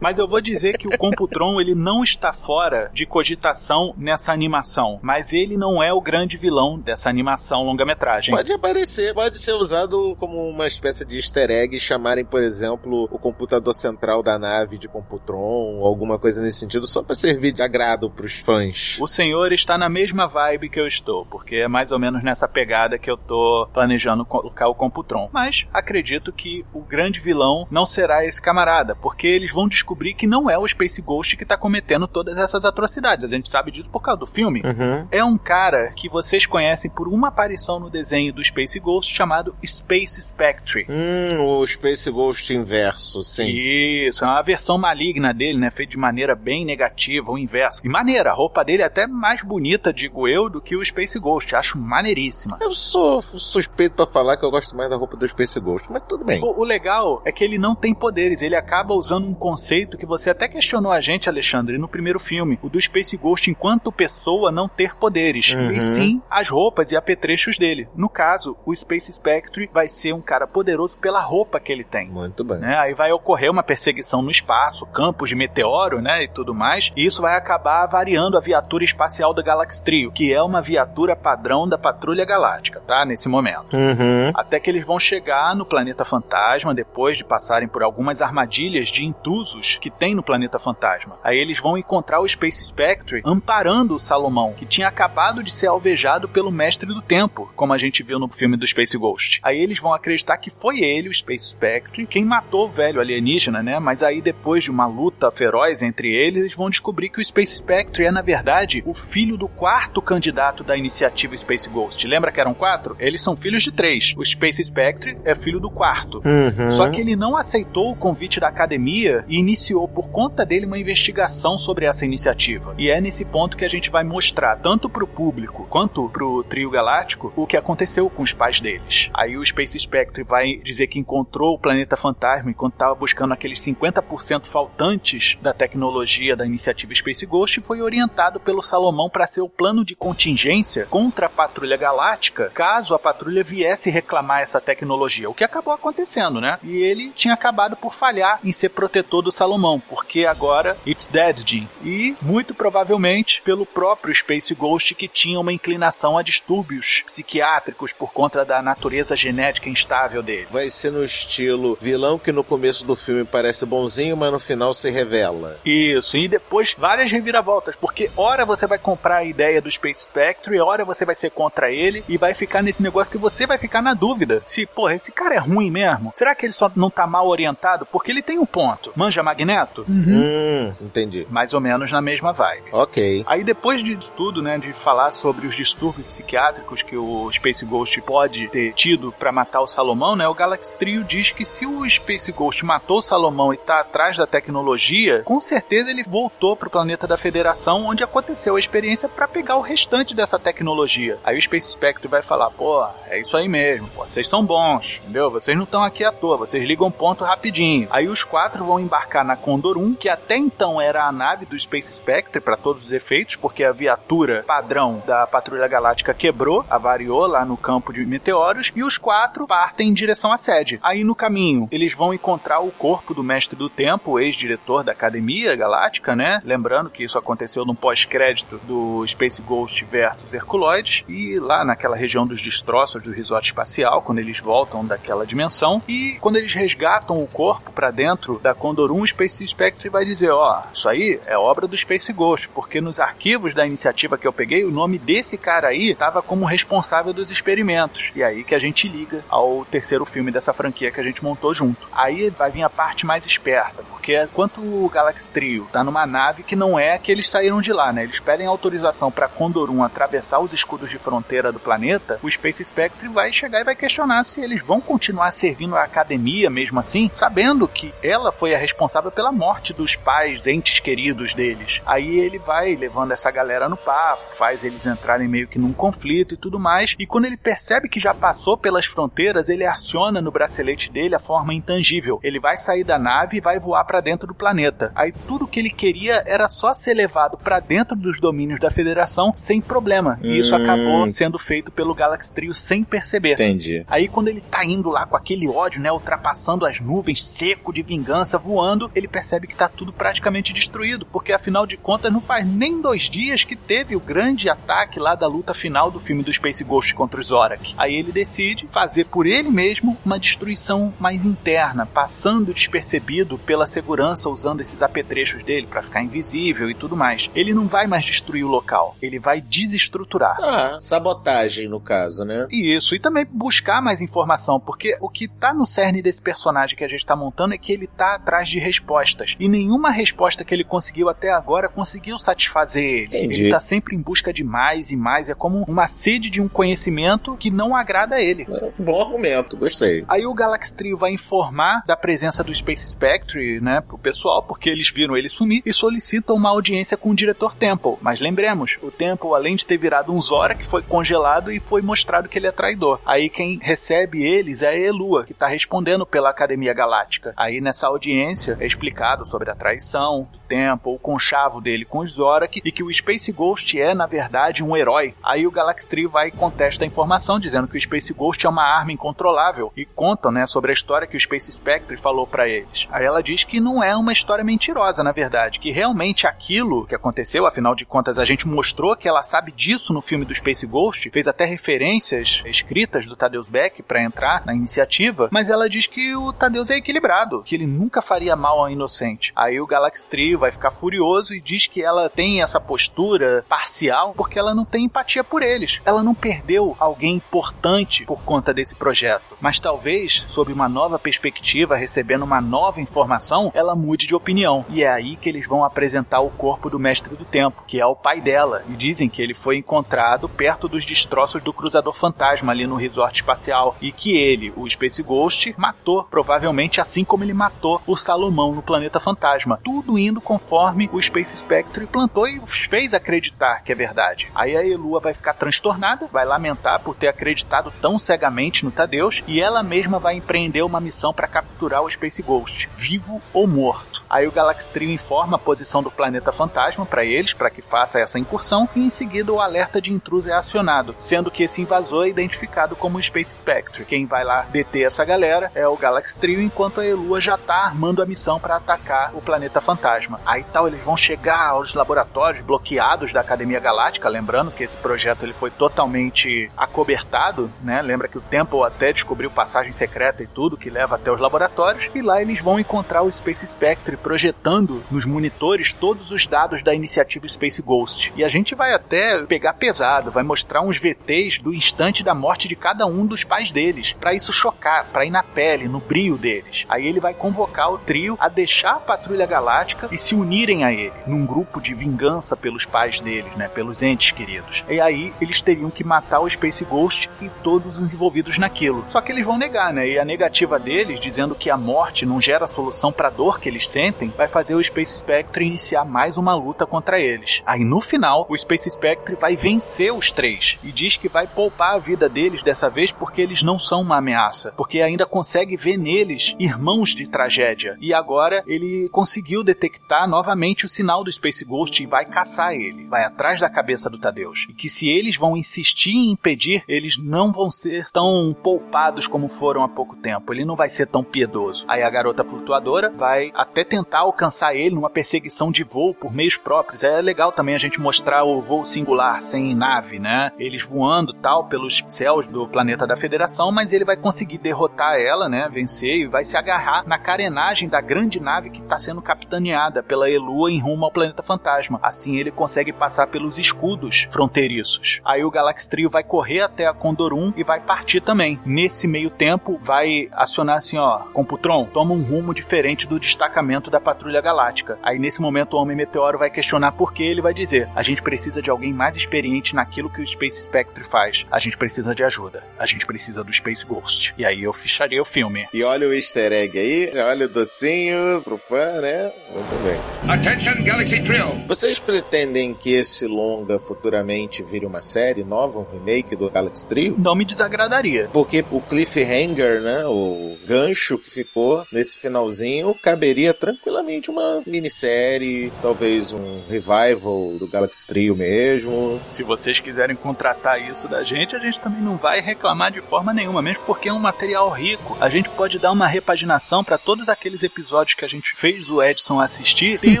Mas 0.00 0.18
eu 0.18 0.28
vou 0.28 0.40
dizer 0.40 0.76
que 0.78 0.86
o 0.86 0.98
Computron 0.98 1.60
ele 1.60 1.74
não 1.74 2.02
está 2.02 2.32
fora 2.32 2.90
de 2.92 3.06
cogitação 3.06 3.94
nessa 3.96 4.32
animação, 4.32 4.98
mas 5.02 5.32
ele 5.32 5.56
não 5.56 5.82
é 5.82 5.92
o 5.92 6.00
grande 6.00 6.36
vilão 6.36 6.78
dessa 6.78 7.08
animação 7.08 7.62
longa-metragem. 7.64 8.34
Pode 8.34 8.52
aparecer, 8.52 9.14
pode 9.14 9.38
ser 9.38 9.52
usado 9.52 10.16
como 10.18 10.48
uma 10.48 10.66
espécie 10.66 11.06
de 11.06 11.16
easter 11.16 11.50
egg, 11.50 11.78
chamarem, 11.78 12.24
por 12.24 12.42
exemplo, 12.42 13.08
o 13.10 13.18
computador 13.18 13.74
central 13.74 14.22
da 14.22 14.38
nave 14.38 14.78
de 14.78 14.88
Computron, 14.88 15.78
ou 15.78 15.86
alguma 15.86 16.18
coisa 16.18 16.42
nesse 16.42 16.60
sentido, 16.60 16.86
só 16.86 17.02
para 17.02 17.14
servir 17.14 17.52
de 17.52 17.62
agrado 17.62 18.10
pros 18.10 18.38
fãs. 18.38 18.98
O 19.00 19.06
senhor 19.06 19.52
está 19.52 19.76
na 19.76 19.88
mesma 19.88 20.26
vibe 20.26 20.68
que 20.68 20.80
eu 20.80 20.86
estou, 20.86 21.26
porque 21.26 21.56
é 21.56 21.68
mais 21.68 21.92
ou 21.92 21.98
menos 21.98 22.22
nessa 22.22 22.48
pegada 22.48 22.98
que 22.98 23.10
eu 23.10 23.16
tô 23.16 23.68
planejando 23.72 24.24
colocar 24.24 24.68
o 24.68 24.74
Computron. 24.74 25.28
Mas 25.32 25.66
acredito 25.72 26.32
que 26.32 26.64
o 26.72 26.80
grande 26.80 27.20
vilão 27.20 27.66
não 27.70 27.86
será 27.86 28.24
esse 28.24 28.40
camarada, 28.40 28.94
porque 28.94 29.33
eles 29.34 29.52
vão 29.52 29.68
descobrir 29.68 30.14
que 30.14 30.26
não 30.26 30.48
é 30.48 30.58
o 30.58 30.66
Space 30.66 31.00
Ghost 31.00 31.36
que 31.36 31.44
tá 31.44 31.56
cometendo 31.56 32.06
todas 32.06 32.36
essas 32.36 32.64
atrocidades. 32.64 33.24
A 33.24 33.28
gente 33.28 33.48
sabe 33.48 33.70
disso 33.70 33.90
por 33.90 34.00
causa 34.00 34.20
do 34.20 34.26
filme. 34.26 34.62
Uhum. 34.64 35.06
É 35.10 35.24
um 35.24 35.36
cara 35.36 35.92
que 35.94 36.08
vocês 36.08 36.46
conhecem 36.46 36.90
por 36.90 37.08
uma 37.08 37.28
aparição 37.28 37.78
no 37.78 37.90
desenho 37.90 38.32
do 38.32 38.44
Space 38.44 38.78
Ghost 38.78 39.14
chamado 39.14 39.54
Space 39.64 40.20
Spectre. 40.20 40.86
Hum, 40.88 41.40
o 41.40 41.66
Space 41.66 42.10
Ghost 42.10 42.54
inverso, 42.54 43.22
sim. 43.22 43.48
Isso, 43.48 44.24
é 44.24 44.28
uma 44.28 44.42
versão 44.42 44.78
maligna 44.78 45.32
dele, 45.32 45.58
né? 45.58 45.70
Feita 45.70 45.92
de 45.92 45.98
maneira 45.98 46.34
bem 46.34 46.64
negativa, 46.64 47.30
o 47.30 47.38
inverso. 47.38 47.80
E 47.84 47.88
maneira, 47.88 48.30
a 48.30 48.34
roupa 48.34 48.64
dele 48.64 48.82
é 48.82 48.86
até 48.86 49.06
mais 49.06 49.42
bonita, 49.42 49.92
digo 49.92 50.28
eu, 50.28 50.48
do 50.48 50.60
que 50.60 50.76
o 50.76 50.84
Space 50.84 51.18
Ghost. 51.18 51.54
Acho 51.54 51.78
maneiríssima. 51.78 52.58
Eu 52.60 52.70
sou 52.70 53.20
suspeito 53.20 53.96
pra 53.96 54.06
falar 54.06 54.36
que 54.36 54.44
eu 54.44 54.50
gosto 54.50 54.76
mais 54.76 54.90
da 54.90 54.96
roupa 54.96 55.16
do 55.16 55.26
Space 55.28 55.58
Ghost, 55.60 55.90
mas 55.90 56.02
tudo 56.02 56.24
bem. 56.24 56.42
O, 56.42 56.60
o 56.60 56.64
legal 56.64 57.22
é 57.24 57.32
que 57.32 57.44
ele 57.44 57.58
não 57.58 57.74
tem 57.74 57.94
poderes, 57.94 58.42
ele 58.42 58.56
acaba 58.56 58.94
usando 58.94 59.23
um 59.24 59.34
conceito 59.34 59.96
que 59.98 60.06
você 60.06 60.30
até 60.30 60.46
questionou 60.48 60.92
a 60.92 61.00
gente, 61.00 61.28
Alexandre, 61.28 61.78
no 61.78 61.88
primeiro 61.88 62.18
filme, 62.20 62.58
o 62.62 62.68
do 62.68 62.80
Space 62.80 63.16
Ghost 63.16 63.50
enquanto 63.50 63.90
pessoa 63.92 64.50
não 64.52 64.68
ter 64.68 64.94
poderes, 64.96 65.52
Uhum. 65.52 65.72
e 65.72 65.82
sim 65.82 66.22
as 66.30 66.48
roupas 66.48 66.92
e 66.92 66.96
apetrechos 66.96 67.58
dele. 67.58 67.88
No 67.94 68.08
caso, 68.08 68.56
o 68.64 68.74
Space 68.74 69.12
Spectre 69.12 69.68
vai 69.72 69.88
ser 69.88 70.12
um 70.12 70.20
cara 70.20 70.46
poderoso 70.46 70.96
pela 70.98 71.20
roupa 71.20 71.60
que 71.60 71.72
ele 71.72 71.84
tem. 71.84 72.08
Muito 72.10 72.42
bem. 72.44 72.58
né? 72.58 72.76
Aí 72.78 72.94
vai 72.94 73.12
ocorrer 73.12 73.50
uma 73.50 73.62
perseguição 73.62 74.22
no 74.22 74.30
espaço, 74.30 74.86
campos 74.86 75.28
de 75.28 75.34
meteoro, 75.36 76.00
né, 76.00 76.24
e 76.24 76.28
tudo 76.28 76.54
mais. 76.54 76.92
E 76.96 77.04
isso 77.06 77.22
vai 77.22 77.36
acabar 77.36 77.86
variando 77.86 78.36
a 78.36 78.40
viatura 78.40 78.84
espacial 78.84 79.32
da 79.34 79.42
Galaxy 79.42 79.82
Trio, 79.82 80.12
que 80.12 80.32
é 80.32 80.42
uma 80.42 80.60
viatura 80.60 81.16
padrão 81.16 81.68
da 81.68 81.78
Patrulha 81.78 82.24
Galáctica, 82.24 82.80
tá? 82.80 83.04
Nesse 83.04 83.28
momento. 83.28 83.74
Uhum. 83.74 84.32
Até 84.34 84.58
que 84.60 84.70
eles 84.70 84.84
vão 84.86 84.98
chegar 84.98 85.54
no 85.54 85.64
planeta 85.66 86.04
fantasma 86.04 86.74
depois 86.74 87.16
de 87.18 87.24
passarem 87.24 87.68
por 87.68 87.82
algumas 87.82 88.20
armadilhas 88.22 88.88
de 88.88 89.04
intrusos 89.18 89.78
que 89.80 89.90
tem 89.90 90.14
no 90.14 90.22
planeta 90.22 90.58
fantasma. 90.58 91.18
Aí 91.22 91.38
eles 91.38 91.58
vão 91.60 91.78
encontrar 91.78 92.20
o 92.20 92.28
Space 92.28 92.64
Spectre 92.64 93.22
amparando 93.24 93.94
o 93.94 93.98
Salomão, 93.98 94.52
que 94.52 94.66
tinha 94.66 94.88
acabado 94.88 95.42
de 95.42 95.50
ser 95.50 95.68
alvejado 95.68 96.28
pelo 96.28 96.50
Mestre 96.50 96.88
do 96.88 97.02
Tempo, 97.02 97.50
como 97.56 97.72
a 97.72 97.78
gente 97.78 98.02
viu 98.02 98.18
no 98.18 98.28
filme 98.28 98.56
do 98.56 98.66
Space 98.66 98.96
Ghost. 98.96 99.40
Aí 99.42 99.58
eles 99.58 99.78
vão 99.78 99.94
acreditar 99.94 100.36
que 100.38 100.50
foi 100.50 100.80
ele, 100.80 101.08
o 101.08 101.14
Space 101.14 101.50
Spectre, 101.50 102.06
quem 102.06 102.24
matou 102.24 102.66
o 102.66 102.70
velho 102.70 103.00
alienígena, 103.00 103.62
né? 103.62 103.78
Mas 103.78 104.02
aí 104.02 104.20
depois 104.20 104.64
de 104.64 104.70
uma 104.70 104.86
luta 104.86 105.30
feroz 105.30 105.82
entre 105.82 106.08
eles, 106.08 106.40
eles 106.40 106.56
vão 106.56 106.70
descobrir 106.70 107.08
que 107.08 107.20
o 107.20 107.24
Space 107.24 107.56
Spectre 107.56 108.04
é 108.04 108.10
na 108.10 108.22
verdade 108.22 108.82
o 108.86 108.94
filho 108.94 109.36
do 109.36 109.48
quarto 109.48 110.02
candidato 110.02 110.64
da 110.64 110.76
iniciativa 110.76 111.36
Space 111.36 111.68
Ghost. 111.68 112.06
Lembra 112.06 112.32
que 112.32 112.40
eram 112.40 112.54
quatro? 112.54 112.96
Eles 112.98 113.22
são 113.22 113.36
filhos 113.36 113.62
de 113.62 113.72
três. 113.72 114.14
O 114.16 114.24
Space 114.24 114.62
Spectre 114.62 115.16
é 115.24 115.34
filho 115.34 115.60
do 115.60 115.70
quarto. 115.70 116.20
Uhum. 116.24 116.72
Só 116.72 116.88
que 116.88 117.00
ele 117.00 117.16
não 117.16 117.36
aceitou 117.36 117.92
o 117.92 117.96
convite 117.96 118.40
da 118.40 118.48
academia 118.48 119.03
e 119.28 119.38
iniciou 119.38 119.86
por 119.86 120.08
conta 120.08 120.44
dele 120.44 120.66
uma 120.66 120.78
investigação 120.78 121.58
sobre 121.58 121.86
essa 121.86 122.04
iniciativa. 122.04 122.74
E 122.78 122.90
é 122.90 123.00
nesse 123.00 123.24
ponto 123.24 123.56
que 123.56 123.64
a 123.64 123.68
gente 123.68 123.90
vai 123.90 124.02
mostrar, 124.02 124.56
tanto 124.56 124.88
pro 124.88 125.06
público 125.06 125.66
quanto 125.68 126.08
pro 126.08 126.42
trio 126.44 126.70
galáctico, 126.70 127.32
o 127.36 127.46
que 127.46 127.56
aconteceu 127.56 128.08
com 128.08 128.22
os 128.22 128.32
pais 128.32 128.60
deles. 128.60 129.10
Aí 129.12 129.36
o 129.36 129.44
Space 129.44 129.78
Spectre 129.78 130.22
vai 130.22 130.56
dizer 130.56 130.86
que 130.86 130.98
encontrou 130.98 131.54
o 131.54 131.58
planeta 131.58 131.96
fantasma 131.96 132.50
enquanto 132.50 132.74
estava 132.74 132.94
buscando 132.94 133.32
aqueles 133.32 133.60
50% 133.60 134.46
faltantes 134.46 135.36
da 135.42 135.52
tecnologia 135.52 136.36
da 136.36 136.46
iniciativa 136.46 136.94
Space 136.94 137.26
Ghost 137.26 137.60
e 137.60 137.62
foi 137.62 137.82
orientado 137.82 138.40
pelo 138.40 138.62
Salomão 138.62 139.10
para 139.10 139.26
ser 139.26 139.42
o 139.42 139.48
plano 139.48 139.84
de 139.84 139.94
contingência 139.94 140.86
contra 140.86 141.26
a 141.26 141.30
patrulha 141.30 141.76
galáctica 141.76 142.50
caso 142.54 142.94
a 142.94 142.98
patrulha 142.98 143.42
viesse 143.42 143.90
reclamar 143.90 144.40
essa 144.40 144.60
tecnologia, 144.60 145.28
o 145.28 145.34
que 145.34 145.44
acabou 145.44 145.74
acontecendo, 145.74 146.40
né? 146.40 146.58
E 146.62 146.76
ele 146.76 147.10
tinha 147.10 147.34
acabado 147.34 147.76
por 147.76 147.94
falhar 147.94 148.40
em 148.42 148.52
ser 148.52 148.70
protegido 148.70 148.93
protetor 148.94 149.22
do 149.22 149.32
Salomão, 149.32 149.80
porque 149.80 150.24
agora 150.24 150.76
it's 150.86 151.08
dead, 151.08 151.42
Jim. 151.44 151.68
E 151.82 152.14
muito 152.22 152.54
provavelmente 152.54 153.42
pelo 153.42 153.66
próprio 153.66 154.14
Space 154.14 154.54
Ghost 154.54 154.94
que 154.94 155.08
tinha 155.08 155.40
uma 155.40 155.52
inclinação 155.52 156.16
a 156.16 156.22
distúrbios 156.22 157.02
psiquiátricos 157.06 157.92
por 157.92 158.12
conta 158.12 158.44
da 158.44 158.62
natureza 158.62 159.16
genética 159.16 159.68
instável 159.68 160.22
dele. 160.22 160.46
Vai 160.50 160.70
ser 160.70 160.92
no 160.92 161.02
estilo 161.02 161.76
vilão 161.80 162.18
que 162.18 162.30
no 162.30 162.44
começo 162.44 162.86
do 162.86 162.94
filme 162.94 163.24
parece 163.24 163.66
bonzinho, 163.66 164.16
mas 164.16 164.30
no 164.30 164.38
final 164.38 164.72
se 164.72 164.90
revela. 164.90 165.58
Isso, 165.64 166.16
e 166.16 166.28
depois 166.28 166.74
várias 166.78 167.10
reviravoltas, 167.10 167.74
porque 167.74 168.10
ora 168.16 168.44
você 168.44 168.66
vai 168.66 168.78
comprar 168.78 169.16
a 169.16 169.24
ideia 169.24 169.60
do 169.60 169.70
Space 169.70 170.04
Spectre, 170.04 170.60
ora 170.60 170.84
você 170.84 171.04
vai 171.04 171.14
ser 171.14 171.30
contra 171.30 171.72
ele 171.72 172.04
e 172.08 172.16
vai 172.16 172.34
ficar 172.34 172.62
nesse 172.62 172.82
negócio 172.82 173.10
que 173.10 173.18
você 173.18 173.46
vai 173.46 173.58
ficar 173.58 173.82
na 173.82 173.94
dúvida 173.94 174.42
se, 174.46 174.66
porra, 174.66 174.94
esse 174.94 175.10
cara 175.10 175.34
é 175.34 175.38
ruim 175.38 175.70
mesmo? 175.70 176.12
Será 176.14 176.34
que 176.34 176.46
ele 176.46 176.52
só 176.52 176.70
não 176.76 176.90
tá 176.90 177.06
mal 177.06 177.26
orientado? 177.26 177.86
Porque 177.86 178.10
ele 178.10 178.22
tem 178.22 178.38
um 178.38 178.46
ponto. 178.46 178.83
Manja 178.94 179.22
Magneto? 179.22 179.84
Hum, 179.88 180.72
entendi. 180.80 181.26
Mais 181.30 181.52
ou 181.52 181.60
menos 181.60 181.90
na 181.90 182.00
mesma 182.00 182.32
vibe. 182.32 182.64
Ok. 182.72 183.24
Aí 183.26 183.44
depois 183.44 183.82
de 183.82 183.96
tudo, 184.12 184.42
né, 184.42 184.58
de 184.58 184.72
falar 184.72 185.12
sobre 185.12 185.46
os 185.46 185.56
distúrbios 185.56 186.06
psiquiátricos 186.06 186.82
que 186.82 186.96
o 186.96 187.30
Space 187.32 187.64
Ghost 187.64 188.00
pode 188.02 188.48
ter 188.48 188.72
tido 188.72 189.12
pra 189.12 189.32
matar 189.32 189.60
o 189.60 189.66
Salomão, 189.66 190.16
né, 190.16 190.26
o 190.28 190.34
Galaxy 190.34 190.76
Trio 190.76 191.04
diz 191.04 191.30
que 191.30 191.44
se 191.44 191.66
o 191.66 191.88
Space 191.88 192.30
Ghost 192.32 192.64
matou 192.64 192.98
o 192.98 193.02
Salomão 193.02 193.52
e 193.52 193.56
tá 193.56 193.80
atrás 193.80 194.16
da 194.16 194.26
tecnologia, 194.26 195.22
com 195.24 195.40
certeza 195.40 195.90
ele 195.90 196.02
voltou 196.02 196.56
pro 196.56 196.70
planeta 196.70 197.06
da 197.06 197.16
Federação, 197.16 197.86
onde 197.86 198.04
aconteceu 198.04 198.56
a 198.56 198.60
experiência 198.60 199.08
pra 199.08 199.28
pegar 199.28 199.56
o 199.56 199.60
restante 199.60 200.14
dessa 200.14 200.38
tecnologia. 200.38 201.18
Aí 201.24 201.38
o 201.38 201.42
Space 201.42 201.70
Spectre 201.70 202.08
vai 202.08 202.22
falar, 202.22 202.50
pô, 202.50 202.84
é 203.08 203.20
isso 203.20 203.36
aí 203.36 203.48
mesmo, 203.48 203.88
pô, 203.88 204.04
vocês 204.06 204.26
são 204.26 204.44
bons, 204.44 205.00
entendeu? 205.02 205.30
Vocês 205.30 205.56
não 205.56 205.64
estão 205.64 205.82
aqui 205.82 206.04
à 206.04 206.12
toa, 206.12 206.36
vocês 206.36 206.64
ligam 206.66 206.90
ponto 206.90 207.24
rapidinho. 207.24 207.88
Aí 207.90 208.08
os 208.08 208.24
quatro 208.24 208.63
vão 208.64 208.80
embarcar 208.80 209.24
na 209.24 209.36
Condor 209.36 209.78
1, 209.78 209.94
que 209.94 210.08
até 210.08 210.36
então 210.36 210.80
era 210.80 211.04
a 211.04 211.12
nave 211.12 211.46
do 211.46 211.58
Space 211.58 211.92
Spectre 211.92 212.40
para 212.40 212.56
todos 212.56 212.86
os 212.86 212.92
efeitos, 212.92 213.36
porque 213.36 213.62
a 213.62 213.72
viatura 213.72 214.44
padrão 214.46 215.02
da 215.06 215.26
Patrulha 215.26 215.68
Galáctica 215.68 216.14
quebrou, 216.14 216.64
avariou 216.68 217.26
lá 217.26 217.44
no 217.44 217.56
campo 217.56 217.92
de 217.92 218.04
meteoros, 218.04 218.72
e 218.74 218.82
os 218.82 218.98
quatro 218.98 219.46
partem 219.46 219.88
em 219.88 219.92
direção 219.92 220.32
à 220.32 220.38
sede. 220.38 220.78
Aí 220.82 221.04
no 221.04 221.14
caminho, 221.14 221.68
eles 221.70 221.94
vão 221.94 222.14
encontrar 222.14 222.60
o 222.60 222.70
corpo 222.70 223.14
do 223.14 223.22
Mestre 223.22 223.56
do 223.56 223.68
Tempo, 223.68 224.18
ex-diretor 224.18 224.82
da 224.82 224.92
Academia 224.92 225.54
Galáctica, 225.56 226.16
né? 226.16 226.40
Lembrando 226.44 226.90
que 226.90 227.04
isso 227.04 227.18
aconteceu 227.18 227.64
no 227.64 227.74
pós-crédito 227.74 228.58
do 228.64 229.06
Space 229.06 229.40
Ghost 229.42 229.84
versus 229.84 230.32
Herculoides, 230.32 231.04
e 231.08 231.38
lá 231.38 231.64
naquela 231.64 231.96
região 231.96 232.26
dos 232.26 232.40
destroços 232.40 233.02
do 233.02 233.12
resort 233.12 233.48
espacial, 233.48 234.02
quando 234.02 234.18
eles 234.18 234.38
voltam 234.38 234.84
daquela 234.84 235.26
dimensão, 235.26 235.82
e 235.88 236.16
quando 236.20 236.36
eles 236.36 236.54
resgatam 236.54 237.22
o 237.22 237.26
corpo 237.26 237.72
para 237.72 237.90
dentro 237.90 238.38
da 238.38 238.53
Condor 238.54 238.92
1, 238.92 239.00
o 239.00 239.06
Space 239.06 239.46
Spectre 239.46 239.88
vai 239.88 240.04
dizer, 240.04 240.30
ó, 240.30 240.62
isso 240.72 240.88
aí 240.88 241.20
é 241.26 241.36
obra 241.36 241.66
do 241.66 241.76
Space 241.76 242.12
Ghost, 242.12 242.48
porque 242.48 242.80
nos 242.80 242.98
arquivos 242.98 243.54
da 243.54 243.66
iniciativa 243.66 244.18
que 244.18 244.26
eu 244.26 244.32
peguei, 244.32 244.64
o 244.64 244.70
nome 244.70 244.98
desse 244.98 245.36
cara 245.36 245.68
aí 245.68 245.90
estava 245.90 246.22
como 246.22 246.44
responsável 246.44 247.12
dos 247.12 247.30
experimentos. 247.30 248.10
E 248.14 248.22
aí 248.22 248.44
que 248.44 248.54
a 248.54 248.58
gente 248.58 248.88
liga 248.88 249.24
ao 249.28 249.64
terceiro 249.64 250.04
filme 250.04 250.30
dessa 250.30 250.52
franquia 250.52 250.90
que 250.90 251.00
a 251.00 251.04
gente 251.04 251.22
montou 251.22 251.54
junto. 251.54 251.88
Aí 251.92 252.30
vai 252.30 252.50
vir 252.50 252.62
a 252.62 252.70
parte 252.70 253.06
mais 253.06 253.26
esperta, 253.26 253.82
porque 253.90 254.20
enquanto 254.22 254.60
o 254.60 254.88
Galaxy 254.88 255.28
Trio 255.28 255.68
tá 255.72 255.82
numa 255.82 256.06
nave 256.06 256.42
que 256.42 256.56
não 256.56 256.78
é 256.78 256.98
que 256.98 257.10
eles 257.10 257.28
saíram 257.28 257.60
de 257.60 257.72
lá, 257.72 257.92
né? 257.92 258.04
Eles 258.04 258.20
pedem 258.20 258.46
autorização 258.46 259.10
para 259.10 259.28
Condor 259.28 259.70
1 259.70 259.82
atravessar 259.82 260.40
os 260.40 260.52
escudos 260.52 260.90
de 260.90 260.98
fronteira 260.98 261.52
do 261.52 261.60
planeta, 261.60 262.18
o 262.22 262.30
Space 262.30 262.64
Spectre 262.64 263.08
vai 263.08 263.32
chegar 263.32 263.60
e 263.60 263.64
vai 263.64 263.74
questionar 263.74 264.24
se 264.24 264.40
eles 264.40 264.62
vão 264.62 264.80
continuar 264.80 265.32
servindo 265.32 265.76
a 265.76 265.82
academia 265.82 266.50
mesmo 266.50 266.80
assim, 266.80 267.10
sabendo 267.12 267.66
que 267.66 267.92
ela 268.02 268.32
foi 268.32 268.43
a 268.52 268.58
responsável 268.58 269.12
pela 269.12 269.30
morte 269.30 269.72
dos 269.72 269.94
pais, 269.94 270.44
entes 270.48 270.80
queridos 270.80 271.32
deles. 271.34 271.80
Aí 271.86 272.18
ele 272.18 272.38
vai 272.40 272.74
levando 272.74 273.12
essa 273.12 273.30
galera 273.30 273.68
no 273.68 273.76
papo, 273.76 274.34
faz 274.36 274.64
eles 274.64 274.84
entrarem 274.84 275.28
meio 275.28 275.46
que 275.46 275.56
num 275.58 275.72
conflito 275.72 276.34
e 276.34 276.36
tudo 276.36 276.58
mais, 276.58 276.96
e 276.98 277.06
quando 277.06 277.26
ele 277.26 277.36
percebe 277.36 277.88
que 277.88 278.00
já 278.00 278.12
passou 278.12 278.56
pelas 278.58 278.86
fronteiras, 278.86 279.48
ele 279.48 279.64
aciona 279.64 280.20
no 280.20 280.32
bracelete 280.32 280.90
dele 280.90 281.14
a 281.14 281.20
forma 281.20 281.54
intangível. 281.54 282.18
Ele 282.24 282.40
vai 282.40 282.56
sair 282.56 282.82
da 282.82 282.98
nave 282.98 283.36
e 283.36 283.40
vai 283.40 283.60
voar 283.60 283.84
para 283.84 284.00
dentro 284.00 284.26
do 284.26 284.34
planeta. 284.34 284.90
Aí 284.96 285.12
tudo 285.28 285.46
que 285.46 285.60
ele 285.60 285.70
queria 285.70 286.22
era 286.26 286.48
só 286.48 286.74
ser 286.74 286.94
levado 286.94 287.38
para 287.38 287.60
dentro 287.60 287.94
dos 287.94 288.18
domínios 288.20 288.58
da 288.58 288.70
Federação 288.70 289.32
sem 289.36 289.60
problema. 289.60 290.18
E 290.22 290.38
isso 290.38 290.56
Hum. 290.56 290.62
acabou 290.62 291.08
sendo 291.08 291.38
feito 291.38 291.70
pelo 291.70 291.94
Galaxy 291.94 292.32
Trio 292.32 292.54
sem 292.54 292.82
perceber. 292.82 293.32
Entendi. 293.34 293.84
Aí 293.88 294.08
quando 294.08 294.28
ele 294.28 294.40
tá 294.40 294.64
indo 294.64 294.88
lá 294.88 295.06
com 295.06 295.16
aquele 295.16 295.46
ódio, 295.48 295.80
né, 295.80 295.92
ultrapassando 295.92 296.64
as 296.66 296.80
nuvens, 296.80 297.22
seco 297.22 297.72
de 297.72 297.82
vingança, 297.82 298.33
voando, 298.38 298.90
ele 298.94 299.08
percebe 299.08 299.46
que 299.46 299.54
tá 299.54 299.68
tudo 299.68 299.92
praticamente 299.92 300.52
destruído, 300.52 301.06
porque 301.06 301.32
afinal 301.32 301.66
de 301.66 301.76
contas 301.76 302.12
não 302.12 302.20
faz 302.20 302.46
nem 302.46 302.80
dois 302.80 303.02
dias 303.02 303.44
que 303.44 303.56
teve 303.56 303.96
o 303.96 304.00
grande 304.00 304.48
ataque 304.48 304.98
lá 304.98 305.14
da 305.14 305.26
luta 305.26 305.54
final 305.54 305.90
do 305.90 306.00
filme 306.00 306.22
do 306.22 306.32
Space 306.32 306.62
Ghost 306.64 306.94
contra 306.94 307.20
os 307.20 307.28
Zorak. 307.28 307.74
Aí 307.76 307.94
ele 307.94 308.12
decide 308.12 308.68
fazer 308.72 309.06
por 309.06 309.26
ele 309.26 309.50
mesmo 309.50 309.96
uma 310.04 310.18
destruição 310.18 310.92
mais 310.98 311.24
interna, 311.24 311.86
passando 311.86 312.54
despercebido 312.54 313.38
pela 313.38 313.66
segurança 313.66 314.28
usando 314.28 314.60
esses 314.60 314.82
apetrechos 314.82 315.42
dele 315.42 315.66
para 315.66 315.82
ficar 315.82 316.02
invisível 316.02 316.70
e 316.70 316.74
tudo 316.74 316.96
mais. 316.96 317.30
Ele 317.34 317.52
não 317.52 317.66
vai 317.66 317.86
mais 317.86 318.04
destruir 318.04 318.44
o 318.44 318.48
local, 318.48 318.96
ele 319.00 319.18
vai 319.18 319.40
desestruturar. 319.40 320.36
Ah, 320.40 320.76
sabotagem 320.78 321.68
no 321.68 321.80
caso, 321.80 322.24
né? 322.24 322.46
Isso, 322.50 322.94
e 322.94 323.00
também 323.00 323.26
buscar 323.28 323.82
mais 323.82 324.00
informação, 324.00 324.60
porque 324.60 324.96
o 325.00 325.08
que 325.08 325.28
tá 325.28 325.52
no 325.52 325.66
cerne 325.66 326.02
desse 326.02 326.22
personagem 326.22 326.76
que 326.76 326.84
a 326.84 326.88
gente 326.88 327.04
tá 327.04 327.16
montando 327.16 327.54
é 327.54 327.58
que 327.58 327.72
ele 327.72 327.86
tá 327.86 328.18
atrás 328.24 328.48
de 328.48 328.58
respostas. 328.58 329.36
E 329.38 329.48
nenhuma 329.48 329.90
resposta 329.90 330.42
que 330.44 330.54
ele 330.54 330.64
conseguiu 330.64 331.10
até 331.10 331.30
agora 331.30 331.68
conseguiu 331.68 332.16
satisfazer 332.16 332.82
ele. 332.82 333.04
Entendi. 333.04 333.42
Ele 333.42 333.50
tá 333.50 333.60
sempre 333.60 333.94
em 333.94 334.00
busca 334.00 334.32
de 334.32 334.42
mais 334.42 334.90
e 334.90 334.96
mais, 334.96 335.28
é 335.28 335.34
como 335.34 335.62
uma 335.68 335.86
sede 335.86 336.30
de 336.30 336.40
um 336.40 336.48
conhecimento 336.48 337.36
que 337.36 337.50
não 337.50 337.76
agrada 337.76 338.16
a 338.16 338.22
ele. 338.22 338.46
Um 338.78 338.84
bom 338.84 339.00
argumento, 339.00 339.58
gostei. 339.58 340.04
Aí 340.08 340.24
o 340.24 340.32
Galaxy 340.32 340.74
Trio 340.74 340.96
vai 340.96 341.12
informar 341.12 341.84
da 341.86 341.96
presença 341.96 342.42
do 342.42 342.54
Space 342.54 342.88
Spectre, 342.88 343.60
né, 343.60 343.82
pro 343.82 343.98
pessoal, 343.98 344.42
porque 344.42 344.70
eles 344.70 344.90
viram 344.90 345.16
ele 345.16 345.28
sumir 345.28 345.62
e 345.66 345.72
solicitam 345.72 346.34
uma 346.34 346.48
audiência 346.48 346.96
com 346.96 347.10
o 347.10 347.14
diretor 347.14 347.54
Temple. 347.54 347.96
Mas 348.00 348.20
lembremos, 348.20 348.78
o 348.82 348.90
Temple, 348.90 349.34
além 349.34 349.54
de 349.54 349.66
ter 349.66 349.76
virado 349.76 350.12
um 350.12 350.20
Zora, 350.20 350.54
que 350.54 350.64
foi 350.64 350.82
congelado 350.82 351.52
e 351.52 351.60
foi 351.60 351.82
mostrado 351.82 352.28
que 352.28 352.38
ele 352.38 352.46
é 352.46 352.52
traidor. 352.52 353.00
Aí 353.04 353.28
quem 353.28 353.58
recebe 353.60 354.24
eles 354.24 354.62
é 354.62 354.68
a 354.68 354.78
Elua, 354.78 355.24
que 355.24 355.34
tá 355.34 355.46
respondendo 355.46 356.06
pela 356.06 356.30
Academia 356.30 356.72
Galáctica. 356.72 357.34
Aí 357.36 357.60
nessa 357.60 357.86
audiência 357.86 358.13
é 358.20 358.66
explicado 358.66 359.26
sobre 359.26 359.50
a 359.50 359.54
traição 359.54 360.28
do 360.32 360.38
Temple, 360.48 360.94
o 360.94 360.98
conchavo 360.98 361.60
dele 361.60 361.84
com 361.84 361.98
os 361.98 362.12
Zorak 362.12 362.60
e 362.64 362.72
que 362.72 362.82
o 362.82 362.92
Space 362.92 363.30
Ghost 363.32 363.80
é, 363.80 363.94
na 363.94 364.06
verdade, 364.06 364.62
um 364.62 364.76
herói. 364.76 365.14
Aí 365.22 365.46
o 365.46 365.50
Galaxy 365.50 365.86
Trio 365.88 366.10
vai 366.10 366.28
e 366.28 366.32
contesta 366.32 366.84
a 366.84 366.86
informação, 366.86 367.40
dizendo 367.40 367.66
que 367.66 367.76
o 367.76 367.80
Space 367.80 368.12
Ghost 368.12 368.44
é 368.44 368.48
uma 368.48 368.62
arma 368.62 368.92
incontrolável 368.92 369.72
e 369.76 369.84
contam, 369.84 370.30
né, 370.30 370.46
sobre 370.46 370.70
a 370.70 370.74
história 370.74 371.06
que 371.06 371.16
o 371.16 371.20
Space 371.20 371.50
Spectre 371.50 371.96
falou 371.96 372.26
pra 372.26 372.48
eles. 372.48 372.86
Aí 372.90 373.04
ela 373.04 373.22
diz 373.22 373.44
que 373.44 373.60
não 373.60 373.82
é 373.82 373.94
uma 373.96 374.12
história 374.12 374.44
mentirosa, 374.44 375.02
na 375.02 375.12
verdade, 375.12 375.58
que 375.58 375.72
realmente 375.72 376.26
aquilo 376.26 376.86
que 376.86 376.94
aconteceu, 376.94 377.46
afinal 377.46 377.74
de 377.74 377.84
contas 377.84 378.18
a 378.18 378.24
gente 378.24 378.46
mostrou 378.46 378.96
que 378.96 379.08
ela 379.08 379.22
sabe 379.22 379.52
disso 379.52 379.92
no 379.92 380.00
filme 380.00 380.24
do 380.24 380.34
Space 380.34 380.66
Ghost, 380.66 381.10
fez 381.10 381.26
até 381.26 381.44
referências 381.44 382.42
escritas 382.46 383.06
do 383.06 383.16
Tadeusz 383.16 383.48
Beck 383.48 383.82
pra 383.82 384.02
entrar 384.02 384.44
na 384.44 384.54
iniciativa, 384.54 385.28
mas 385.30 385.48
ela 385.48 385.68
diz 385.68 385.86
que 385.86 386.14
o 386.14 386.32
Tadeusz 386.32 386.70
é 386.70 386.76
equilibrado, 386.76 387.42
que 387.42 387.54
ele 387.54 387.66
nunca 387.66 388.02
faria 388.04 388.36
mal 388.36 388.60
ao 388.60 388.70
inocente. 388.70 389.32
Aí 389.34 389.60
o 389.60 389.66
Galaxy 389.66 390.06
Trio 390.06 390.38
vai 390.38 390.50
ficar 390.50 390.70
furioso 390.70 391.34
e 391.34 391.40
diz 391.40 391.66
que 391.66 391.82
ela 391.82 392.08
tem 392.08 392.42
essa 392.42 392.60
postura 392.60 393.44
parcial 393.48 394.14
porque 394.16 394.38
ela 394.38 394.54
não 394.54 394.64
tem 394.64 394.84
empatia 394.84 395.24
por 395.24 395.42
eles. 395.42 395.80
Ela 395.84 396.02
não 396.02 396.14
perdeu 396.14 396.76
alguém 396.78 397.16
importante 397.16 398.04
por 398.04 398.22
conta 398.22 398.52
desse 398.52 398.74
projeto, 398.74 399.36
mas 399.40 399.58
talvez, 399.58 400.24
sob 400.28 400.52
uma 400.52 400.68
nova 400.68 400.98
perspectiva, 400.98 401.76
recebendo 401.76 402.22
uma 402.22 402.40
nova 402.40 402.80
informação, 402.80 403.50
ela 403.54 403.74
mude 403.74 404.06
de 404.06 404.14
opinião. 404.14 404.64
E 404.68 404.82
é 404.82 404.90
aí 404.90 405.16
que 405.16 405.28
eles 405.28 405.46
vão 405.46 405.64
apresentar 405.64 406.20
o 406.20 406.30
corpo 406.30 406.70
do 406.70 406.78
Mestre 406.78 407.16
do 407.16 407.24
Tempo, 407.24 407.64
que 407.66 407.80
é 407.80 407.86
o 407.86 407.96
pai 407.96 408.20
dela, 408.20 408.62
e 408.68 408.72
dizem 408.72 409.08
que 409.08 409.22
ele 409.22 409.34
foi 409.34 409.56
encontrado 409.56 410.28
perto 410.28 410.68
dos 410.68 410.84
destroços 410.84 411.42
do 411.42 411.52
Cruzador 411.52 411.94
Fantasma 411.94 412.52
ali 412.52 412.66
no 412.66 412.76
resort 412.76 413.20
espacial 413.20 413.76
e 413.80 413.90
que 413.92 414.16
ele, 414.16 414.52
o 414.56 414.68
Space 414.68 415.02
Ghost, 415.02 415.54
matou, 415.56 416.04
provavelmente 416.04 416.80
assim 416.80 417.04
como 417.04 417.24
ele 417.24 417.34
matou 417.34 417.80
o 417.86 417.93
Salomão 417.96 418.54
no 418.54 418.62
Planeta 418.62 418.98
Fantasma. 418.98 419.60
Tudo 419.62 419.98
indo 419.98 420.20
conforme 420.20 420.88
o 420.92 421.00
Space 421.00 421.36
Spectre 421.36 421.86
plantou 421.86 422.26
e 422.26 422.40
fez 422.46 422.92
acreditar 422.92 423.62
que 423.62 423.72
é 423.72 423.74
verdade. 423.74 424.30
Aí 424.34 424.56
a 424.56 424.66
Elua 424.66 425.00
vai 425.00 425.14
ficar 425.14 425.34
transtornada, 425.34 426.08
vai 426.12 426.24
lamentar 426.24 426.80
por 426.80 426.94
ter 426.94 427.08
acreditado 427.08 427.72
tão 427.80 427.98
cegamente 427.98 428.64
no 428.64 428.70
Tadeus 428.70 429.22
e 429.26 429.40
ela 429.40 429.62
mesma 429.62 429.98
vai 429.98 430.16
empreender 430.16 430.62
uma 430.62 430.80
missão 430.80 431.12
para 431.12 431.28
capturar 431.28 431.82
o 431.82 431.90
Space 431.90 432.22
Ghost, 432.22 432.68
vivo 432.76 433.20
ou 433.32 433.46
morto. 433.46 433.93
Aí 434.08 434.26
o 434.26 434.32
Galaxy 434.32 434.70
Trio 434.70 434.90
informa 434.90 435.36
a 435.36 435.40
posição 435.40 435.82
do 435.82 435.90
planeta 435.90 436.32
fantasma 436.32 436.86
para 436.86 437.04
eles, 437.04 437.32
para 437.32 437.50
que 437.50 437.62
faça 437.62 437.98
essa 437.98 438.18
incursão, 438.18 438.68
e 438.74 438.80
em 438.80 438.90
seguida 438.90 439.32
o 439.32 439.40
alerta 439.40 439.80
de 439.80 439.92
intruso 439.92 440.30
é 440.30 440.32
acionado, 440.32 440.94
sendo 440.98 441.30
que 441.30 441.42
esse 441.42 441.60
invasor 441.60 442.06
é 442.06 442.08
identificado 442.08 442.76
como 442.76 442.98
o 442.98 443.02
Space 443.02 443.36
Spectre. 443.36 443.84
Quem 443.84 444.06
vai 444.06 444.24
lá 444.24 444.42
deter 444.50 444.86
essa 444.86 445.04
galera 445.04 445.50
é 445.54 445.66
o 445.66 445.76
Galaxy 445.76 446.18
Trio, 446.18 446.40
enquanto 446.40 446.80
a 446.80 446.86
Elua 446.86 447.20
já 447.20 447.36
tá 447.36 447.64
armando 447.64 448.02
a 448.02 448.06
missão 448.06 448.38
para 448.38 448.56
atacar 448.56 449.14
o 449.14 449.20
planeta 449.20 449.60
fantasma. 449.60 450.20
Aí 450.24 450.44
tal, 450.52 450.68
eles 450.68 450.80
vão 450.82 450.96
chegar 450.96 451.48
aos 451.48 451.74
laboratórios 451.74 452.44
bloqueados 452.44 453.12
da 453.12 453.20
Academia 453.20 453.60
Galáctica, 453.60 454.08
lembrando 454.08 454.50
que 454.50 454.64
esse 454.64 454.76
projeto 454.76 455.22
ele 455.22 455.32
foi 455.32 455.50
totalmente 455.50 456.50
acobertado, 456.56 457.50
né? 457.62 457.82
Lembra 457.82 458.08
que 458.08 458.18
o 458.18 458.20
Temple 458.20 458.62
até 458.62 458.92
descobriu 458.92 459.30
passagem 459.30 459.72
secreta 459.72 460.22
e 460.22 460.26
tudo 460.26 460.56
que 460.56 460.70
leva 460.70 460.96
até 460.96 461.10
os 461.10 461.20
laboratórios, 461.20 461.90
e 461.94 462.02
lá 462.02 462.20
eles 462.20 462.40
vão 462.40 462.58
encontrar 462.58 463.02
o 463.02 463.10
Space 463.10 463.46
Spectre 463.46 463.93
projetando 463.96 464.82
nos 464.90 465.04
monitores 465.04 465.72
todos 465.72 466.10
os 466.10 466.26
dados 466.26 466.62
da 466.62 466.74
iniciativa 466.74 467.28
Space 467.28 467.62
Ghost. 467.62 468.12
E 468.16 468.24
a 468.24 468.28
gente 468.28 468.54
vai 468.54 468.72
até 468.72 469.22
pegar 469.24 469.54
pesado, 469.54 470.10
vai 470.10 470.22
mostrar 470.22 470.62
uns 470.62 470.78
VTs 470.78 471.38
do 471.40 471.54
instante 471.54 472.02
da 472.02 472.14
morte 472.14 472.48
de 472.48 472.56
cada 472.56 472.86
um 472.86 473.06
dos 473.06 473.24
pais 473.24 473.50
deles, 473.50 473.92
para 473.92 474.14
isso 474.14 474.32
chocar, 474.32 474.86
para 474.90 475.04
ir 475.04 475.10
na 475.10 475.22
pele, 475.22 475.68
no 475.68 475.80
brio 475.80 476.16
deles. 476.16 476.64
Aí 476.68 476.86
ele 476.86 477.00
vai 477.00 477.14
convocar 477.14 477.72
o 477.72 477.78
trio 477.78 478.16
a 478.20 478.28
deixar 478.28 478.76
a 478.76 478.80
Patrulha 478.80 479.26
Galáctica 479.26 479.88
e 479.90 479.98
se 479.98 480.14
unirem 480.14 480.64
a 480.64 480.72
ele, 480.72 480.92
num 481.06 481.24
grupo 481.26 481.60
de 481.60 481.74
vingança 481.74 482.36
pelos 482.36 482.64
pais 482.64 483.00
deles, 483.00 483.34
né, 483.36 483.48
pelos 483.48 483.82
entes 483.82 484.10
queridos. 484.10 484.64
E 484.68 484.80
aí 484.80 485.12
eles 485.20 485.42
teriam 485.42 485.70
que 485.70 485.84
matar 485.84 486.20
o 486.20 486.28
Space 486.28 486.64
Ghost 486.64 487.10
e 487.20 487.28
todos 487.42 487.78
os 487.78 487.92
envolvidos 487.92 488.38
naquilo. 488.38 488.84
Só 488.90 489.00
que 489.00 489.12
eles 489.12 489.24
vão 489.24 489.38
negar, 489.38 489.72
né? 489.72 489.88
E 489.88 489.98
a 489.98 490.04
negativa 490.04 490.58
deles, 490.58 491.00
dizendo 491.00 491.34
que 491.34 491.50
a 491.50 491.56
morte 491.56 492.06
não 492.06 492.20
gera 492.20 492.46
solução 492.46 492.92
para 492.92 493.08
a 493.08 493.10
dor 493.10 493.40
que 493.40 493.48
eles 493.48 493.68
vai 494.16 494.28
fazer 494.28 494.54
o 494.54 494.62
Space 494.62 494.96
Spectre 494.96 495.46
iniciar 495.46 495.84
mais 495.84 496.16
uma 496.16 496.34
luta 496.34 496.66
contra 496.66 496.98
eles. 496.98 497.42
Aí 497.44 497.64
no 497.64 497.80
final, 497.80 498.26
o 498.28 498.36
Space 498.36 498.70
Spectre 498.70 499.16
vai 499.16 499.36
vencer 499.36 499.92
os 499.92 500.10
três 500.10 500.58
e 500.62 500.70
diz 500.70 500.96
que 500.96 501.08
vai 501.08 501.26
poupar 501.26 501.74
a 501.74 501.78
vida 501.78 502.08
deles 502.08 502.42
dessa 502.42 502.68
vez 502.68 502.92
porque 502.92 503.20
eles 503.20 503.42
não 503.42 503.58
são 503.58 503.82
uma 503.82 503.98
ameaça, 503.98 504.52
porque 504.56 504.80
ainda 504.80 505.06
consegue 505.06 505.56
ver 505.56 505.76
neles 505.76 506.34
irmãos 506.38 506.94
de 506.94 507.06
tragédia. 507.06 507.76
E 507.80 507.92
agora 507.92 508.42
ele 508.46 508.88
conseguiu 508.90 509.42
detectar 509.42 510.08
novamente 510.08 510.64
o 510.64 510.68
sinal 510.68 511.04
do 511.04 511.12
Space 511.12 511.44
Ghost 511.44 511.82
e 511.82 511.86
vai 511.86 512.04
caçar 512.04 512.52
ele, 512.52 512.86
vai 512.86 513.04
atrás 513.04 513.40
da 513.40 513.50
cabeça 513.50 513.90
do 513.90 513.98
Tadeus. 513.98 514.46
E 514.48 514.54
que 514.54 514.68
se 514.68 514.88
eles 514.88 515.16
vão 515.16 515.36
insistir 515.36 515.92
em 515.92 516.12
impedir, 516.12 516.64
eles 516.68 516.96
não 516.96 517.32
vão 517.32 517.50
ser 517.50 517.88
tão 517.92 518.34
poupados 518.42 519.06
como 519.06 519.28
foram 519.28 519.62
há 519.62 519.68
pouco 519.68 519.96
tempo. 519.96 520.32
Ele 520.32 520.44
não 520.44 520.56
vai 520.56 520.68
ser 520.68 520.86
tão 520.86 521.04
piedoso. 521.04 521.64
Aí 521.68 521.82
a 521.82 521.90
garota 521.90 522.24
flutuadora 522.24 522.90
vai 522.90 523.30
até 523.34 523.64
tentar 523.74 524.00
alcançar 524.00 524.54
ele 524.54 524.76
numa 524.76 524.88
perseguição 524.88 525.50
de 525.50 525.64
voo 525.64 525.92
por 525.92 526.14
meios 526.14 526.36
próprios. 526.36 526.84
É 526.84 527.02
legal 527.02 527.32
também 527.32 527.56
a 527.56 527.58
gente 527.58 527.80
mostrar 527.80 528.22
o 528.22 528.40
voo 528.40 528.64
singular 528.64 529.20
sem 529.20 529.52
nave, 529.52 529.98
né? 529.98 530.30
Eles 530.38 530.64
voando 530.64 531.12
tal 531.12 531.48
pelos 531.48 531.82
céus 531.88 532.24
do 532.28 532.46
planeta 532.46 532.86
da 532.86 532.96
Federação, 532.96 533.50
mas 533.50 533.72
ele 533.72 533.84
vai 533.84 533.96
conseguir 533.96 534.38
derrotar 534.38 534.94
ela, 534.94 535.28
né? 535.28 535.48
Vencer 535.52 535.96
e 535.96 536.06
vai 536.06 536.24
se 536.24 536.36
agarrar 536.36 536.86
na 536.86 536.96
carenagem 537.00 537.68
da 537.68 537.80
grande 537.80 538.20
nave 538.20 538.50
que 538.50 538.60
está 538.60 538.78
sendo 538.78 539.02
capitaneada 539.02 539.82
pela 539.82 540.08
Elua 540.08 540.52
em 540.52 540.60
rumo 540.60 540.84
ao 540.84 540.92
planeta 540.92 541.24
fantasma. 541.24 541.80
Assim 541.82 542.16
ele 542.16 542.30
consegue 542.30 542.72
passar 542.72 543.08
pelos 543.08 543.38
escudos 543.38 544.06
fronteiriços. 544.12 545.00
Aí 545.04 545.24
o 545.24 545.32
Galaxy 545.32 545.68
Trio 545.68 545.90
vai 545.90 546.04
correr 546.04 546.42
até 546.42 546.64
a 546.64 546.72
Condorum 546.72 547.32
e 547.36 547.42
vai 547.42 547.58
partir 547.58 548.00
também. 548.00 548.38
Nesse 548.46 548.86
meio 548.86 549.10
tempo, 549.10 549.58
vai 549.64 550.08
acionar 550.12 550.58
assim, 550.58 550.78
ó, 550.78 550.98
Computron, 551.12 551.64
toma 551.64 551.92
um 551.92 552.04
rumo 552.04 552.32
diferente 552.32 552.86
do 552.86 553.00
destacamento 553.00 553.63
da 553.70 553.80
Patrulha 553.80 554.20
Galáctica. 554.20 554.78
Aí 554.82 554.98
nesse 554.98 555.20
momento 555.20 555.54
o 555.54 555.60
Homem 555.60 555.76
Meteoro 555.76 556.18
vai 556.18 556.30
questionar 556.30 556.72
por 556.72 556.92
que 556.92 557.02
ele 557.02 557.22
vai 557.22 557.34
dizer: 557.34 557.68
a 557.74 557.82
gente 557.82 558.02
precisa 558.02 558.40
de 558.40 558.50
alguém 558.50 558.72
mais 558.72 558.96
experiente 558.96 559.54
naquilo 559.54 559.90
que 559.90 560.02
o 560.02 560.06
Space 560.06 560.42
Spectre 560.42 560.84
faz. 560.84 561.26
A 561.30 561.38
gente 561.38 561.56
precisa 561.56 561.94
de 561.94 562.02
ajuda. 562.02 562.44
A 562.58 562.66
gente 562.66 562.86
precisa 562.86 563.22
do 563.22 563.32
Space 563.32 563.64
Ghost. 563.64 564.14
E 564.16 564.24
aí 564.24 564.42
eu 564.42 564.52
fecharia 564.52 565.00
o 565.00 565.04
filme. 565.04 565.46
E 565.52 565.62
olha 565.62 565.88
o 565.88 565.94
easter 565.94 566.32
egg 566.32 566.58
aí, 566.58 566.92
olha 566.98 567.26
o 567.26 567.28
docinho 567.28 568.22
pro 568.22 568.38
fã, 568.38 568.80
né? 568.80 569.12
Muito 569.32 569.62
bem. 569.64 570.10
Attention, 570.10 570.62
Galaxy 570.62 571.00
Drill. 571.00 571.44
Vocês 571.46 571.78
pretendem 571.78 572.54
que 572.54 572.74
esse 572.74 573.06
longa 573.06 573.58
futuramente 573.58 574.42
vire 574.42 574.66
uma 574.66 574.82
série 574.82 575.24
nova, 575.24 575.58
um 575.60 575.66
remake 575.72 576.16
do 576.16 576.30
Galaxy 576.30 576.68
Trio? 576.68 576.94
Não 576.98 577.14
me 577.14 577.24
desagradaria. 577.24 578.08
Porque 578.12 578.44
o 578.50 578.60
cliffhanger, 578.60 579.60
né, 579.60 579.84
o 579.86 580.36
gancho 580.46 580.98
que 580.98 581.10
ficou 581.10 581.66
nesse 581.72 581.98
finalzinho, 581.98 582.74
caberia 582.74 583.32
tranquilamente 583.54 584.10
uma 584.10 584.42
minissérie, 584.46 585.52
talvez 585.62 586.12
um 586.12 586.42
revival 586.48 587.34
do 587.38 587.46
Galaxy 587.46 587.86
Trio 587.86 588.16
mesmo. 588.16 589.00
Se 589.10 589.22
vocês 589.22 589.60
quiserem 589.60 589.96
contratar 589.96 590.60
isso 590.60 590.88
da 590.88 591.02
gente, 591.02 591.36
a 591.36 591.38
gente 591.38 591.60
também 591.60 591.80
não 591.80 591.96
vai 591.96 592.20
reclamar 592.20 592.72
de 592.72 592.80
forma 592.80 593.12
nenhuma, 593.12 593.40
mesmo 593.40 593.62
porque 593.64 593.88
é 593.88 593.92
um 593.92 593.98
material 593.98 594.50
rico. 594.50 594.96
A 595.00 595.08
gente 595.08 595.28
pode 595.30 595.58
dar 595.58 595.72
uma 595.72 595.86
repaginação 595.86 596.64
para 596.64 596.78
todos 596.78 597.08
aqueles 597.08 597.42
episódios 597.42 597.94
que 597.94 598.04
a 598.04 598.08
gente 598.08 598.34
fez 598.36 598.68
o 598.68 598.82
Edson 598.82 599.20
assistir, 599.20 599.78
ter 599.78 600.00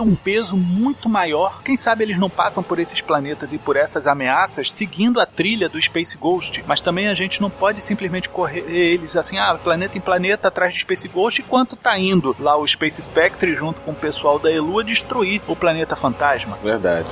um 0.00 0.14
peso 0.14 0.56
muito 0.56 1.08
maior. 1.08 1.62
Quem 1.62 1.76
sabe 1.76 2.04
eles 2.04 2.18
não 2.18 2.30
passam 2.30 2.62
por 2.62 2.78
esses 2.78 3.00
planetas 3.00 3.52
e 3.52 3.58
por 3.58 3.76
essas 3.76 4.06
ameaças 4.06 4.72
seguindo 4.72 5.20
a 5.20 5.26
trilha 5.26 5.68
do 5.68 5.80
Space 5.80 6.16
Ghost, 6.16 6.64
mas 6.66 6.80
também 6.80 7.08
a 7.08 7.14
gente 7.14 7.40
não 7.40 7.50
pode 7.50 7.80
simplesmente 7.80 8.28
correr 8.28 8.64
eles 8.68 9.16
assim, 9.16 9.38
ah, 9.38 9.58
planeta 9.62 9.96
em 9.96 10.00
planeta 10.00 10.48
atrás 10.48 10.72
de 10.72 10.80
Space 10.80 11.06
Ghost, 11.08 11.40
enquanto 11.40 11.76
tá 11.76 11.98
indo 11.98 12.34
lá 12.38 12.56
o 12.56 12.66
Space 12.66 13.00
Spectre 13.02 13.43
junto 13.48 13.80
com 13.80 13.90
o 13.90 13.94
pessoal 13.94 14.38
da 14.38 14.50
Elua 14.50 14.82
destruir 14.82 15.40
o 15.46 15.56
planeta 15.56 15.94
fantasma. 15.94 16.58
Verdade. 16.62 17.08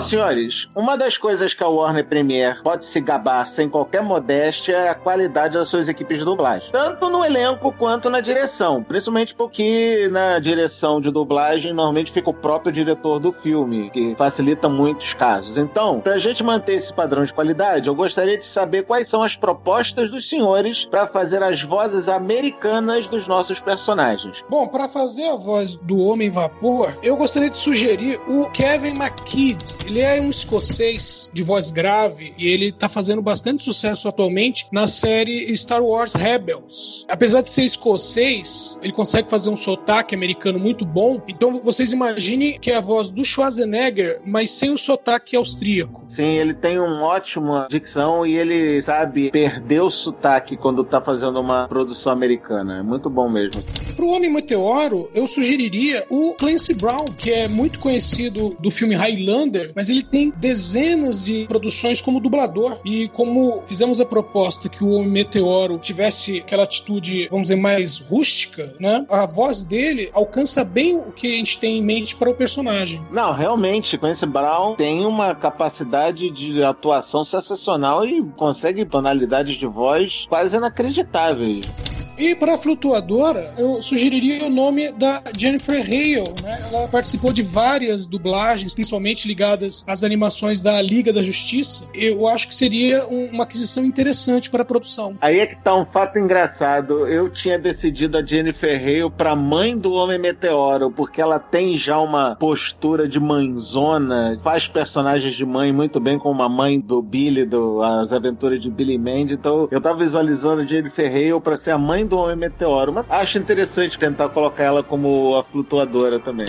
Bom, 0.00 0.08
senhores, 0.08 0.66
uma 0.74 0.96
das 0.96 1.18
coisas 1.18 1.52
que 1.52 1.62
a 1.62 1.68
Warner 1.68 2.06
Premiere 2.06 2.62
pode 2.62 2.86
se 2.86 3.02
gabar 3.02 3.46
sem 3.46 3.68
qualquer 3.68 4.02
modéstia 4.02 4.72
é 4.72 4.88
a 4.88 4.94
qualidade 4.94 5.52
das 5.52 5.68
suas 5.68 5.88
equipes 5.88 6.20
de 6.20 6.24
dublagem. 6.24 6.70
Tanto 6.72 7.10
no 7.10 7.22
elenco 7.22 7.70
quanto 7.70 8.08
na 8.08 8.20
direção. 8.20 8.82
Principalmente 8.82 9.34
porque 9.34 10.08
na 10.10 10.38
direção 10.38 11.02
de 11.02 11.10
dublagem 11.10 11.74
normalmente 11.74 12.12
fica 12.12 12.30
o 12.30 12.34
próprio 12.34 12.72
diretor 12.72 13.18
do 13.18 13.30
filme, 13.30 13.90
que 13.90 14.14
facilita 14.16 14.70
muitos 14.70 15.12
casos. 15.12 15.58
Então, 15.58 16.00
pra 16.00 16.18
gente 16.18 16.42
manter 16.42 16.76
esse 16.76 16.90
padrão 16.94 17.22
de 17.22 17.34
qualidade, 17.34 17.86
eu 17.86 17.94
gostaria 17.94 18.38
de 18.38 18.46
saber 18.46 18.86
quais 18.86 19.06
são 19.06 19.22
as 19.22 19.36
propostas 19.36 20.10
dos 20.10 20.30
senhores 20.30 20.86
para 20.86 21.08
fazer 21.08 21.42
as 21.42 21.62
vozes 21.62 22.08
americanas 22.08 23.06
dos 23.06 23.28
nossos 23.28 23.60
personagens. 23.60 24.42
Bom, 24.48 24.66
para 24.66 24.88
fazer 24.88 25.28
a 25.28 25.36
voz 25.36 25.76
do 25.76 25.98
Homem 25.98 26.30
Vapor, 26.30 26.90
eu 27.02 27.18
gostaria 27.18 27.50
de 27.50 27.56
sugerir 27.56 28.18
o 28.26 28.48
Kevin 28.50 28.94
McKidd. 28.94 29.89
Ele 29.90 30.02
é 30.02 30.20
um 30.20 30.30
escocês 30.30 31.32
de 31.34 31.42
voz 31.42 31.72
grave 31.72 32.32
e 32.38 32.46
ele 32.46 32.70
tá 32.70 32.88
fazendo 32.88 33.20
bastante 33.20 33.64
sucesso 33.64 34.06
atualmente 34.06 34.68
na 34.70 34.86
série 34.86 35.52
Star 35.56 35.82
Wars 35.82 36.14
Rebels. 36.14 37.04
Apesar 37.08 37.42
de 37.42 37.50
ser 37.50 37.64
escocês, 37.64 38.78
ele 38.84 38.92
consegue 38.92 39.28
fazer 39.28 39.50
um 39.50 39.56
sotaque 39.56 40.14
americano 40.14 40.60
muito 40.60 40.84
bom. 40.84 41.20
Então 41.26 41.60
vocês 41.60 41.92
imaginem 41.92 42.56
que 42.56 42.70
é 42.70 42.76
a 42.76 42.80
voz 42.80 43.10
do 43.10 43.24
Schwarzenegger, 43.24 44.20
mas 44.24 44.52
sem 44.52 44.70
o 44.70 44.78
sotaque 44.78 45.34
austríaco. 45.34 46.04
Sim, 46.06 46.36
ele 46.38 46.54
tem 46.54 46.78
uma 46.78 47.02
ótima 47.06 47.66
dicção 47.68 48.24
e 48.24 48.36
ele 48.36 48.80
sabe 48.82 49.32
perder 49.32 49.80
o 49.80 49.90
sotaque 49.90 50.56
quando 50.56 50.84
tá 50.84 51.00
fazendo 51.00 51.40
uma 51.40 51.66
produção 51.66 52.12
americana. 52.12 52.78
É 52.78 52.82
muito 52.82 53.10
bom 53.10 53.28
mesmo. 53.28 53.60
Pro 53.96 54.10
Homem 54.10 54.32
Meteoro, 54.32 55.10
eu 55.12 55.26
sugeriria 55.26 56.06
o 56.08 56.32
Clancy 56.34 56.74
Brown, 56.74 57.06
que 57.18 57.32
é 57.32 57.48
muito 57.48 57.80
conhecido 57.80 58.56
do 58.60 58.70
filme 58.70 58.94
Highlander, 58.94 59.72
mas 59.80 59.88
ele 59.88 60.02
tem 60.02 60.30
dezenas 60.36 61.24
de 61.24 61.46
produções 61.46 62.02
como 62.02 62.20
dublador. 62.20 62.78
E 62.84 63.08
como 63.08 63.62
fizemos 63.66 63.98
a 63.98 64.04
proposta 64.04 64.68
que 64.68 64.84
o 64.84 64.90
Homem 64.90 65.08
Meteoro 65.08 65.78
tivesse 65.78 66.40
aquela 66.40 66.64
atitude, 66.64 67.28
vamos 67.30 67.44
dizer, 67.44 67.56
mais 67.56 67.98
rústica, 67.98 68.74
né? 68.78 69.06
A 69.08 69.24
voz 69.24 69.62
dele 69.62 70.10
alcança 70.12 70.62
bem 70.64 70.98
o 70.98 71.10
que 71.12 71.32
a 71.32 71.36
gente 71.38 71.58
tem 71.58 71.78
em 71.78 71.82
mente 71.82 72.14
para 72.14 72.28
o 72.28 72.34
personagem. 72.34 73.02
Não, 73.10 73.32
realmente, 73.32 73.96
Clancy 73.96 74.26
Brown 74.26 74.74
tem 74.74 75.06
uma 75.06 75.34
capacidade 75.34 76.28
de 76.28 76.62
atuação 76.62 77.24
sensacional 77.24 78.04
e 78.04 78.22
consegue 78.36 78.84
tonalidades 78.84 79.56
de 79.56 79.66
voz 79.66 80.26
quase 80.28 80.58
inacreditáveis. 80.58 81.89
E 82.20 82.34
para 82.34 82.58
flutuadora, 82.58 83.54
eu 83.56 83.80
sugeriria 83.80 84.44
o 84.44 84.50
nome 84.50 84.92
da 84.92 85.22
Jennifer 85.38 85.80
Hale, 85.82 86.22
né? 86.44 86.58
Ela 86.70 86.86
participou 86.86 87.32
de 87.32 87.42
várias 87.42 88.06
dublagens, 88.06 88.74
principalmente 88.74 89.26
ligadas 89.26 89.82
às 89.88 90.04
animações 90.04 90.60
da 90.60 90.82
Liga 90.82 91.14
da 91.14 91.22
Justiça. 91.22 91.90
Eu 91.94 92.28
acho 92.28 92.46
que 92.46 92.54
seria 92.54 93.06
um, 93.06 93.30
uma 93.32 93.44
aquisição 93.44 93.86
interessante 93.86 94.50
para 94.50 94.60
a 94.60 94.66
produção. 94.66 95.16
Aí 95.18 95.38
é 95.40 95.46
que 95.46 95.56
tá 95.64 95.74
um 95.74 95.86
fato 95.86 96.18
engraçado. 96.18 97.06
Eu 97.06 97.30
tinha 97.30 97.58
decidido 97.58 98.18
a 98.18 98.22
Jennifer 98.22 98.78
Hale 98.78 99.10
pra 99.10 99.34
mãe 99.34 99.74
do 99.74 99.94
Homem 99.94 100.18
Meteoro, 100.18 100.90
porque 100.90 101.22
ela 101.22 101.38
tem 101.38 101.78
já 101.78 101.98
uma 101.98 102.36
postura 102.36 103.08
de 103.08 103.18
mãezona, 103.18 104.38
faz 104.44 104.68
personagens 104.68 105.34
de 105.34 105.46
mãe 105.46 105.72
muito 105.72 105.98
bem, 105.98 106.18
como 106.18 106.42
a 106.42 106.50
mãe 106.50 106.78
do 106.78 107.00
Billy, 107.00 107.46
do 107.46 107.82
As 107.82 108.12
Aventuras 108.12 108.60
de 108.60 108.68
Billy 108.68 108.98
Mandy. 108.98 109.32
Então 109.32 109.68
eu 109.70 109.80
tava 109.80 110.00
visualizando 110.00 110.68
Jennifer 110.68 111.10
Hale 111.10 111.40
pra 111.40 111.56
ser 111.56 111.70
a 111.70 111.78
mãe 111.78 112.09
do 112.10 112.18
Homem 112.18 112.36
Meteoro, 112.36 112.92
mas 112.92 113.06
acho 113.08 113.38
interessante 113.38 113.98
tentar 113.98 114.28
colocar 114.28 114.64
ela 114.64 114.82
como 114.82 115.36
a 115.36 115.44
flutuadora 115.44 116.18
também. 116.18 116.46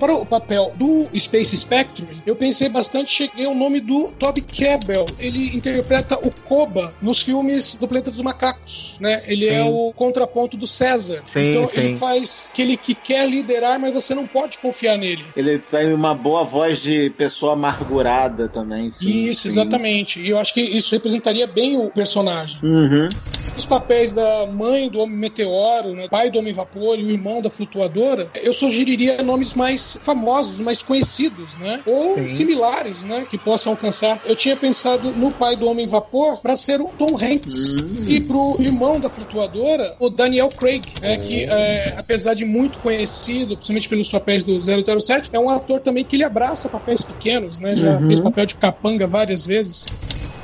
Para 0.00 0.14
o 0.14 0.24
papel 0.24 0.72
do 0.76 1.06
Space 1.14 1.54
Spectrum, 1.54 2.06
eu 2.24 2.34
pensei 2.34 2.70
bastante, 2.70 3.10
cheguei 3.10 3.44
ao 3.44 3.54
nome 3.54 3.80
do 3.80 4.10
Toby 4.12 4.40
Kebbell. 4.40 5.04
Ele 5.18 5.54
interpreta 5.54 6.16
o 6.16 6.30
Koba 6.46 6.94
nos 7.02 7.20
filmes 7.20 7.76
do 7.76 7.86
Planeta 7.86 8.10
dos 8.10 8.22
Macacos, 8.22 8.96
né? 8.98 9.22
Ele 9.26 9.46
é 9.46 9.62
Sim. 9.62 9.68
o 9.68 9.92
contraponto 9.92 10.56
do 10.56 10.66
César. 10.66 11.20
Sim, 11.26 11.50
então 11.50 11.66
sim. 11.66 11.80
ele 11.80 11.96
faz 11.98 12.50
aquele 12.50 12.78
que 12.78 12.94
quer 12.94 13.28
liderar, 13.28 13.78
mas 13.78 13.92
você 13.92 14.14
não 14.14 14.26
pode 14.26 14.56
confiar 14.56 14.96
nele. 14.96 15.22
Ele 15.36 15.58
tem 15.58 15.92
uma 15.92 16.14
boa 16.14 16.44
voz 16.46 16.80
de 16.80 17.10
pessoa 17.10 17.52
amargurada 17.52 18.48
também. 18.48 18.90
sim, 18.90 19.26
Isso, 19.26 19.42
sim. 19.42 19.48
exatamente. 19.48 20.18
E 20.18 20.30
eu 20.30 20.38
acho 20.38 20.54
que 20.54 20.62
isso 20.62 20.94
representaria 20.94 21.46
bem 21.46 21.76
o 21.76 21.90
personagem. 21.90 22.58
Uhum. 22.62 23.06
Os 23.54 23.66
papéis 23.66 24.12
da 24.12 24.46
mãe 24.46 24.88
do 24.88 25.00
Homem 25.00 25.18
Meteoro, 25.18 25.94
né, 25.94 26.08
pai 26.08 26.30
do 26.30 26.38
Homem 26.38 26.54
Vapor 26.54 26.98
e 26.98 27.04
o 27.04 27.10
irmão 27.10 27.42
da 27.42 27.50
Flutuadora, 27.50 28.30
eu 28.42 28.54
sugeriria 28.54 29.22
nomes 29.22 29.52
mais 29.52 29.89
famosos, 29.96 30.60
mais 30.60 30.82
conhecidos, 30.82 31.56
né? 31.56 31.80
Ou 31.86 32.14
Sim. 32.14 32.28
similares, 32.28 33.02
né? 33.04 33.26
Que 33.28 33.36
possam 33.38 33.72
alcançar. 33.72 34.20
Eu 34.24 34.36
tinha 34.36 34.56
pensado 34.56 35.10
no 35.12 35.30
pai 35.32 35.56
do 35.56 35.66
Homem 35.68 35.86
Vapor 35.86 36.40
para 36.40 36.56
ser 36.56 36.80
o 36.80 36.86
Tom 36.98 37.16
Hanks. 37.20 37.76
Hum. 37.76 38.04
E 38.06 38.20
pro 38.20 38.56
irmão 38.60 38.98
da 39.00 39.08
Flutuadora, 39.08 39.96
o 39.98 40.10
Daniel 40.10 40.48
Craig, 40.48 40.82
né, 41.00 41.16
que 41.16 41.44
é, 41.44 41.94
apesar 41.96 42.34
de 42.34 42.44
muito 42.44 42.78
conhecido, 42.80 43.56
principalmente 43.56 43.88
pelos 43.88 44.10
papéis 44.10 44.42
do 44.44 44.58
007, 44.60 45.30
é 45.32 45.38
um 45.38 45.50
ator 45.50 45.80
também 45.80 46.04
que 46.04 46.16
ele 46.16 46.24
abraça 46.24 46.68
papéis 46.68 47.02
pequenos, 47.02 47.58
né? 47.58 47.74
Já 47.76 47.94
Uhum. 47.96 48.02
fez 48.06 48.20
papel 48.20 48.46
de 48.46 48.54
capanga 48.56 49.06
várias 49.06 49.46
vezes. 49.46 49.86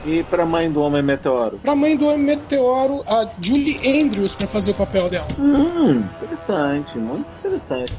E 0.04 0.22
pra 0.24 0.46
mãe 0.46 0.70
do 0.70 0.80
Homem 0.80 1.02
Meteoro? 1.02 1.58
Pra 1.62 1.74
mãe 1.74 1.96
do 1.96 2.06
Homem 2.06 2.18
Meteoro, 2.20 3.02
a 3.08 3.28
Julie 3.40 3.76
Andrews 4.00 4.34
pra 4.36 4.46
fazer 4.46 4.70
o 4.70 4.74
papel 4.74 5.08
dela. 5.10 5.26
Hum, 5.38 6.04
interessante, 6.22 6.96
muito 6.96 7.26
interessante. 7.40 7.92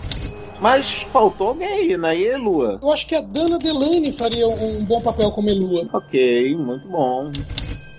Mas 0.59 1.03
faltou 1.13 1.49
alguém 1.49 1.67
aí, 1.67 1.97
né? 1.97 2.17
E 2.17 2.35
Lua? 2.35 2.79
Eu 2.81 2.91
acho 2.91 3.07
que 3.07 3.15
a 3.15 3.21
Dana 3.21 3.57
Delaney 3.57 4.11
faria 4.11 4.47
um 4.47 4.83
bom 4.85 5.01
papel 5.01 5.31
como 5.31 5.49
Elua. 5.49 5.87
Ok, 5.93 6.55
muito 6.55 6.87
bom. 6.87 7.31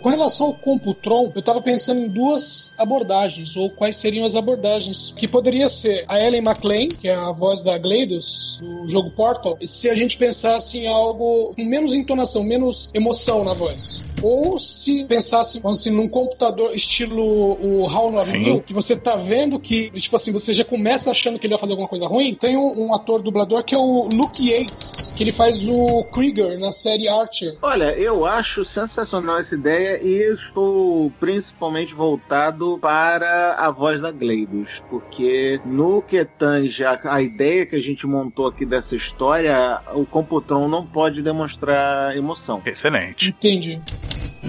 Com 0.01 0.11
relação 0.11 0.49
ao 0.49 0.55
Computron, 0.55 1.33
eu 1.35 1.43
tava 1.43 1.61
pensando 1.61 2.01
em 2.01 2.09
duas 2.09 2.75
abordagens, 2.79 3.57
ou 3.57 3.71
quais 3.71 3.97
seriam 3.97 4.25
as 4.25 4.37
abordagens. 4.37 5.15
Que 5.17 5.27
poderia 5.27 5.69
ser 5.69 6.05
a 6.09 6.19
Ellen 6.19 6.43
McLean, 6.43 6.89
que 6.89 7.09
é 7.09 7.15
a 7.15 7.33
voz 7.33 7.63
da 7.63 7.77
GLaDOS, 7.77 8.59
do 8.61 8.89
jogo 8.89 9.11
Portal, 9.11 9.59
se 9.63 9.91
a 9.91 9.95
gente 9.95 10.17
pensasse 10.17 10.79
em 10.79 10.87
algo 10.87 11.55
com 11.55 11.65
menos 11.65 11.95
entonação, 11.95 12.43
menos 12.45 12.91
emoção 12.95 13.45
na 13.45 13.53
voz. 13.53 14.05
Ou 14.23 14.59
se 14.59 15.05
pensasse, 15.05 15.61
assim, 15.65 15.91
num 15.91 16.09
computador 16.09 16.75
estilo 16.75 17.25
o 17.61 17.87
HAL 17.87 18.11
9000, 18.13 18.55
Sim. 18.55 18.61
que 18.61 18.73
você 18.73 18.97
tá 18.97 19.17
vendo 19.17 19.59
que, 19.59 19.91
tipo 19.91 20.17
assim, 20.17 20.33
você 20.33 20.53
já 20.53 20.65
começa 20.65 21.11
achando 21.11 21.39
que 21.39 21.47
ele 21.47 21.55
vai 21.55 21.61
fazer 21.61 21.73
alguma 21.73 21.89
coisa 21.89 22.07
ruim. 22.07 22.35
Tem 22.35 22.57
um, 22.57 22.87
um 22.87 22.95
ator 22.95 23.23
dublador 23.23 23.63
que 23.65 23.75
é 23.75 23.79
o 23.79 24.09
Luke 24.13 24.49
Yates, 24.49 25.13
que 25.17 25.23
ele 25.23 25.33
faz 25.33 25.67
o 25.67 26.05
Krieger 26.13 26.59
na 26.59 26.71
série 26.71 27.09
Archer. 27.09 27.57
Olha, 27.63 27.93
eu 27.97 28.25
acho 28.25 28.65
sensacional 28.65 29.39
essa 29.39 29.55
ideia 29.55 29.88
e 30.03 30.23
eu 30.23 30.35
estou 30.35 31.11
principalmente 31.19 31.95
voltado 31.95 32.79
para 32.81 33.55
a 33.55 33.71
voz 33.71 34.01
da 34.01 34.11
GLaDOS, 34.11 34.83
porque 34.91 35.61
no 35.65 36.03
que 36.03 36.25
tange 36.25 36.85
a, 36.85 36.99
a 37.05 37.23
ideia 37.23 37.67
que 37.67 37.77
a 37.77 37.81
gente 37.81 38.07
montou 38.07 38.47
aqui 38.47 38.67
dessa 38.67 38.95
história, 38.95 39.81
o 39.95 40.05
Computron 40.05 40.69
não 40.69 40.87
pode 40.87 41.23
demonstrar 41.23 42.17
emoção. 42.17 42.63
Excelente. 42.65 43.31
Entendi. 43.31 43.81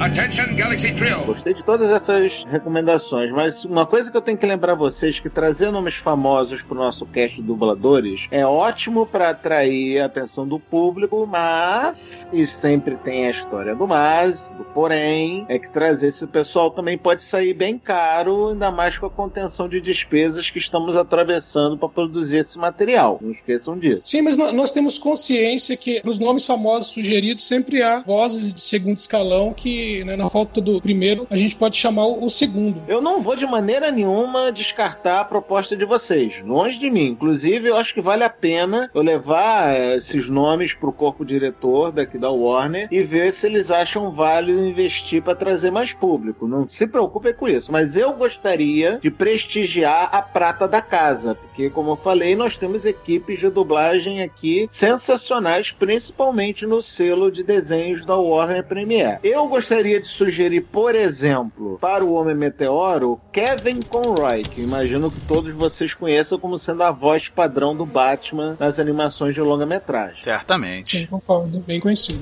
Attention, 0.02 0.56
Galaxy 0.56 0.92
Drill. 0.92 1.26
Gostei 1.26 1.54
de 1.54 1.62
todas 1.62 1.92
essas 1.92 2.46
recomendações, 2.50 3.32
mas 3.32 3.66
uma 3.66 3.86
coisa 3.86 4.10
que 4.10 4.16
eu 4.16 4.22
tenho 4.22 4.38
que 4.38 4.46
lembrar 4.46 4.74
vocês 4.74 5.20
que 5.20 5.30
trazer 5.30 5.72
nomes 5.72 5.96
famosos 5.96 6.62
para 6.62 6.76
o 6.78 6.80
nosso 6.80 7.06
cast 7.06 7.36
de 7.36 7.42
dubladores 7.42 8.26
é 8.32 8.46
ótimo 8.46 9.06
para 9.06 9.32
atrair 9.32 10.00
a 10.00 10.06
atenção 10.06 10.48
do 10.48 10.58
público, 10.58 11.28
mas 11.30 12.30
e 12.32 12.48
sempre 12.48 12.96
tem 12.96 13.28
a 13.28 13.32
história 13.32 13.76
do 13.76 13.86
mas, 13.86 14.54
do 14.58 14.64
porém, 14.64 15.46
é 15.50 15.60
que 15.60 15.68
trazer 15.68 16.08
esse 16.08 16.26
pessoal 16.28 16.72
também 16.72 16.98
pode 16.98 17.22
sair 17.22 17.54
bem 17.54 17.78
caro, 17.78 18.50
ainda 18.50 18.72
mais 18.72 18.98
com 18.98 19.06
a 19.06 19.10
contenção 19.10 19.68
de 19.68 19.82
despesas 19.82 20.50
que 20.50 20.60
estamos 20.60 20.96
atravessando 20.96 21.78
para 21.78 21.90
produzir 21.90 22.38
esse 22.38 22.58
material. 22.58 23.20
Não 23.22 23.32
esqueçam 23.32 23.78
disso. 23.78 24.02
Sim, 24.06 24.22
mas 24.22 24.38
nó- 24.38 24.54
nós 24.54 24.72
temos 24.72 24.98
consciência 24.98 25.76
que 25.76 26.02
nos 26.06 26.20
nomes 26.20 26.46
famosos 26.46 26.88
sugeridos 26.92 27.46
sempre 27.46 27.84
há 27.84 28.00
vozes 28.00 28.54
de 28.54 28.62
segundo 28.62 28.98
escalão 28.98 29.52
que, 29.54 29.89
né, 30.04 30.16
na 30.16 30.30
falta 30.30 30.62
do 30.62 30.82
primeiro, 30.82 31.28
a 31.30 31.38
gente 31.38 31.56
pode 31.56 31.78
chamar 31.78 32.08
o 32.08 32.30
segundo. 32.30 32.82
Eu 32.88 33.02
não 33.02 33.22
vou 33.22 33.36
de 33.36 33.46
maneira 33.46 33.92
nenhuma 33.92 34.52
descartar 34.52 35.22
a 35.22 35.26
proposta 35.26 35.76
de 35.76 35.86
vocês, 35.86 36.42
longe 36.44 36.78
de 36.78 36.90
mim. 36.90 37.08
Inclusive, 37.08 37.70
eu 37.70 37.78
acho 37.78 37.94
que 37.94 38.02
vale 38.02 38.24
a 38.24 38.30
pena 38.30 38.90
eu 38.94 39.02
levar 39.02 39.74
eh, 39.74 39.96
esses 39.96 40.30
nomes 40.30 40.74
pro 40.74 40.92
corpo 40.92 41.26
diretor 41.26 41.92
daqui 41.92 42.18
da 42.18 42.30
Warner 42.30 42.88
e 42.92 43.02
ver 43.02 43.34
se 43.34 43.48
eles 43.48 43.72
acham 43.72 44.12
válido 44.12 44.66
investir 44.66 45.22
para 45.22 45.36
trazer 45.36 45.72
mais 45.72 45.94
público. 45.94 46.48
Não 46.48 46.68
se 46.68 46.88
preocupem 46.88 47.34
com 47.34 47.48
isso, 47.48 47.72
mas 47.72 47.98
eu 47.98 48.14
gostaria 48.14 49.00
de 49.02 49.10
prestigiar 49.10 50.10
a 50.12 50.22
prata 50.22 50.68
da 50.68 50.82
casa, 50.82 51.36
porque 51.36 51.70
como 51.70 51.92
eu 51.92 51.96
falei, 51.96 52.36
nós 52.36 52.58
temos 52.58 52.86
equipes 52.86 53.40
de 53.40 53.50
dublagem 53.50 54.22
aqui 54.22 54.66
sensacionais, 54.70 55.72
principalmente 55.72 56.66
no 56.66 56.82
selo 56.82 57.32
de 57.32 57.44
desenhos 57.44 58.06
da 58.06 58.16
Warner 58.16 58.64
Premiere. 58.64 59.20
Eu 59.24 59.48
gostaria 59.48 59.79
de 59.84 60.08
sugerir, 60.08 60.62
por 60.62 60.96
exemplo, 60.96 61.78
para 61.80 62.04
o 62.04 62.14
Homem 62.14 62.36
Meteoro, 62.36 63.20
Kevin 63.32 63.80
Conroy, 63.82 64.42
que 64.42 64.62
imagino 64.62 65.10
que 65.10 65.22
todos 65.22 65.54
vocês 65.54 65.94
conheçam 65.94 66.40
como 66.40 66.58
sendo 66.58 66.84
a 66.84 66.92
voz 66.92 67.30
padrão 67.30 67.76
do 67.76 67.86
Batman 67.86 68.56
nas 68.60 68.80
animações 68.80 69.34
de 69.34 69.42
longa-metragem. 69.42 70.16
Certamente. 70.16 71.00
Sim, 71.00 71.06
concordo. 71.06 71.60
Bem 71.60 71.80
conhecido. 71.80 72.20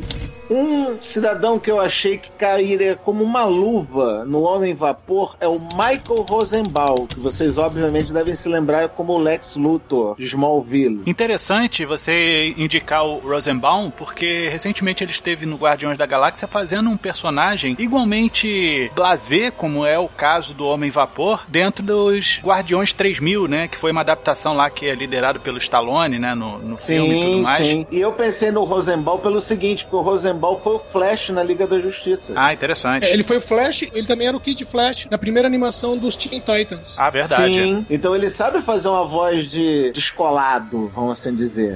Um 0.50 1.02
cidadão 1.02 1.60
que 1.60 1.70
eu 1.70 1.80
achei 1.80 2.18
que 2.18 2.32
cairia 2.32 2.96
como 2.96 3.24
uma 3.24 3.44
luva 3.44 4.24
no 4.24 4.42
Homem 4.44 4.74
Vapor 4.74 5.36
é 5.42 5.48
o 5.48 5.60
Michael 5.60 6.26
Rosenbaum, 6.30 7.06
que 7.06 7.20
vocês 7.20 7.58
obviamente 7.58 8.14
devem 8.14 8.34
se 8.34 8.48
lembrar 8.48 8.90
como 8.90 9.14
o 9.14 9.18
Lex 9.18 9.56
Luthor 9.56 10.16
de 10.16 10.24
Smallville. 10.24 11.04
Interessante 11.06 11.86
você 11.86 12.54
indicar 12.58 13.06
o 13.06 13.18
Rosenbaum, 13.18 13.90
porque 13.90 14.48
recentemente 14.48 15.04
ele 15.04 15.12
esteve 15.12 15.46
no 15.46 15.58
Guardiões 15.58 15.98
da 15.98 16.06
Galáxia 16.06 16.48
fazendo 16.48 16.90
um 16.90 16.96
personagem 16.98 17.37
igualmente 17.80 18.92
blasé, 18.96 19.52
como 19.52 19.86
é 19.86 19.98
o 19.98 20.08
caso 20.08 20.54
do 20.54 20.66
Homem 20.68 20.90
Vapor, 20.90 21.44
dentro 21.48 21.84
dos 21.84 22.40
Guardiões 22.44 22.94
3000, 22.94 23.48
né? 23.48 23.68
Que 23.68 23.78
foi 23.78 23.92
uma 23.92 24.02
adaptação 24.02 24.54
lá 24.54 24.70
que 24.70 24.86
é 24.86 24.96
liderado 24.96 25.40
pelo 25.40 25.58
Stallone, 25.58 26.20
né? 26.20 26.34
No, 26.34 26.60
no 26.60 26.76
filme 26.78 27.20
e 27.20 27.22
tudo 27.24 27.38
mais. 27.44 27.68
sim. 27.68 27.86
E 27.92 28.00
eu 28.00 28.12
pensei 28.14 28.52
no 28.52 28.64
Rosenbaum 28.64 29.20
pelo 29.20 29.40
seguinte, 29.40 29.84
porque 29.84 29.96
o 29.96 30.02
Rosenbaum 30.02 30.58
foi 30.58 30.76
o 30.76 30.80
Flash 30.80 31.30
na 31.30 31.44
Liga 31.44 31.68
da 31.68 31.80
Justiça. 31.80 32.34
Ah, 32.36 32.54
interessante. 32.54 33.06
É, 33.06 33.14
ele 33.14 33.24
foi 33.24 33.38
o 33.38 33.42
Flash, 33.42 33.84
ele 33.94 34.08
também 34.08 34.28
era 34.28 34.36
o 34.36 34.40
Kid 34.40 34.66
Flash 34.66 35.08
na 35.10 35.18
primeira 35.18 35.48
animação 35.48 35.98
dos 35.98 36.16
Teen 36.16 36.42
Titans. 36.42 36.98
Ah, 37.00 37.10
verdade. 37.10 37.54
Sim, 37.54 37.86
então 37.90 38.16
ele 38.16 38.30
sabe 38.30 38.62
fazer 38.62 38.88
uma 38.88 39.06
voz 39.06 39.50
de 39.50 39.92
descolado, 39.92 40.92
vamos 40.94 41.12
assim 41.12 41.36
dizer. 41.36 41.76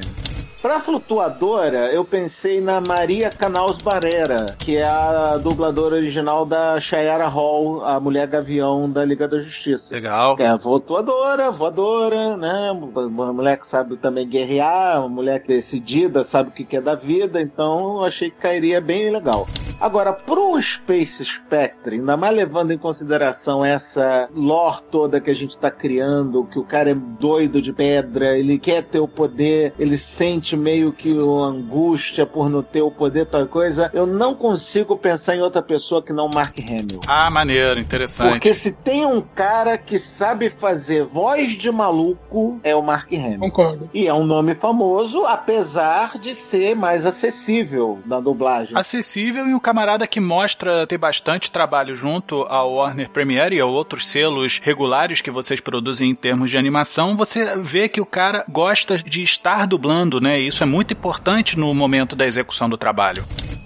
Pra 0.61 0.79
flutuadora, 0.79 1.91
eu 1.91 2.05
pensei 2.05 2.61
na 2.61 2.79
Maria 2.87 3.31
Canals 3.31 3.79
Barrera, 3.79 4.45
que 4.59 4.77
é 4.77 4.85
a 4.85 5.35
dubladora 5.37 5.95
original 5.95 6.45
da 6.45 6.79
Shayara 6.79 7.27
Hall, 7.27 7.83
a 7.83 7.99
mulher 7.99 8.27
gavião 8.27 8.87
da 8.87 9.03
Liga 9.03 9.27
da 9.27 9.39
Justiça. 9.39 9.95
Legal. 9.95 10.35
É 10.37 10.59
flutuadora, 10.59 11.49
voadora, 11.49 12.37
né? 12.37 12.69
Uma 12.71 13.33
mulher 13.33 13.57
que 13.57 13.65
sabe 13.65 13.97
também 13.97 14.29
guerrear, 14.29 14.99
uma 14.99 15.09
mulher 15.09 15.43
decidida, 15.47 16.23
sabe 16.23 16.49
o 16.49 16.53
que 16.53 16.63
que 16.63 16.77
é 16.77 16.81
da 16.81 16.93
vida, 16.93 17.41
então 17.41 17.95
eu 17.97 18.05
achei 18.05 18.29
que 18.29 18.37
cairia 18.37 18.79
bem 18.79 19.11
legal. 19.11 19.47
Agora, 19.81 20.13
pro 20.13 20.61
Space 20.61 21.25
Spectre, 21.25 21.95
ainda 21.95 22.15
mais 22.15 22.35
levando 22.35 22.71
em 22.71 22.77
consideração 22.77 23.65
essa 23.65 24.29
lore 24.31 24.83
toda 24.91 25.19
que 25.19 25.31
a 25.31 25.33
gente 25.33 25.57
tá 25.57 25.71
criando, 25.71 26.45
que 26.45 26.59
o 26.59 26.63
cara 26.63 26.91
é 26.91 26.93
doido 26.93 27.59
de 27.59 27.73
pedra, 27.73 28.37
ele 28.37 28.59
quer 28.59 28.83
ter 28.83 28.99
o 28.99 29.07
poder, 29.07 29.73
ele 29.79 29.97
sente 29.97 30.50
meio 30.55 30.91
que 30.91 31.11
uma 31.13 31.47
angústia 31.47 32.25
por 32.25 32.49
não 32.49 32.63
ter 32.63 32.81
o 32.81 32.91
poder, 32.91 33.25
tal 33.25 33.47
coisa, 33.47 33.89
eu 33.93 34.05
não 34.05 34.35
consigo 34.35 34.97
pensar 34.97 35.35
em 35.35 35.41
outra 35.41 35.61
pessoa 35.61 36.01
que 36.01 36.13
não 36.13 36.29
Mark 36.33 36.57
Hamill. 36.59 37.01
Ah, 37.07 37.29
maneiro, 37.29 37.79
interessante. 37.79 38.31
Porque 38.31 38.53
se 38.53 38.71
tem 38.71 39.05
um 39.05 39.21
cara 39.21 39.77
que 39.77 39.97
sabe 39.97 40.49
fazer 40.49 41.05
voz 41.05 41.51
de 41.57 41.71
maluco, 41.71 42.59
é 42.63 42.75
o 42.75 42.81
Mark 42.81 43.11
Hamill. 43.11 43.39
Concordo. 43.39 43.89
E 43.93 44.07
é 44.07 44.13
um 44.13 44.25
nome 44.25 44.55
famoso, 44.55 45.25
apesar 45.25 46.17
de 46.17 46.33
ser 46.33 46.75
mais 46.75 47.05
acessível 47.05 47.99
na 48.05 48.19
dublagem. 48.19 48.75
Acessível 48.75 49.47
e 49.47 49.53
um 49.53 49.59
camarada 49.59 50.07
que 50.07 50.19
mostra 50.19 50.85
ter 50.87 50.97
bastante 50.97 51.51
trabalho 51.51 51.95
junto 51.95 52.43
ao 52.43 52.73
Warner 52.73 53.09
Premiere 53.09 53.55
e 53.55 53.59
a 53.59 53.65
outros 53.65 54.07
selos 54.07 54.59
regulares 54.59 55.21
que 55.21 55.31
vocês 55.31 55.59
produzem 55.59 56.09
em 56.09 56.15
termos 56.15 56.49
de 56.49 56.57
animação, 56.57 57.15
você 57.15 57.57
vê 57.57 57.87
que 57.87 58.01
o 58.01 58.05
cara 58.05 58.45
gosta 58.49 58.97
de 58.97 59.23
estar 59.23 59.67
dublando, 59.67 60.19
né? 60.19 60.39
Isso 60.47 60.63
é 60.63 60.65
muito 60.65 60.93
importante 60.93 61.57
no 61.57 61.73
momento 61.73 62.15
da 62.15 62.25
execução 62.25 62.69
do 62.69 62.77
trabalho. 62.77 63.23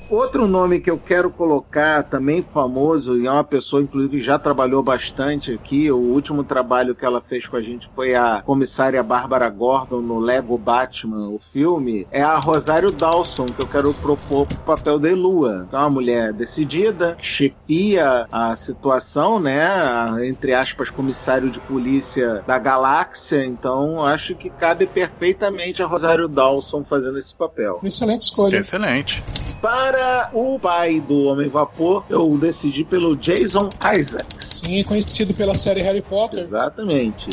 Outro 0.10 0.48
nome 0.48 0.80
que 0.80 0.90
eu 0.90 0.98
quero 0.98 1.30
colocar, 1.32 2.04
também 2.04 2.46
famoso, 2.54 3.20
e 3.20 3.26
é 3.26 3.32
uma 3.32 3.44
pessoa, 3.44 3.82
inclusive, 3.82 4.22
já 4.22 4.38
trabalhou 4.38 4.84
bastante 4.84 5.52
aqui. 5.52 5.92
O 5.92 5.98
último 5.98 6.44
trabalho 6.44 6.94
que 6.94 7.04
ela 7.04 7.22
fez 7.22 7.48
com 7.48 7.58
a 7.58 7.62
gente 7.62 7.90
foi 7.96 8.14
a 8.14 8.42
comissária 8.46 9.02
Bárbara 9.02 9.50
Gordon 9.50 10.02
no 10.02 10.20
Lego 10.20 10.58
Batman, 10.58 11.30
o 11.30 11.40
filme. 11.40 12.08
É 12.12 12.22
a 12.22 12.36
Rosário 12.36 12.92
Dawson, 12.92 13.46
que 13.46 13.62
eu 13.62 13.68
quero 13.68 13.94
propor 13.96 14.46
pro 14.46 14.58
papel 14.58 15.00
de 15.00 15.14
Lua. 15.14 15.66
Então, 15.68 15.80
é 15.80 15.84
uma 15.84 15.90
mulher 15.90 16.34
decidida, 16.34 17.16
que 17.18 17.26
chefia 17.26 18.28
a 18.32 18.56
situação, 18.56 19.40
né? 19.40 19.66
A, 19.66 20.18
entre 20.24 20.54
aspas, 20.54 20.90
comissário 20.90 21.50
de 21.50 21.60
polícia 21.60 22.44
da 22.46 22.60
galáxia. 22.60 23.44
Então, 23.44 24.06
acho 24.06 24.36
que 24.36 24.50
cabe 24.50 24.86
perfeitamente 24.86 25.82
a 25.82 25.88
Rosário 25.88 26.28
Dawson 26.28 26.84
fazendo 26.84 27.18
esse 27.18 27.34
papel. 27.34 27.80
Excelente 27.84 28.22
escolha. 28.22 28.58
Excelente. 28.58 29.24
Para 29.66 30.30
o 30.32 30.60
pai 30.60 31.00
do 31.00 31.24
Homem 31.24 31.50
Vapor, 31.50 32.04
eu 32.08 32.38
decidi 32.38 32.84
pelo 32.84 33.18
Jason 33.18 33.68
Isaacs. 33.98 34.62
Sim, 34.62 34.84
conhecido 34.84 35.34
pela 35.34 35.56
série 35.56 35.82
Harry 35.82 36.04
Potter. 36.04 36.44
Exatamente. 36.44 37.30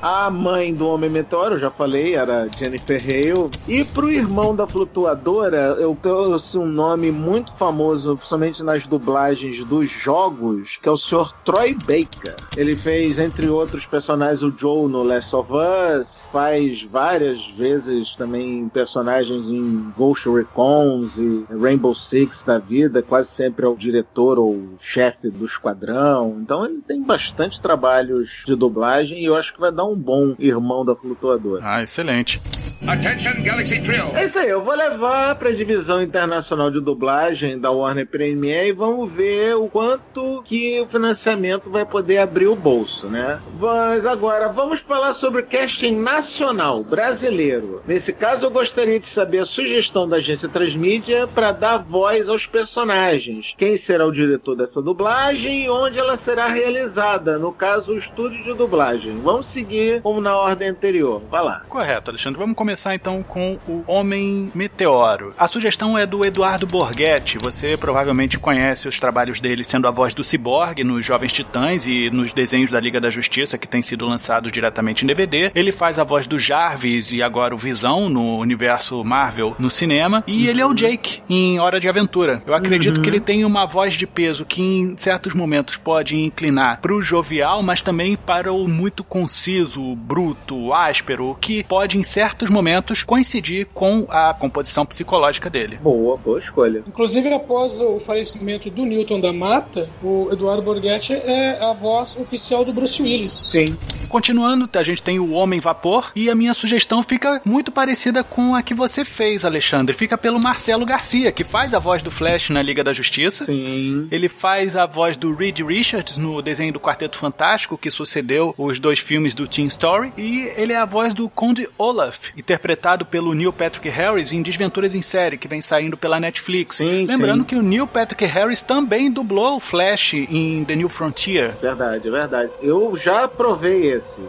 A 0.00 0.30
mãe 0.30 0.72
do 0.72 0.86
Homem 0.86 1.10
Meteoro, 1.10 1.56
eu 1.56 1.58
já 1.58 1.72
falei, 1.72 2.14
era 2.14 2.46
Jennifer 2.56 3.02
Hale. 3.02 3.50
E 3.66 3.84
pro 3.84 4.08
irmão 4.08 4.54
da 4.54 4.64
flutuadora, 4.64 5.76
eu 5.76 5.96
trouxe 6.00 6.56
um 6.56 6.66
nome 6.66 7.10
muito 7.10 7.52
famoso, 7.54 8.16
principalmente 8.16 8.62
nas 8.62 8.86
dublagens 8.86 9.64
dos 9.64 9.90
jogos, 9.90 10.76
que 10.80 10.88
é 10.88 10.92
o 10.92 10.96
Sr. 10.96 11.32
Troy 11.44 11.74
Baker. 11.84 12.36
Ele 12.56 12.76
fez, 12.76 13.18
entre 13.18 13.48
outros 13.48 13.86
personagens, 13.86 14.40
o 14.44 14.56
Joe 14.56 14.88
no 14.88 15.02
Last 15.02 15.34
of 15.34 15.50
Us, 15.52 16.28
faz 16.30 16.80
várias 16.84 17.48
vezes 17.50 18.14
também 18.14 18.68
personagens 18.68 19.48
em 19.48 19.92
Ghost 19.96 20.28
Recons 20.28 21.18
e 21.18 21.44
Rainbow 21.60 21.94
Six 21.94 22.44
da 22.44 22.58
vida, 22.58 23.02
quase 23.02 23.30
sempre 23.30 23.66
é 23.66 23.68
o 23.68 23.74
diretor 23.74 24.38
ou 24.38 24.74
chefe 24.78 25.28
do 25.28 25.44
esquadrão. 25.44 26.38
Então 26.40 26.64
ele 26.64 26.80
tem 26.86 27.02
bastante 27.02 27.60
trabalhos 27.60 28.44
de 28.46 28.54
dublagem 28.54 29.20
e 29.20 29.24
eu 29.24 29.34
acho 29.34 29.52
que 29.52 29.60
vai 29.60 29.72
dar 29.72 29.87
um 29.92 29.96
bom 29.96 30.34
irmão 30.38 30.84
da 30.84 30.94
flutuadora. 30.94 31.62
Ah, 31.64 31.82
excelente. 31.82 32.40
Attention 32.86 33.42
Galaxy 33.42 33.80
Trio. 33.80 34.14
É 34.14 34.24
isso 34.24 34.38
aí, 34.38 34.48
eu 34.48 34.62
vou 34.62 34.74
levar 34.74 35.34
pra 35.34 35.50
divisão 35.50 36.00
internacional 36.00 36.70
de 36.70 36.80
dublagem 36.80 37.58
da 37.58 37.72
Warner 37.72 38.06
Premiere 38.06 38.68
e 38.68 38.72
vamos 38.72 39.10
ver 39.12 39.56
o 39.56 39.68
quanto 39.68 40.42
que 40.44 40.80
o 40.80 40.86
financiamento 40.86 41.68
vai 41.70 41.84
poder 41.84 42.18
abrir 42.18 42.46
o 42.46 42.54
bolso, 42.54 43.08
né? 43.08 43.40
Mas 43.58 44.06
agora, 44.06 44.48
vamos 44.48 44.78
falar 44.78 45.12
sobre 45.12 45.42
casting 45.42 45.96
nacional, 45.96 46.84
brasileiro. 46.84 47.82
Nesse 47.86 48.12
caso, 48.12 48.46
eu 48.46 48.50
gostaria 48.50 49.00
de 49.00 49.06
saber 49.06 49.40
a 49.40 49.44
sugestão 49.46 50.08
da 50.08 50.18
agência 50.18 50.48
Transmídia 50.48 51.26
para 51.26 51.50
dar 51.50 51.78
voz 51.78 52.28
aos 52.28 52.46
personagens. 52.46 53.54
Quem 53.56 53.76
será 53.76 54.06
o 54.06 54.12
diretor 54.12 54.54
dessa 54.54 54.80
dublagem 54.80 55.64
e 55.64 55.70
onde 55.70 55.98
ela 55.98 56.16
será 56.16 56.46
realizada? 56.46 57.38
No 57.38 57.52
caso, 57.52 57.92
o 57.92 57.96
estúdio 57.96 58.42
de 58.44 58.54
dublagem. 58.54 59.18
Vamos 59.18 59.46
seguir 59.46 59.77
como 60.02 60.20
na 60.20 60.36
ordem 60.36 60.68
anterior. 60.68 61.22
Vai 61.30 61.42
lá. 61.42 61.62
Correto, 61.68 62.10
Alexandre. 62.10 62.38
Vamos 62.38 62.56
começar 62.56 62.94
então 62.94 63.22
com 63.22 63.58
o 63.68 63.84
Homem 63.86 64.50
Meteoro. 64.54 65.34
A 65.38 65.48
sugestão 65.48 65.96
é 65.96 66.06
do 66.06 66.26
Eduardo 66.26 66.66
Borghetti. 66.66 67.38
Você 67.42 67.76
provavelmente 67.76 68.38
conhece 68.38 68.88
os 68.88 68.98
trabalhos 68.98 69.40
dele 69.40 69.64
sendo 69.64 69.88
a 69.88 69.90
voz 69.90 70.14
do 70.14 70.24
Cyborg 70.24 70.82
nos 70.84 71.04
Jovens 71.04 71.32
Titãs 71.32 71.86
e 71.86 72.10
nos 72.10 72.32
desenhos 72.32 72.70
da 72.70 72.80
Liga 72.80 73.00
da 73.00 73.10
Justiça 73.10 73.58
que 73.58 73.68
tem 73.68 73.82
sido 73.82 74.06
lançado 74.06 74.50
diretamente 74.50 75.04
em 75.04 75.06
DVD. 75.06 75.50
Ele 75.54 75.72
faz 75.72 75.98
a 75.98 76.04
voz 76.04 76.26
do 76.26 76.38
Jarvis 76.38 77.12
e 77.12 77.22
agora 77.22 77.54
o 77.54 77.58
Visão 77.58 78.08
no 78.08 78.38
universo 78.38 79.02
Marvel 79.04 79.54
no 79.58 79.70
cinema. 79.70 80.24
E 80.26 80.46
ele 80.46 80.60
é 80.60 80.66
o 80.66 80.74
Jake 80.74 81.22
em 81.28 81.58
Hora 81.58 81.80
de 81.80 81.88
Aventura. 81.88 82.42
Eu 82.46 82.54
acredito 82.54 83.00
que 83.00 83.08
ele 83.08 83.20
tem 83.20 83.44
uma 83.44 83.66
voz 83.66 83.94
de 83.94 84.06
peso 84.06 84.44
que 84.44 84.62
em 84.62 84.96
certos 84.96 85.34
momentos 85.34 85.76
pode 85.76 86.16
inclinar 86.16 86.80
para 86.80 86.94
o 86.94 87.02
jovial, 87.02 87.62
mas 87.62 87.82
também 87.82 88.16
para 88.16 88.52
o 88.52 88.68
muito 88.68 89.02
conciso, 89.02 89.67
bruto, 89.76 90.72
áspero, 90.72 91.36
que 91.40 91.64
pode 91.64 91.98
em 91.98 92.02
certos 92.02 92.50
momentos 92.50 93.02
coincidir 93.02 93.66
com 93.74 94.06
a 94.08 94.34
composição 94.34 94.84
psicológica 94.86 95.50
dele. 95.50 95.78
Boa, 95.82 96.16
boa 96.16 96.38
escolha. 96.38 96.82
Inclusive, 96.86 97.32
após 97.32 97.78
o 97.80 98.00
falecimento 98.00 98.70
do 98.70 98.84
Newton 98.84 99.20
da 99.20 99.32
Mata, 99.32 99.90
o 100.02 100.28
Eduardo 100.32 100.62
Borghetti 100.62 101.12
é 101.12 101.58
a 101.62 101.72
voz 101.72 102.16
oficial 102.16 102.64
do 102.64 102.72
Bruce 102.72 103.02
Willis. 103.02 103.32
Sim. 103.32 103.66
Continuando, 104.08 104.68
a 104.74 104.82
gente 104.82 105.02
tem 105.02 105.18
o 105.18 105.32
Homem 105.32 105.60
Vapor 105.60 106.12
e 106.16 106.30
a 106.30 106.34
minha 106.34 106.54
sugestão 106.54 107.02
fica 107.02 107.42
muito 107.44 107.70
parecida 107.70 108.24
com 108.24 108.54
a 108.54 108.62
que 108.62 108.72
você 108.74 109.04
fez, 109.04 109.44
Alexandre. 109.44 109.94
Fica 109.94 110.16
pelo 110.16 110.40
Marcelo 110.42 110.86
Garcia, 110.86 111.30
que 111.30 111.44
faz 111.44 111.74
a 111.74 111.78
voz 111.78 112.02
do 112.02 112.10
Flash 112.10 112.50
na 112.50 112.62
Liga 112.62 112.82
da 112.82 112.92
Justiça. 112.92 113.44
Sim. 113.44 114.08
Ele 114.10 114.28
faz 114.28 114.76
a 114.76 114.86
voz 114.86 115.16
do 115.16 115.34
Reed 115.34 115.60
Richards 115.60 116.16
no 116.16 116.40
desenho 116.40 116.72
do 116.72 116.80
Quarteto 116.80 117.18
Fantástico, 117.18 117.76
que 117.76 117.90
sucedeu 117.90 118.54
os 118.56 118.78
dois 118.78 118.98
filmes 118.98 119.34
do 119.34 119.46
Teen 119.58 119.66
Story. 119.66 120.12
E 120.16 120.52
ele 120.56 120.72
é 120.72 120.76
a 120.76 120.84
voz 120.84 121.12
do 121.12 121.28
Conde 121.28 121.68
Olaf, 121.76 122.30
interpretado 122.36 123.04
pelo 123.04 123.34
Neil 123.34 123.52
Patrick 123.52 123.88
Harris 123.88 124.32
em 124.32 124.40
Desventuras 124.40 124.94
em 124.94 125.02
Série, 125.02 125.36
que 125.36 125.48
vem 125.48 125.60
saindo 125.60 125.96
pela 125.96 126.20
Netflix. 126.20 126.76
Sim, 126.76 127.06
Lembrando 127.06 127.40
sim. 127.40 127.46
que 127.46 127.56
o 127.56 127.62
Neil 127.62 127.86
Patrick 127.86 128.24
Harris 128.24 128.62
também 128.62 129.10
dublou 129.10 129.56
o 129.56 129.60
Flash 129.60 130.14
em 130.14 130.64
The 130.64 130.76
New 130.76 130.88
Frontier. 130.88 131.56
Verdade, 131.60 132.08
verdade. 132.08 132.52
Eu 132.62 132.96
já 132.96 133.26
provei 133.26 133.92
esse. 133.92 134.20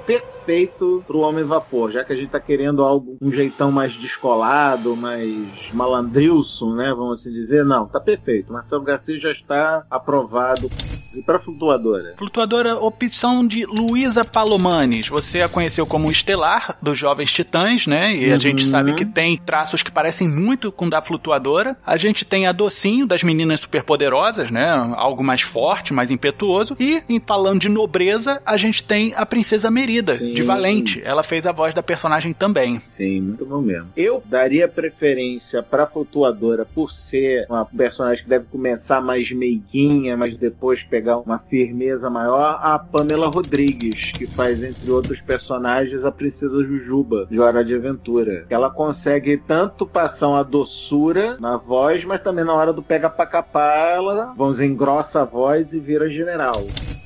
Perfeito 0.49 1.03
pro 1.05 1.19
Homem 1.19 1.43
Vapor, 1.43 1.91
já 1.91 2.03
que 2.03 2.11
a 2.11 2.15
gente 2.15 2.29
tá 2.29 2.39
querendo 2.39 2.81
algo, 2.83 3.17
um 3.21 3.31
jeitão 3.31 3.71
mais 3.71 3.93
descolado, 3.93 4.95
mais 4.95 5.31
malandrilson, 5.71 6.73
né? 6.73 6.91
Vamos 6.97 7.19
assim 7.21 7.31
dizer. 7.31 7.63
Não, 7.63 7.85
tá 7.85 7.99
perfeito. 7.99 8.51
Marcelo 8.51 8.81
Garcia 8.83 9.19
já 9.19 9.31
está 9.31 9.83
aprovado. 9.91 10.67
E 11.15 11.21
pra 11.23 11.39
flutuadora? 11.39 12.13
Flutuadora, 12.17 12.77
opção 12.77 13.45
de 13.45 13.65
Luísa 13.65 14.23
Palomanes. 14.23 15.07
Você 15.07 15.41
a 15.41 15.49
conheceu 15.49 15.85
como 15.85 16.09
Estelar, 16.11 16.77
dos 16.81 16.97
Jovens 16.97 17.31
Titãs, 17.31 17.85
né? 17.87 18.15
E 18.15 18.29
a 18.29 18.33
Uhum. 18.33 18.39
gente 18.39 18.65
sabe 18.65 18.93
que 18.93 19.05
tem 19.05 19.37
traços 19.37 19.81
que 19.83 19.91
parecem 19.91 20.27
muito 20.27 20.71
com 20.71 20.87
da 20.89 21.01
Flutuadora. 21.01 21.75
A 21.85 21.97
gente 21.97 22.25
tem 22.25 22.45
a 22.47 22.51
Docinho, 22.51 23.07
das 23.07 23.23
Meninas 23.23 23.61
Superpoderosas, 23.61 24.49
né? 24.51 24.69
Algo 24.95 25.23
mais 25.23 25.41
forte, 25.41 25.93
mais 25.93 26.09
impetuoso. 26.11 26.75
E, 26.79 27.01
em 27.09 27.19
falando 27.19 27.61
de 27.61 27.69
nobreza, 27.69 28.41
a 28.45 28.55
gente 28.57 28.83
tem 28.83 29.13
a 29.15 29.25
Princesa 29.25 29.69
Merida, 29.71 30.13
Sim. 30.13 30.38
De 30.41 30.47
Valente. 30.47 31.01
Ela 31.03 31.23
fez 31.23 31.45
a 31.45 31.51
voz 31.51 31.73
da 31.73 31.83
personagem 31.83 32.33
também. 32.33 32.79
Sim, 32.85 33.21
muito 33.21 33.45
bom 33.45 33.61
mesmo. 33.61 33.89
Eu 33.95 34.21
daria 34.25 34.67
preferência 34.67 35.61
pra 35.61 35.85
flutuadora 35.85 36.65
por 36.65 36.91
ser 36.91 37.45
uma 37.49 37.65
personagem 37.65 38.23
que 38.23 38.29
deve 38.29 38.45
começar 38.45 39.01
mais 39.01 39.31
meiguinha, 39.31 40.15
mas 40.15 40.37
depois 40.37 40.83
pegar 40.83 41.17
uma 41.17 41.39
firmeza 41.39 42.09
maior, 42.09 42.59
a 42.61 42.79
Pamela 42.79 43.27
Rodrigues, 43.27 44.11
que 44.11 44.27
faz, 44.27 44.63
entre 44.63 44.89
outros 44.91 45.21
personagens, 45.21 46.03
a 46.03 46.11
Princesa 46.11 46.63
Jujuba, 46.63 47.27
de 47.29 47.39
Hora 47.39 47.63
de 47.63 47.75
Aventura. 47.75 48.45
Ela 48.49 48.69
consegue 48.69 49.37
tanto 49.37 49.85
passar 49.85 50.27
uma 50.29 50.43
doçura 50.43 51.37
na 51.39 51.57
voz, 51.57 52.05
mas 52.05 52.19
também 52.21 52.45
na 52.45 52.53
hora 52.53 52.73
do 52.73 52.81
pega 52.81 53.09
pra 53.09 53.25
capar, 53.25 53.95
ela, 53.95 54.33
vamos 54.35 54.53
dizer, 54.53 54.65
engrossa 54.65 55.21
a 55.21 55.25
voz 55.25 55.73
e 55.73 55.79
vira 55.79 56.09
general. 56.09 56.53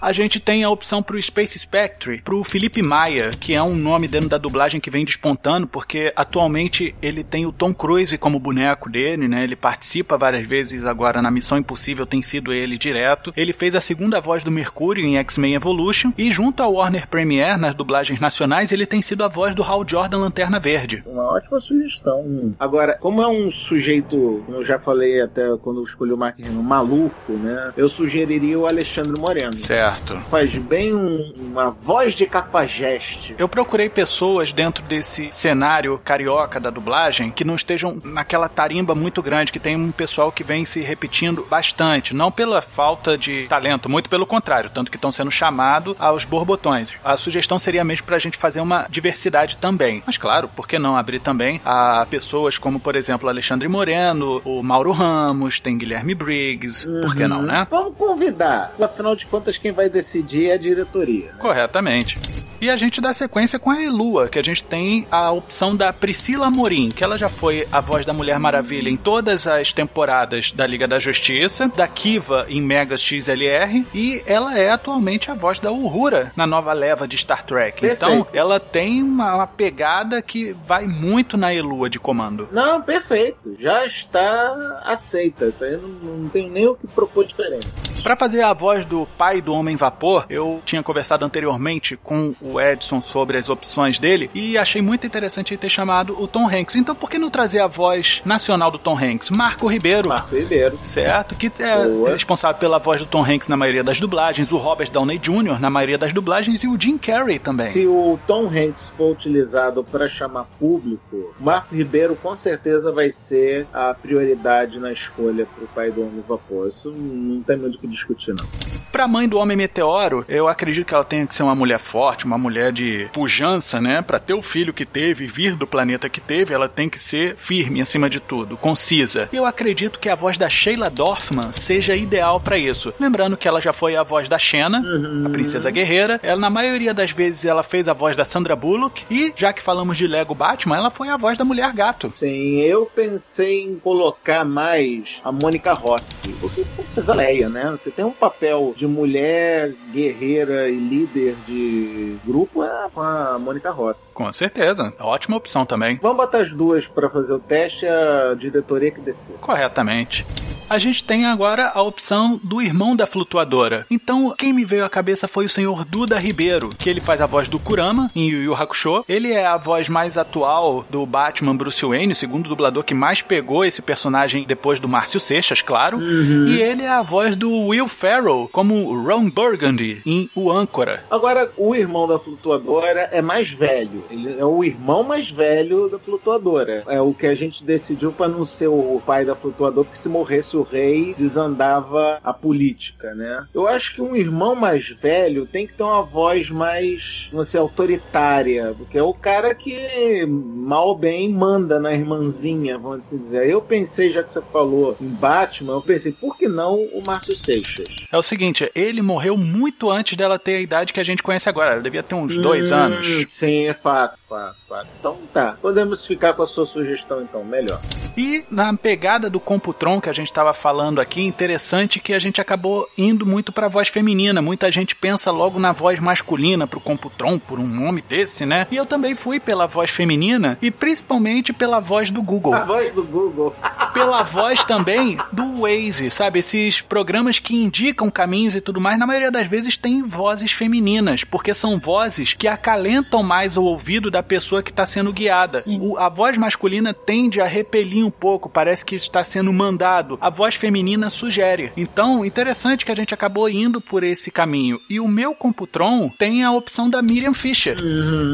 A 0.03 0.11
gente 0.11 0.37
tem 0.37 0.65
a 0.65 0.69
opção 0.69 1.01
pro 1.01 1.21
Space 1.21 1.57
Spectre, 1.57 2.21
pro 2.21 2.43
Felipe 2.43 2.83
Maia, 2.83 3.29
que 3.29 3.53
é 3.53 3.63
um 3.63 3.73
nome 3.73 4.05
dentro 4.05 4.27
da 4.27 4.37
dublagem 4.37 4.81
que 4.81 4.89
vem 4.89 5.05
despontando, 5.05 5.65
porque 5.65 6.11
atualmente 6.13 6.93
ele 7.01 7.23
tem 7.23 7.45
o 7.45 7.53
Tom 7.53 7.73
Cruise 7.73 8.17
como 8.17 8.37
boneco 8.37 8.89
dele, 8.89 9.29
né? 9.29 9.45
Ele 9.45 9.55
participa 9.55 10.17
várias 10.17 10.45
vezes 10.45 10.85
agora 10.85 11.21
na 11.21 11.31
Missão 11.31 11.57
Impossível, 11.57 12.05
tem 12.05 12.21
sido 12.21 12.51
ele 12.51 12.77
direto. 12.77 13.31
Ele 13.37 13.53
fez 13.53 13.75
a 13.75 13.81
segunda 13.81 14.19
voz 14.19 14.43
do 14.43 14.51
Mercúrio 14.51 15.05
em 15.05 15.17
X-Men 15.17 15.55
Evolution 15.55 16.11
e 16.17 16.33
junto 16.33 16.61
ao 16.61 16.73
Warner 16.73 17.07
Premiere 17.07 17.57
nas 17.57 17.73
dublagens 17.73 18.19
nacionais, 18.19 18.73
ele 18.73 18.85
tem 18.85 19.01
sido 19.01 19.23
a 19.23 19.29
voz 19.29 19.55
do 19.55 19.63
Hal 19.63 19.85
Jordan 19.87 20.17
Lanterna 20.17 20.59
Verde. 20.59 21.01
Uma 21.05 21.31
ótima 21.31 21.61
sugestão. 21.61 22.53
Agora, 22.59 22.97
como 22.99 23.21
é 23.21 23.27
um 23.27 23.49
sujeito, 23.49 24.43
como 24.45 24.57
eu 24.57 24.65
já 24.65 24.77
falei 24.77 25.21
até 25.21 25.43
quando 25.61 25.79
eu 25.79 25.85
escolhi 25.85 26.11
o 26.11 26.17
Mark 26.17 26.37
Hamill, 26.41 26.61
maluco, 26.61 27.31
né? 27.31 27.71
Eu 27.77 27.87
sugeriria 27.87 28.59
o 28.59 28.65
Alexandre 28.65 29.13
Moreno. 29.17 29.57
Certo. 29.59 29.92
Faz 30.29 30.55
bem 30.57 30.93
um- 30.95 31.33
uma 31.37 31.69
voz 31.71 32.13
de 32.13 32.25
cafajeste. 32.25 33.35
Eu 33.37 33.47
procurei 33.47 33.89
pessoas 33.89 34.51
dentro 34.53 34.83
desse 34.83 35.31
cenário 35.31 35.99
carioca 36.03 36.59
da 36.59 36.69
dublagem 36.69 37.31
que 37.31 37.43
não 37.43 37.55
estejam 37.55 37.97
naquela 38.03 38.47
tarimba 38.49 38.95
muito 38.95 39.21
grande, 39.21 39.51
que 39.51 39.59
tem 39.59 39.75
um 39.75 39.91
pessoal 39.91 40.31
que 40.31 40.43
vem 40.43 40.65
se 40.65 40.81
repetindo 40.81 41.45
bastante, 41.49 42.13
não 42.13 42.31
pela 42.31 42.61
falta 42.61 43.17
de 43.17 43.45
talento, 43.47 43.89
muito 43.89 44.09
pelo 44.09 44.25
contrário, 44.25 44.69
tanto 44.69 44.89
que 44.91 44.97
estão 44.97 45.11
sendo 45.11 45.31
chamados 45.31 45.95
aos 45.99 46.25
borbotões. 46.25 46.91
A 47.03 47.15
sugestão 47.17 47.59
seria 47.59 47.83
mesmo 47.83 48.05
pra 48.05 48.19
gente 48.19 48.37
fazer 48.37 48.61
uma 48.61 48.85
diversidade 48.89 49.57
também. 49.57 50.01
Mas 50.05 50.17
claro, 50.17 50.47
por 50.47 50.67
que 50.67 50.79
não 50.79 50.95
abrir 50.97 51.19
também 51.19 51.61
a 51.65 52.05
pessoas 52.09 52.57
como, 52.57 52.79
por 52.79 52.95
exemplo, 52.95 53.29
Alexandre 53.29 53.67
Moreno, 53.67 54.41
o 54.45 54.61
Mauro 54.63 54.91
Ramos, 54.91 55.59
tem 55.59 55.77
Guilherme 55.77 56.15
Briggs, 56.15 56.89
por 57.01 57.15
que 57.15 57.27
não, 57.27 57.41
né? 57.41 57.67
Vamos 57.69 57.95
convidar. 57.97 58.73
Afinal 58.81 59.15
de 59.15 59.25
contas, 59.25 59.57
quem 59.57 59.71
vai 59.71 59.82
decidir 59.89 60.49
é 60.49 60.53
a 60.53 60.57
diretoria. 60.57 61.27
né? 61.27 61.33
Corretamente. 61.39 62.17
E 62.63 62.69
a 62.69 62.77
gente 62.77 63.01
dá 63.01 63.11
sequência 63.11 63.59
com 63.59 63.69
a 63.69 63.83
Elua, 63.83 64.29
que 64.29 64.39
a 64.39 64.41
gente 64.41 64.63
tem 64.63 65.05
a 65.11 65.29
opção 65.31 65.75
da 65.75 65.91
Priscila 65.91 66.47
Amorim, 66.47 66.87
que 66.87 67.03
ela 67.03 67.17
já 67.17 67.27
foi 67.27 67.67
a 67.69 67.81
voz 67.81 68.05
da 68.05 68.13
Mulher 68.13 68.39
Maravilha 68.39 68.89
em 68.89 68.95
todas 68.95 69.45
as 69.45 69.73
temporadas 69.73 70.53
da 70.53 70.65
Liga 70.65 70.87
da 70.87 70.97
Justiça, 70.97 71.67
da 71.67 71.85
Kiva 71.89 72.45
em 72.47 72.61
Megas 72.61 73.01
XLR, 73.01 73.85
e 73.93 74.23
ela 74.25 74.57
é 74.57 74.69
atualmente 74.71 75.29
a 75.29 75.33
voz 75.33 75.59
da 75.59 75.73
Uhura 75.73 76.31
na 76.37 76.47
nova 76.47 76.71
leva 76.71 77.05
de 77.05 77.17
Star 77.17 77.43
Trek. 77.43 77.81
Perfeito. 77.81 78.05
Então, 78.05 78.25
ela 78.31 78.61
tem 78.61 79.03
uma, 79.03 79.35
uma 79.35 79.47
pegada 79.47 80.21
que 80.21 80.55
vai 80.65 80.87
muito 80.87 81.35
na 81.35 81.53
Elua 81.53 81.89
de 81.89 81.99
comando. 81.99 82.47
Não, 82.49 82.81
perfeito. 82.81 83.57
Já 83.59 83.85
está 83.85 84.81
aceita. 84.85 85.47
Isso 85.47 85.65
aí 85.65 85.75
não, 85.75 85.89
não 85.89 86.29
tem 86.29 86.49
nem 86.49 86.65
o 86.65 86.75
que 86.75 86.87
propor 86.87 87.25
diferente. 87.25 87.67
Pra 88.03 88.17
fazer 88.17 88.41
a 88.41 88.51
voz 88.51 88.85
do 88.85 89.07
pai 89.17 89.39
do 89.39 89.53
Homem 89.53 89.77
Vapor, 89.77 90.25
eu 90.29 90.61
tinha 90.65 90.83
conversado 90.83 91.23
anteriormente 91.23 91.95
com 91.95 92.35
o 92.41 92.59
Edson 92.59 92.99
sobre 92.99 93.37
as 93.37 93.47
opções 93.47 93.97
dele 93.97 94.29
e 94.33 94.57
achei 94.57 94.81
muito 94.81 95.07
interessante 95.07 95.53
ele 95.53 95.57
ter 95.57 95.69
chamado 95.69 96.21
o 96.21 96.27
Tom 96.27 96.45
Hanks. 96.45 96.75
Então, 96.75 96.93
por 96.93 97.09
que 97.09 97.17
não 97.17 97.29
trazer 97.29 97.61
a 97.61 97.67
voz 97.67 98.21
nacional 98.25 98.69
do 98.69 98.77
Tom 98.77 98.97
Hanks? 98.97 99.29
Marco 99.29 99.67
Ribeiro. 99.67 100.09
Marco 100.09 100.35
Ribeiro. 100.35 100.77
Certo? 100.83 101.33
Que 101.35 101.49
é 101.59 101.87
Boa. 101.87 102.09
responsável 102.09 102.59
pela 102.59 102.77
voz 102.77 102.99
do 102.99 103.05
Tom 103.07 103.23
Hanks 103.23 103.47
na 103.47 103.55
maioria 103.55 103.85
das 103.85 104.01
dublagens, 104.01 104.51
o 104.51 104.57
Robert 104.57 104.91
Downey 104.91 105.17
Jr. 105.17 105.57
na 105.57 105.69
maioria 105.69 105.97
das 105.97 106.11
dublagens 106.11 106.61
e 106.61 106.67
o 106.67 106.77
Jim 106.77 106.97
Carrey 106.97 107.39
também. 107.39 107.67
Se 107.67 107.87
o 107.87 108.19
Tom 108.27 108.47
Hanks 108.47 108.89
for 108.97 109.13
utilizado 109.13 109.81
para 109.81 110.09
chamar 110.09 110.45
público, 110.59 111.33
Marco 111.39 111.73
Ribeiro 111.73 112.17
com 112.17 112.35
certeza 112.35 112.91
vai 112.91 113.11
ser 113.11 113.65
a 113.73 113.93
prioridade 113.93 114.77
na 114.77 114.91
escolha 114.91 115.47
pro 115.55 115.65
pai 115.67 115.89
do 115.89 116.01
Homem 116.01 116.21
Vapor. 116.27 116.67
Isso 116.67 116.91
não 116.91 117.41
tem 117.41 117.55
muito 117.55 117.75
o 117.75 117.79
que 117.79 117.92
discutir, 117.93 118.33
não. 118.33 118.47
Pra 118.91 119.07
mãe 119.07 119.27
do 119.27 119.37
Homem 119.37 119.57
Meteoro, 119.57 120.23
eu 120.27 120.47
acredito 120.47 120.85
que 120.85 120.93
ela 120.93 121.03
tenha 121.03 121.25
que 121.25 121.35
ser 121.35 121.43
uma 121.43 121.55
mulher 121.55 121.79
forte, 121.79 122.25
uma 122.25 122.37
mulher 122.37 122.71
de 122.71 123.09
pujança, 123.11 123.81
né? 123.81 124.01
Pra 124.01 124.19
ter 124.19 124.33
o 124.33 124.41
filho 124.41 124.73
que 124.73 124.85
teve, 124.85 125.25
vir 125.25 125.55
do 125.55 125.65
planeta 125.65 126.07
que 126.07 126.21
teve, 126.21 126.53
ela 126.53 126.69
tem 126.69 126.87
que 126.87 126.99
ser 126.99 127.35
firme 127.35 127.81
acima 127.81 128.09
de 128.09 128.19
tudo, 128.19 128.55
concisa. 128.55 129.29
Eu 129.33 129.45
acredito 129.45 129.99
que 129.99 130.09
a 130.09 130.15
voz 130.15 130.37
da 130.37 130.47
Sheila 130.47 130.89
Dorfman 130.89 131.51
seja 131.53 131.95
ideal 131.95 132.39
pra 132.39 132.57
isso. 132.57 132.93
Lembrando 132.99 133.37
que 133.37 133.47
ela 133.47 133.59
já 133.59 133.73
foi 133.73 133.95
a 133.95 134.03
voz 134.03 134.29
da 134.29 134.37
Xena, 134.37 134.83
a 135.25 135.29
princesa 135.29 135.71
guerreira. 135.71 136.19
Ela, 136.21 136.39
na 136.39 136.49
maioria 136.49 136.93
das 136.93 137.11
vezes, 137.11 137.45
ela 137.45 137.63
fez 137.63 137.87
a 137.87 137.93
voz 137.93 138.15
da 138.15 138.25
Sandra 138.25 138.55
Bullock. 138.55 139.03
E, 139.09 139.33
já 139.35 139.51
que 139.51 139.61
falamos 139.61 139.97
de 139.97 140.05
Lego 140.05 140.35
Batman, 140.35 140.77
ela 140.77 140.91
foi 140.91 141.09
a 141.09 141.17
voz 141.17 141.37
da 141.37 141.45
Mulher 141.45 141.71
Gato. 141.73 142.13
Sim, 142.15 142.59
eu 142.59 142.85
pensei 142.85 143.63
em 143.63 143.75
colocar 143.75 144.45
mais 144.45 145.19
a 145.23 145.31
Mônica 145.31 145.73
Rossi. 145.73 146.33
Porque 146.39 146.63
Princesa 146.75 147.15
Leia, 147.15 147.49
né? 147.49 147.75
Você 147.83 147.91
tem 147.91 148.05
um 148.05 148.11
papel 148.11 148.73
de 148.77 148.87
mulher 148.87 149.73
guerreira 149.91 150.69
e 150.69 150.75
líder 150.77 151.35
de 151.45 152.15
grupo 152.25 152.63
é 152.63 152.89
com 152.93 153.01
a 153.01 153.37
Mônica 153.37 153.69
Rossi. 153.71 154.13
Com 154.13 154.31
certeza. 154.31 154.93
Ótima 155.01 155.35
opção 155.35 155.65
também. 155.65 155.99
Vamos 156.01 156.15
botar 156.15 156.43
as 156.43 156.55
duas 156.55 156.87
para 156.87 157.09
fazer 157.09 157.33
o 157.33 157.39
teste, 157.39 157.85
a 157.85 158.35
diretoria 158.35 158.89
que 158.89 159.01
descer. 159.01 159.35
Corretamente. 159.41 160.25
A 160.69 160.79
gente 160.79 161.03
tem 161.03 161.25
agora 161.25 161.71
a 161.75 161.81
opção 161.81 162.39
do 162.41 162.61
irmão 162.61 162.95
da 162.95 163.05
flutuadora. 163.05 163.85
Então, 163.91 164.33
quem 164.35 164.53
me 164.53 164.63
veio 164.63 164.85
à 164.85 164.89
cabeça 164.89 165.27
foi 165.27 165.45
o 165.45 165.49
senhor 165.49 165.83
Duda 165.85 166.17
Ribeiro, 166.17 166.69
que 166.69 166.89
ele 166.89 167.01
faz 167.01 167.21
a 167.21 167.25
voz 167.25 167.47
do 167.47 167.59
Kurama 167.59 168.09
em 168.15 168.29
Yu 168.29 168.43
Yu 168.43 168.55
Hakusho. 168.55 169.03
Ele 169.07 169.31
é 169.31 169.45
a 169.45 169.57
voz 169.57 169.89
mais 169.89 170.17
atual 170.17 170.85
do 170.89 171.05
Batman 171.05 171.55
Bruce 171.55 171.85
Wayne, 171.85 172.13
o 172.13 172.15
segundo 172.15 172.47
dublador 172.47 172.83
que 172.83 172.93
mais 172.93 173.21
pegou 173.21 173.65
esse 173.65 173.81
personagem 173.81 174.45
depois 174.45 174.79
do 174.79 174.87
Márcio 174.87 175.19
Seixas, 175.19 175.61
claro. 175.61 176.01
E 176.01 176.61
ele 176.61 176.83
é 176.83 176.89
a 176.89 177.01
voz 177.01 177.35
do 177.35 177.72
Will 177.73 177.87
Ferrell 177.87 178.47
como 178.51 178.93
Ron 179.03 179.31
Burgundy 179.31 180.03
em 180.05 180.29
O 180.35 180.51
Âncora. 180.51 181.03
Agora, 181.09 181.51
o 181.57 181.73
irmão 181.73 182.07
da 182.07 182.19
flutuadora 182.19 183.09
é 183.11 183.19
mais 183.19 183.49
velho. 183.49 184.03
Ele 184.11 184.39
é 184.39 184.45
o 184.45 184.63
irmão 184.63 185.01
mais 185.01 185.31
velho 185.31 185.89
da 185.89 185.97
flutuadora. 185.97 186.83
É 186.85 187.01
o 187.01 187.15
que 187.15 187.25
a 187.25 187.33
gente 187.33 187.63
decidiu 187.63 188.11
para 188.11 188.27
não 188.27 188.45
ser 188.45 188.67
o 188.67 189.01
pai 189.03 189.25
da 189.25 189.35
flutuadora, 189.35 189.85
porque 189.85 189.97
se 189.97 190.07
morresse 190.07 190.55
o 190.55 190.61
rei, 190.61 191.15
desandava 191.17 192.19
a 192.23 192.31
política, 192.31 193.15
né? 193.15 193.47
Eu 193.51 193.67
acho 193.67 193.95
que 193.95 194.03
um 194.03 194.15
irmão 194.15 194.53
mais 194.53 194.89
velho 194.89 195.47
tem 195.47 195.65
que 195.65 195.73
ter 195.73 195.81
uma 195.81 196.03
voz 196.03 196.51
mais, 196.51 197.27
não 197.33 197.43
sei, 197.43 197.59
autoritária, 197.59 198.75
porque 198.77 198.99
é 198.99 199.03
o 199.03 199.15
cara 199.15 199.55
que 199.55 200.27
mal 200.27 200.95
bem 200.95 201.27
manda 201.27 201.79
na 201.79 201.91
irmãzinha, 201.91 202.77
vamos 202.77 202.99
assim 202.99 203.17
dizer. 203.17 203.49
Eu 203.49 203.63
pensei, 203.63 204.11
já 204.11 204.21
que 204.21 204.31
você 204.31 204.41
falou 204.51 204.95
em 205.01 205.07
Batman, 205.07 205.73
eu 205.73 205.81
pensei, 205.81 206.11
por 206.11 206.37
que 206.37 206.47
não 206.47 206.75
o 206.75 207.01
Márcio 207.07 207.35
Seixas? 207.35 207.62
É 208.11 208.17
o 208.17 208.21
seguinte, 208.21 208.69
ele 208.75 209.01
morreu 209.01 209.37
muito 209.37 209.89
antes 209.89 210.15
dela 210.17 210.37
ter 210.37 210.55
a 210.55 210.59
idade 210.61 210.93
que 210.93 210.99
a 210.99 211.03
gente 211.03 211.23
conhece 211.23 211.49
agora. 211.49 211.71
Ela 211.71 211.81
devia 211.81 212.03
ter 212.03 212.15
uns 212.15 212.37
dois 212.37 212.71
Hum, 212.71 212.75
anos. 212.75 213.07
Sim, 213.29 213.65
é 213.67 213.73
fato, 213.73 214.19
fato, 214.29 214.55
fato. 214.67 214.87
Então 214.99 215.17
tá, 215.33 215.57
podemos 215.61 216.05
ficar 216.05 216.33
com 216.33 216.43
a 216.43 216.47
sua 216.47 216.65
sugestão 216.65 217.21
então, 217.21 217.43
melhor. 217.43 217.79
E 218.15 218.43
na 218.51 218.71
pegada 218.75 219.29
do 219.29 219.39
Computron 219.39 219.99
que 219.99 220.09
a 220.09 220.13
gente 220.13 220.27
estava 220.27 220.53
falando 220.53 221.01
aqui, 221.01 221.21
interessante 221.21 221.99
que 221.99 222.13
a 222.13 222.19
gente 222.19 222.39
acabou 222.39 222.87
indo 222.97 223.25
muito 223.25 223.51
para 223.51 223.65
a 223.65 223.69
voz 223.69 223.87
feminina. 223.87 224.41
Muita 224.41 224.71
gente 224.71 224.95
pensa 224.95 225.31
logo 225.31 225.59
na 225.59 225.71
voz 225.71 225.99
masculina 225.99 226.67
pro 226.67 226.79
Computron, 226.79 227.39
por 227.39 227.59
um 227.59 227.67
nome 227.67 228.01
desse, 228.07 228.45
né? 228.45 228.67
E 228.71 228.75
eu 228.77 228.85
também 228.85 229.15
fui 229.15 229.39
pela 229.39 229.65
voz 229.65 229.89
feminina 229.89 230.57
e 230.61 230.69
principalmente 230.69 231.51
pela 231.51 231.79
voz 231.79 232.11
do 232.11 232.21
Google. 232.21 232.53
A 232.53 232.65
voz 232.65 232.93
do 232.93 233.03
Google. 233.03 233.55
pela 233.93 234.21
voz 234.23 234.63
também 234.63 235.17
do 235.31 235.61
Waze, 235.61 236.11
sabe? 236.11 236.39
Esses 236.39 236.81
programas 236.81 237.39
que 237.39 237.52
indicam 237.55 238.09
caminhos 238.09 238.55
e 238.55 238.61
tudo 238.61 238.79
mais, 238.81 238.97
na 238.97 239.05
maioria 239.07 239.31
das 239.31 239.47
vezes 239.47 239.77
tem 239.77 240.03
vozes 240.03 240.51
femininas, 240.51 241.23
porque 241.23 241.53
são 241.53 241.77
vozes 241.79 242.33
que 242.33 242.47
acalentam 242.47 243.21
mais 243.23 243.57
o 243.57 243.63
ouvido 243.63 244.09
da 244.11 244.23
pessoa 244.23 244.63
que 244.63 244.71
está 244.71 244.85
sendo 244.85 245.11
guiada. 245.13 245.59
O- 245.67 245.97
a 245.97 246.09
voz 246.09 246.37
masculina 246.37 246.93
tende 246.93 247.39
a 247.41 247.45
repelir 247.45 248.05
um 248.05 248.11
pouco, 248.11 248.49
parece 248.49 248.85
que 248.85 248.95
está 248.95 249.23
sendo 249.23 249.51
mandado. 249.53 250.17
A 250.21 250.29
voz 250.29 250.55
feminina 250.55 251.09
sugere. 251.09 251.71
Então, 251.77 252.25
interessante 252.25 252.85
que 252.85 252.91
a 252.91 252.95
gente 252.95 253.13
acabou 253.13 253.49
indo 253.49 253.79
por 253.81 254.03
esse 254.03 254.31
caminho. 254.31 254.79
E 254.89 254.99
o 254.99 255.07
meu 255.07 255.33
Computron 255.35 256.09
tem 256.17 256.43
a 256.43 256.51
opção 256.51 256.89
da 256.89 257.01
Miriam 257.01 257.33
Fisher, 257.33 257.75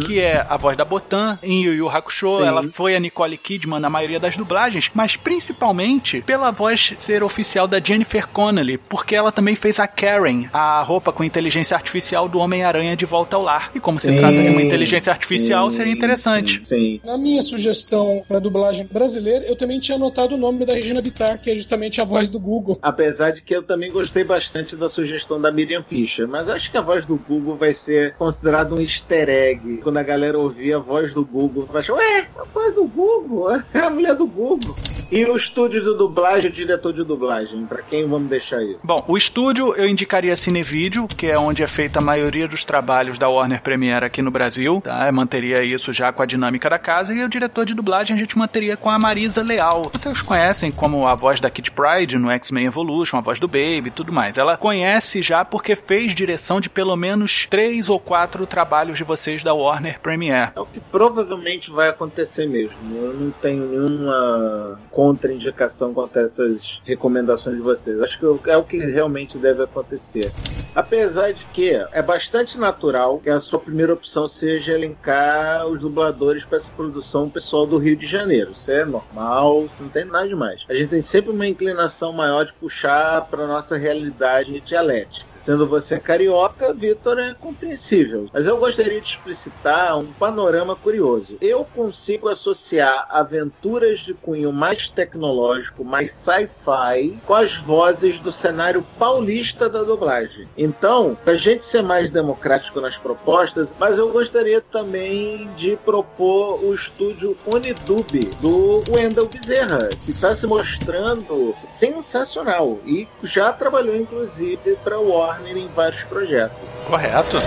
que 0.05 0.19
é 0.19 0.45
a 0.47 0.57
voz 0.57 0.75
da 0.77 0.85
Botan 0.85 1.37
em 1.41 1.63
Yu 1.63 1.73
Yu 1.73 1.89
Hakusho. 1.89 2.37
Sim. 2.37 2.43
Ela 2.45 2.63
foi 2.71 2.95
a 2.95 2.99
Nicole 2.99 3.37
Kidman 3.37 3.79
na 3.79 3.89
maioria 3.89 4.19
das 4.19 4.35
dublagens, 4.37 4.89
mas 4.93 5.15
principalmente 5.15 6.21
pela 6.21 6.51
voz 6.51 6.93
ser 6.97 7.23
oficial 7.23 7.67
da 7.67 7.79
Jennifer 7.79 8.27
Connelly, 8.27 8.77
porque 8.99 9.15
ela 9.15 9.31
também 9.31 9.55
fez 9.55 9.79
a 9.79 9.87
Karen, 9.87 10.47
a 10.51 10.81
roupa 10.81 11.13
com 11.13 11.23
inteligência 11.23 11.73
artificial 11.73 12.27
do 12.27 12.37
Homem-Aranha 12.37 12.97
de 12.97 13.05
volta 13.05 13.37
ao 13.37 13.41
lar. 13.41 13.71
E 13.73 13.79
como 13.79 13.97
se 13.97 14.09
Sim, 14.09 14.17
trata 14.17 14.43
de 14.43 14.49
uma 14.49 14.61
inteligência 14.61 15.09
artificial, 15.09 15.69
sim, 15.69 15.77
seria 15.77 15.93
interessante. 15.93 16.61
Sim. 16.67 16.99
Na 17.05 17.17
minha 17.17 17.41
sugestão 17.41 18.21
para 18.27 18.39
dublagem 18.39 18.85
brasileira, 18.91 19.45
eu 19.45 19.55
também 19.55 19.79
tinha 19.79 19.95
anotado 19.95 20.35
o 20.35 20.37
nome 20.37 20.65
da 20.65 20.73
Regina 20.73 21.01
Bittar, 21.01 21.39
que 21.39 21.49
é 21.49 21.55
justamente 21.55 22.01
a 22.01 22.03
voz 22.03 22.27
do 22.27 22.41
Google. 22.41 22.77
Apesar 22.81 23.31
de 23.31 23.41
que 23.41 23.55
eu 23.55 23.63
também 23.63 23.89
gostei 23.89 24.25
bastante 24.25 24.75
da 24.75 24.89
sugestão 24.89 25.39
da 25.39 25.49
Miriam 25.49 25.81
Fischer, 25.81 26.27
mas 26.27 26.49
acho 26.49 26.69
que 26.69 26.77
a 26.77 26.81
voz 26.81 27.05
do 27.05 27.15
Google 27.15 27.55
vai 27.55 27.73
ser 27.73 28.15
considerado 28.15 28.75
um 28.75 28.81
easter 28.81 29.29
egg. 29.29 29.77
Quando 29.77 29.95
a 29.95 30.03
galera 30.03 30.37
ouvir 30.37 30.73
a 30.73 30.79
voz 30.79 31.13
do 31.13 31.23
Google, 31.23 31.65
vai 31.71 31.79
achar, 31.79 31.93
ué, 31.93 32.27
a 32.37 32.43
voz 32.43 32.75
do 32.75 32.83
Google, 32.83 33.49
é 33.73 33.79
a 33.79 33.89
mulher 33.89 34.15
do 34.15 34.27
Google. 34.27 34.75
E 35.11 35.25
o 35.25 35.35
estúdio 35.35 35.81
de 35.81 35.97
dublagem, 35.97 36.51
o 36.51 36.53
diretor 36.53 36.93
de 36.93 37.03
dublagem, 37.03 37.65
pra 37.65 37.81
quem 37.81 38.07
vamos 38.07 38.29
deixar 38.29 38.57
aí? 38.57 38.77
Bom, 38.83 39.03
o 39.07 39.17
estúdio 39.17 39.73
eu 39.75 39.87
indicaria 39.87 40.37
Cinevídeo, 40.37 41.07
que 41.07 41.25
é 41.25 41.37
onde 41.37 41.63
é 41.63 41.67
feita 41.67 41.97
a 41.97 42.01
maioria 42.01 42.47
dos 42.47 42.63
trabalhos 42.63 43.17
da 43.17 43.27
Warner 43.27 43.61
Premiere 43.61 44.05
aqui 44.05 44.21
no 44.21 44.29
Brasil, 44.29 44.81
tá? 44.83 45.07
Eu 45.07 45.13
manteria 45.13 45.63
isso 45.63 45.91
já 45.91 46.13
com 46.13 46.21
a 46.21 46.27
dinâmica 46.27 46.69
da 46.69 46.77
casa, 46.77 47.11
e 47.11 47.23
o 47.23 47.29
diretor 47.29 47.65
de 47.65 47.73
dublagem 47.73 48.15
a 48.15 48.19
gente 48.19 48.37
manteria 48.37 48.77
com 48.77 48.87
a 48.87 48.99
Marisa 48.99 49.41
Leal. 49.41 49.81
Vocês 49.91 50.21
conhecem 50.21 50.71
como 50.71 51.07
a 51.07 51.15
voz 51.15 51.41
da 51.41 51.49
Kid 51.49 51.71
Pride 51.71 52.19
no 52.19 52.29
X-Men 52.29 52.67
Evolution, 52.67 53.17
a 53.17 53.21
voz 53.21 53.39
do 53.39 53.47
Baby 53.47 53.87
e 53.87 53.91
tudo 53.91 54.13
mais. 54.13 54.37
Ela 54.37 54.57
conhece 54.57 55.23
já 55.23 55.43
porque 55.43 55.75
fez 55.75 56.13
direção 56.13 56.61
de 56.61 56.69
pelo 56.69 56.95
menos 56.95 57.47
três 57.47 57.89
ou 57.89 57.99
quatro 57.99 58.45
trabalhos 58.45 58.97
de 58.97 59.03
vocês 59.03 59.43
da 59.43 59.55
Warner 59.55 59.99
Premiere. 59.99 60.51
É 60.55 60.59
o 60.59 60.67
que 60.67 60.79
provavelmente 60.79 61.71
vai 61.71 61.89
acontecer 61.89 62.45
mesmo. 62.45 62.75
Eu 62.93 63.13
não 63.13 63.31
tenho 63.31 63.65
nenhuma 63.65 64.79
contraindicação 64.99 65.93
contra 65.93 66.23
essas 66.23 66.81
recomendações 66.83 67.55
de 67.55 67.61
vocês. 67.61 68.01
Acho 68.01 68.19
que 68.19 68.49
é 68.49 68.57
o 68.57 68.65
que 68.65 68.77
realmente 68.79 69.37
deve 69.37 69.63
acontecer. 69.63 70.29
Apesar 70.75 71.31
de 71.31 71.41
que 71.53 71.69
é 71.69 72.01
bastante 72.01 72.59
natural 72.59 73.17
que 73.19 73.29
a 73.29 73.39
sua 73.39 73.59
primeira 73.59 73.93
opção 73.93 74.27
seja 74.27 74.73
elencar 74.73 75.65
os 75.67 75.79
dubladores 75.79 76.43
para 76.43 76.57
essa 76.57 76.69
produção 76.75 77.29
pessoal 77.29 77.65
do 77.65 77.77
Rio 77.77 77.95
de 77.95 78.05
Janeiro. 78.05 78.51
Isso 78.51 78.69
é 78.73 78.83
normal, 78.83 79.67
isso 79.67 79.81
não 79.81 79.89
tem 79.89 80.03
nada 80.03 80.27
demais. 80.27 80.65
A 80.67 80.73
gente 80.73 80.89
tem 80.89 81.01
sempre 81.01 81.31
uma 81.31 81.47
inclinação 81.47 82.11
maior 82.11 82.43
de 82.43 82.51
puxar 82.51 83.25
para 83.27 83.47
nossa 83.47 83.77
realidade 83.77 84.59
dialética. 84.59 85.28
Sendo 85.41 85.67
você 85.67 85.99
carioca, 85.99 86.73
Vitor 86.73 87.19
é 87.19 87.33
compreensível. 87.33 88.27
Mas 88.33 88.45
eu 88.45 88.57
gostaria 88.57 88.99
de 88.99 89.07
explicitar 89.07 89.97
um 89.97 90.05
panorama 90.13 90.75
curioso. 90.75 91.37
Eu 91.41 91.65
consigo 91.65 92.27
associar 92.27 93.07
aventuras 93.09 94.01
de 94.01 94.13
cunho 94.13 94.51
mais 94.51 94.89
tecnológico, 94.89 95.83
mais 95.83 96.11
sci-fi, 96.11 97.17
com 97.25 97.33
as 97.33 97.55
vozes 97.55 98.19
do 98.19 98.31
cenário 98.31 98.85
paulista 98.97 99.69
da 99.69 99.83
dublagem. 99.83 100.47
Então, 100.57 101.17
pra 101.23 101.35
gente 101.35 101.65
ser 101.65 101.81
mais 101.81 102.09
democrático 102.09 102.81
nas 102.81 102.97
propostas, 102.97 103.69
mas 103.79 103.97
eu 103.97 104.09
gostaria 104.09 104.61
também 104.61 105.49
de 105.55 105.75
propor 105.77 106.63
o 106.63 106.73
estúdio 106.73 107.37
Unidub 107.45 108.19
do 108.41 108.83
Wendell 108.91 109.27
Bezerra, 109.27 109.89
que 110.05 110.11
está 110.11 110.35
se 110.35 110.45
mostrando 110.47 111.55
sensacional 111.59 112.79
e 112.85 113.07
já 113.23 113.51
trabalhou 113.53 113.95
inclusive 113.95 114.77
para 114.83 114.99
o 114.99 115.09
Em 115.45 115.67
vários 115.67 116.03
projetos. 116.03 116.57
Correto. 116.87 117.37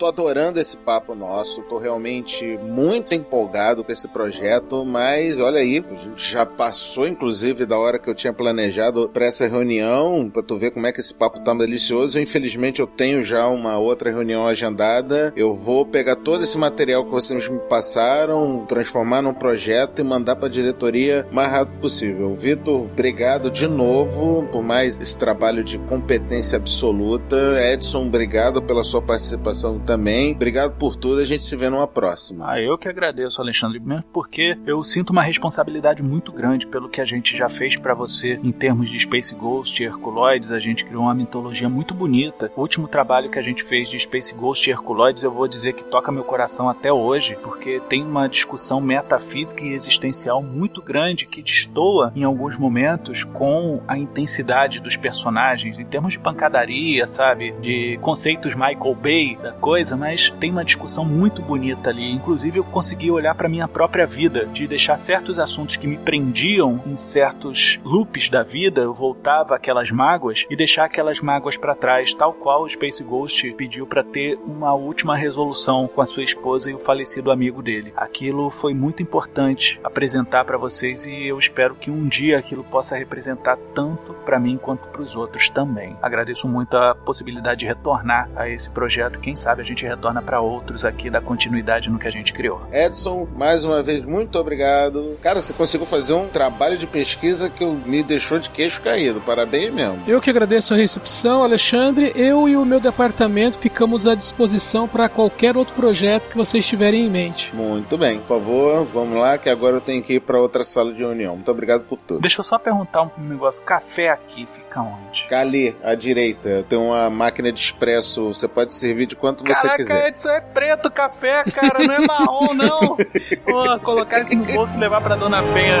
Tô 0.00 0.06
adorando 0.06 0.58
esse 0.58 0.78
papo 0.78 1.14
nosso, 1.14 1.60
tô 1.64 1.76
realmente 1.76 2.42
muito 2.62 3.14
empolgado 3.14 3.84
com 3.84 3.92
esse 3.92 4.08
projeto, 4.08 4.82
mas 4.82 5.38
olha 5.38 5.60
aí, 5.60 5.84
a 5.84 6.18
já 6.18 6.46
passou 6.46 7.06
inclusive 7.06 7.66
da 7.66 7.78
hora 7.78 7.98
que 7.98 8.08
eu 8.08 8.14
tinha 8.14 8.32
planejado 8.32 9.10
para 9.10 9.26
essa 9.26 9.46
reunião, 9.46 10.30
para 10.32 10.42
tu 10.42 10.56
ver 10.56 10.70
como 10.70 10.86
é 10.86 10.92
que 10.92 11.00
esse 11.00 11.12
papo 11.12 11.40
tá 11.40 11.52
delicioso. 11.52 12.18
Infelizmente 12.18 12.80
eu 12.80 12.86
tenho 12.86 13.22
já 13.22 13.46
uma 13.46 13.78
outra 13.78 14.10
reunião 14.10 14.46
agendada. 14.46 15.34
Eu 15.36 15.54
vou 15.54 15.84
pegar 15.84 16.16
todo 16.16 16.44
esse 16.44 16.56
material 16.56 17.04
que 17.04 17.10
vocês 17.10 17.46
me 17.46 17.58
passaram, 17.68 18.64
transformar 18.66 19.20
num 19.20 19.34
projeto 19.34 19.98
e 19.98 20.04
mandar 20.04 20.36
para 20.36 20.48
diretoria 20.48 21.26
o 21.30 21.34
mais 21.34 21.52
rápido 21.52 21.78
possível. 21.78 22.34
Vitor, 22.36 22.84
obrigado 22.84 23.50
de 23.50 23.68
novo 23.68 24.48
por 24.50 24.62
mais 24.62 24.98
esse 24.98 25.18
trabalho 25.18 25.62
de 25.62 25.76
competência 25.80 26.56
absoluta. 26.56 27.36
Edson, 27.70 28.06
obrigado 28.06 28.62
pela 28.62 28.82
sua 28.82 29.02
participação 29.02 29.78
também. 29.90 30.32
Obrigado 30.32 30.78
por 30.78 30.94
tudo, 30.94 31.20
a 31.20 31.24
gente 31.24 31.42
se 31.42 31.56
vê 31.56 31.68
numa 31.68 31.86
próxima. 31.86 32.48
Ah, 32.48 32.60
eu 32.60 32.78
que 32.78 32.88
agradeço, 32.88 33.42
Alexandre, 33.42 33.80
mesmo 33.80 34.04
porque 34.12 34.56
eu 34.64 34.84
sinto 34.84 35.10
uma 35.10 35.22
responsabilidade 35.22 36.00
muito 36.00 36.30
grande 36.30 36.64
pelo 36.64 36.88
que 36.88 37.00
a 37.00 37.04
gente 37.04 37.36
já 37.36 37.48
fez 37.48 37.76
para 37.76 37.92
você 37.92 38.38
em 38.42 38.52
termos 38.52 38.88
de 38.88 39.00
Space 39.00 39.34
Ghost 39.34 39.82
e 39.82 39.86
Herculoides. 39.86 40.52
A 40.52 40.60
gente 40.60 40.84
criou 40.84 41.02
uma 41.02 41.14
mitologia 41.14 41.68
muito 41.68 41.92
bonita. 41.92 42.52
O 42.56 42.60
último 42.60 42.86
trabalho 42.86 43.30
que 43.30 43.38
a 43.38 43.42
gente 43.42 43.64
fez 43.64 43.88
de 43.88 43.98
Space 43.98 44.32
Ghost 44.32 44.68
e 44.68 44.72
Herculoides, 44.72 45.24
eu 45.24 45.32
vou 45.32 45.48
dizer 45.48 45.72
que 45.72 45.82
toca 45.82 46.12
meu 46.12 46.22
coração 46.22 46.68
até 46.68 46.92
hoje, 46.92 47.36
porque 47.42 47.80
tem 47.88 48.04
uma 48.04 48.28
discussão 48.28 48.80
metafísica 48.80 49.64
e 49.64 49.72
existencial 49.72 50.40
muito 50.40 50.80
grande 50.80 51.26
que 51.26 51.42
destoa 51.42 52.12
em 52.14 52.22
alguns 52.22 52.56
momentos 52.56 53.24
com 53.24 53.82
a 53.88 53.98
intensidade 53.98 54.78
dos 54.78 54.96
personagens, 54.96 55.80
em 55.80 55.84
termos 55.84 56.12
de 56.12 56.20
pancadaria, 56.20 57.08
sabe? 57.08 57.52
De 57.60 57.98
conceitos 58.00 58.54
Michael 58.54 58.94
Bay 58.94 59.36
da 59.36 59.52
coisa, 59.52 59.79
mas 59.96 60.30
tem 60.38 60.50
uma 60.50 60.64
discussão 60.64 61.04
muito 61.04 61.42
bonita 61.42 61.90
ali. 61.90 62.12
Inclusive, 62.12 62.58
eu 62.58 62.64
consegui 62.64 63.10
olhar 63.10 63.34
para 63.34 63.48
minha 63.48 63.66
própria 63.66 64.06
vida, 64.06 64.46
de 64.46 64.66
deixar 64.66 64.98
certos 64.98 65.38
assuntos 65.38 65.76
que 65.76 65.86
me 65.86 65.96
prendiam 65.96 66.80
em 66.86 66.96
certos 66.96 67.80
loops 67.84 68.28
da 68.28 68.42
vida, 68.42 68.82
eu 68.82 68.92
voltava 68.92 69.54
aquelas 69.54 69.90
mágoas 69.90 70.44
e 70.50 70.56
deixar 70.56 70.84
aquelas 70.84 71.20
mágoas 71.20 71.56
para 71.56 71.74
trás, 71.74 72.14
tal 72.14 72.32
qual 72.32 72.62
o 72.62 72.68
Space 72.68 73.02
Ghost 73.02 73.52
pediu 73.52 73.86
para 73.86 74.04
ter 74.04 74.38
uma 74.46 74.74
última 74.74 75.16
resolução 75.16 75.88
com 75.88 76.00
a 76.00 76.06
sua 76.06 76.22
esposa 76.22 76.70
e 76.70 76.74
o 76.74 76.78
falecido 76.78 77.30
amigo 77.30 77.62
dele. 77.62 77.92
Aquilo 77.96 78.50
foi 78.50 78.74
muito 78.74 79.02
importante 79.02 79.80
apresentar 79.82 80.44
para 80.44 80.58
vocês 80.58 81.04
e 81.04 81.26
eu 81.26 81.38
espero 81.38 81.74
que 81.74 81.90
um 81.90 82.08
dia 82.08 82.38
aquilo 82.38 82.64
possa 82.64 82.96
representar 82.96 83.56
tanto 83.74 84.14
para 84.24 84.38
mim 84.38 84.56
quanto 84.56 84.88
para 84.88 85.02
os 85.02 85.14
outros 85.16 85.48
também. 85.50 85.96
Agradeço 86.02 86.48
muito 86.48 86.76
a 86.76 86.94
possibilidade 86.94 87.60
de 87.60 87.66
retornar 87.66 88.28
a 88.36 88.48
esse 88.48 88.68
projeto 88.70 89.20
quem 89.20 89.34
sabe 89.34 89.62
a 89.62 89.64
gente 89.70 89.86
retorna 89.86 90.20
para 90.20 90.40
outros 90.40 90.84
aqui 90.84 91.08
da 91.08 91.20
continuidade 91.20 91.88
no 91.88 91.98
que 91.98 92.06
a 92.06 92.10
gente 92.10 92.32
criou. 92.32 92.60
Edson, 92.72 93.26
mais 93.36 93.64
uma 93.64 93.82
vez, 93.82 94.04
muito 94.04 94.38
obrigado. 94.38 95.16
Cara, 95.22 95.40
você 95.40 95.52
conseguiu 95.52 95.86
fazer 95.86 96.14
um 96.14 96.28
trabalho 96.28 96.76
de 96.76 96.86
pesquisa 96.86 97.48
que 97.48 97.64
me 97.64 98.02
deixou 98.02 98.38
de 98.38 98.50
queixo 98.50 98.82
caído. 98.82 99.20
Parabéns 99.20 99.72
mesmo. 99.72 100.02
Eu 100.06 100.20
que 100.20 100.30
agradeço 100.30 100.74
a 100.74 100.76
recepção, 100.76 101.42
Alexandre. 101.42 102.12
Eu 102.14 102.48
e 102.48 102.56
o 102.56 102.64
meu 102.64 102.80
departamento 102.80 103.58
ficamos 103.58 104.06
à 104.06 104.14
disposição 104.14 104.88
para 104.88 105.08
qualquer 105.08 105.56
outro 105.56 105.74
projeto 105.74 106.28
que 106.28 106.36
vocês 106.36 106.66
tiverem 106.66 107.06
em 107.06 107.10
mente. 107.10 107.54
Muito 107.54 107.96
bem, 107.96 108.18
por 108.18 108.28
favor, 108.28 108.86
vamos 108.92 109.18
lá, 109.18 109.38
que 109.38 109.48
agora 109.48 109.76
eu 109.76 109.80
tenho 109.80 110.02
que 110.02 110.14
ir 110.14 110.20
para 110.20 110.40
outra 110.40 110.64
sala 110.64 110.92
de 110.92 110.98
reunião. 110.98 111.36
Muito 111.36 111.50
obrigado 111.50 111.82
por 111.82 111.98
tudo. 111.98 112.20
Deixa 112.20 112.40
eu 112.40 112.44
só 112.44 112.58
perguntar 112.58 113.02
um 113.02 113.10
negócio. 113.18 113.62
Café 113.62 114.10
aqui 114.10 114.46
fica 114.46 114.80
onde? 114.80 115.26
Ali, 115.30 115.76
à 115.82 115.94
direita, 115.94 116.64
tem 116.68 116.78
uma 116.78 117.08
máquina 117.08 117.52
de 117.52 117.60
expresso. 117.60 118.26
Você 118.26 118.48
pode 118.48 118.74
servir 118.74 119.06
de 119.06 119.16
quanto 119.16 119.44
você 119.54 119.62
Caraca, 119.66 119.76
quiser. 119.76 120.08
Edson, 120.08 120.30
é 120.30 120.40
preto 120.40 120.90
café, 120.90 121.44
cara, 121.44 121.86
não 121.86 121.94
é 121.94 122.06
marrom, 122.06 122.54
não. 122.54 122.96
Pô, 123.44 123.78
colocar 123.80 124.20
isso 124.22 124.34
no 124.36 124.44
bolso 124.44 124.76
e 124.76 124.80
levar 124.80 125.00
pra 125.00 125.16
Dona 125.16 125.42
Penha. 125.54 125.80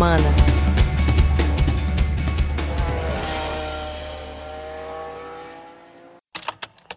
semana. 0.01 0.60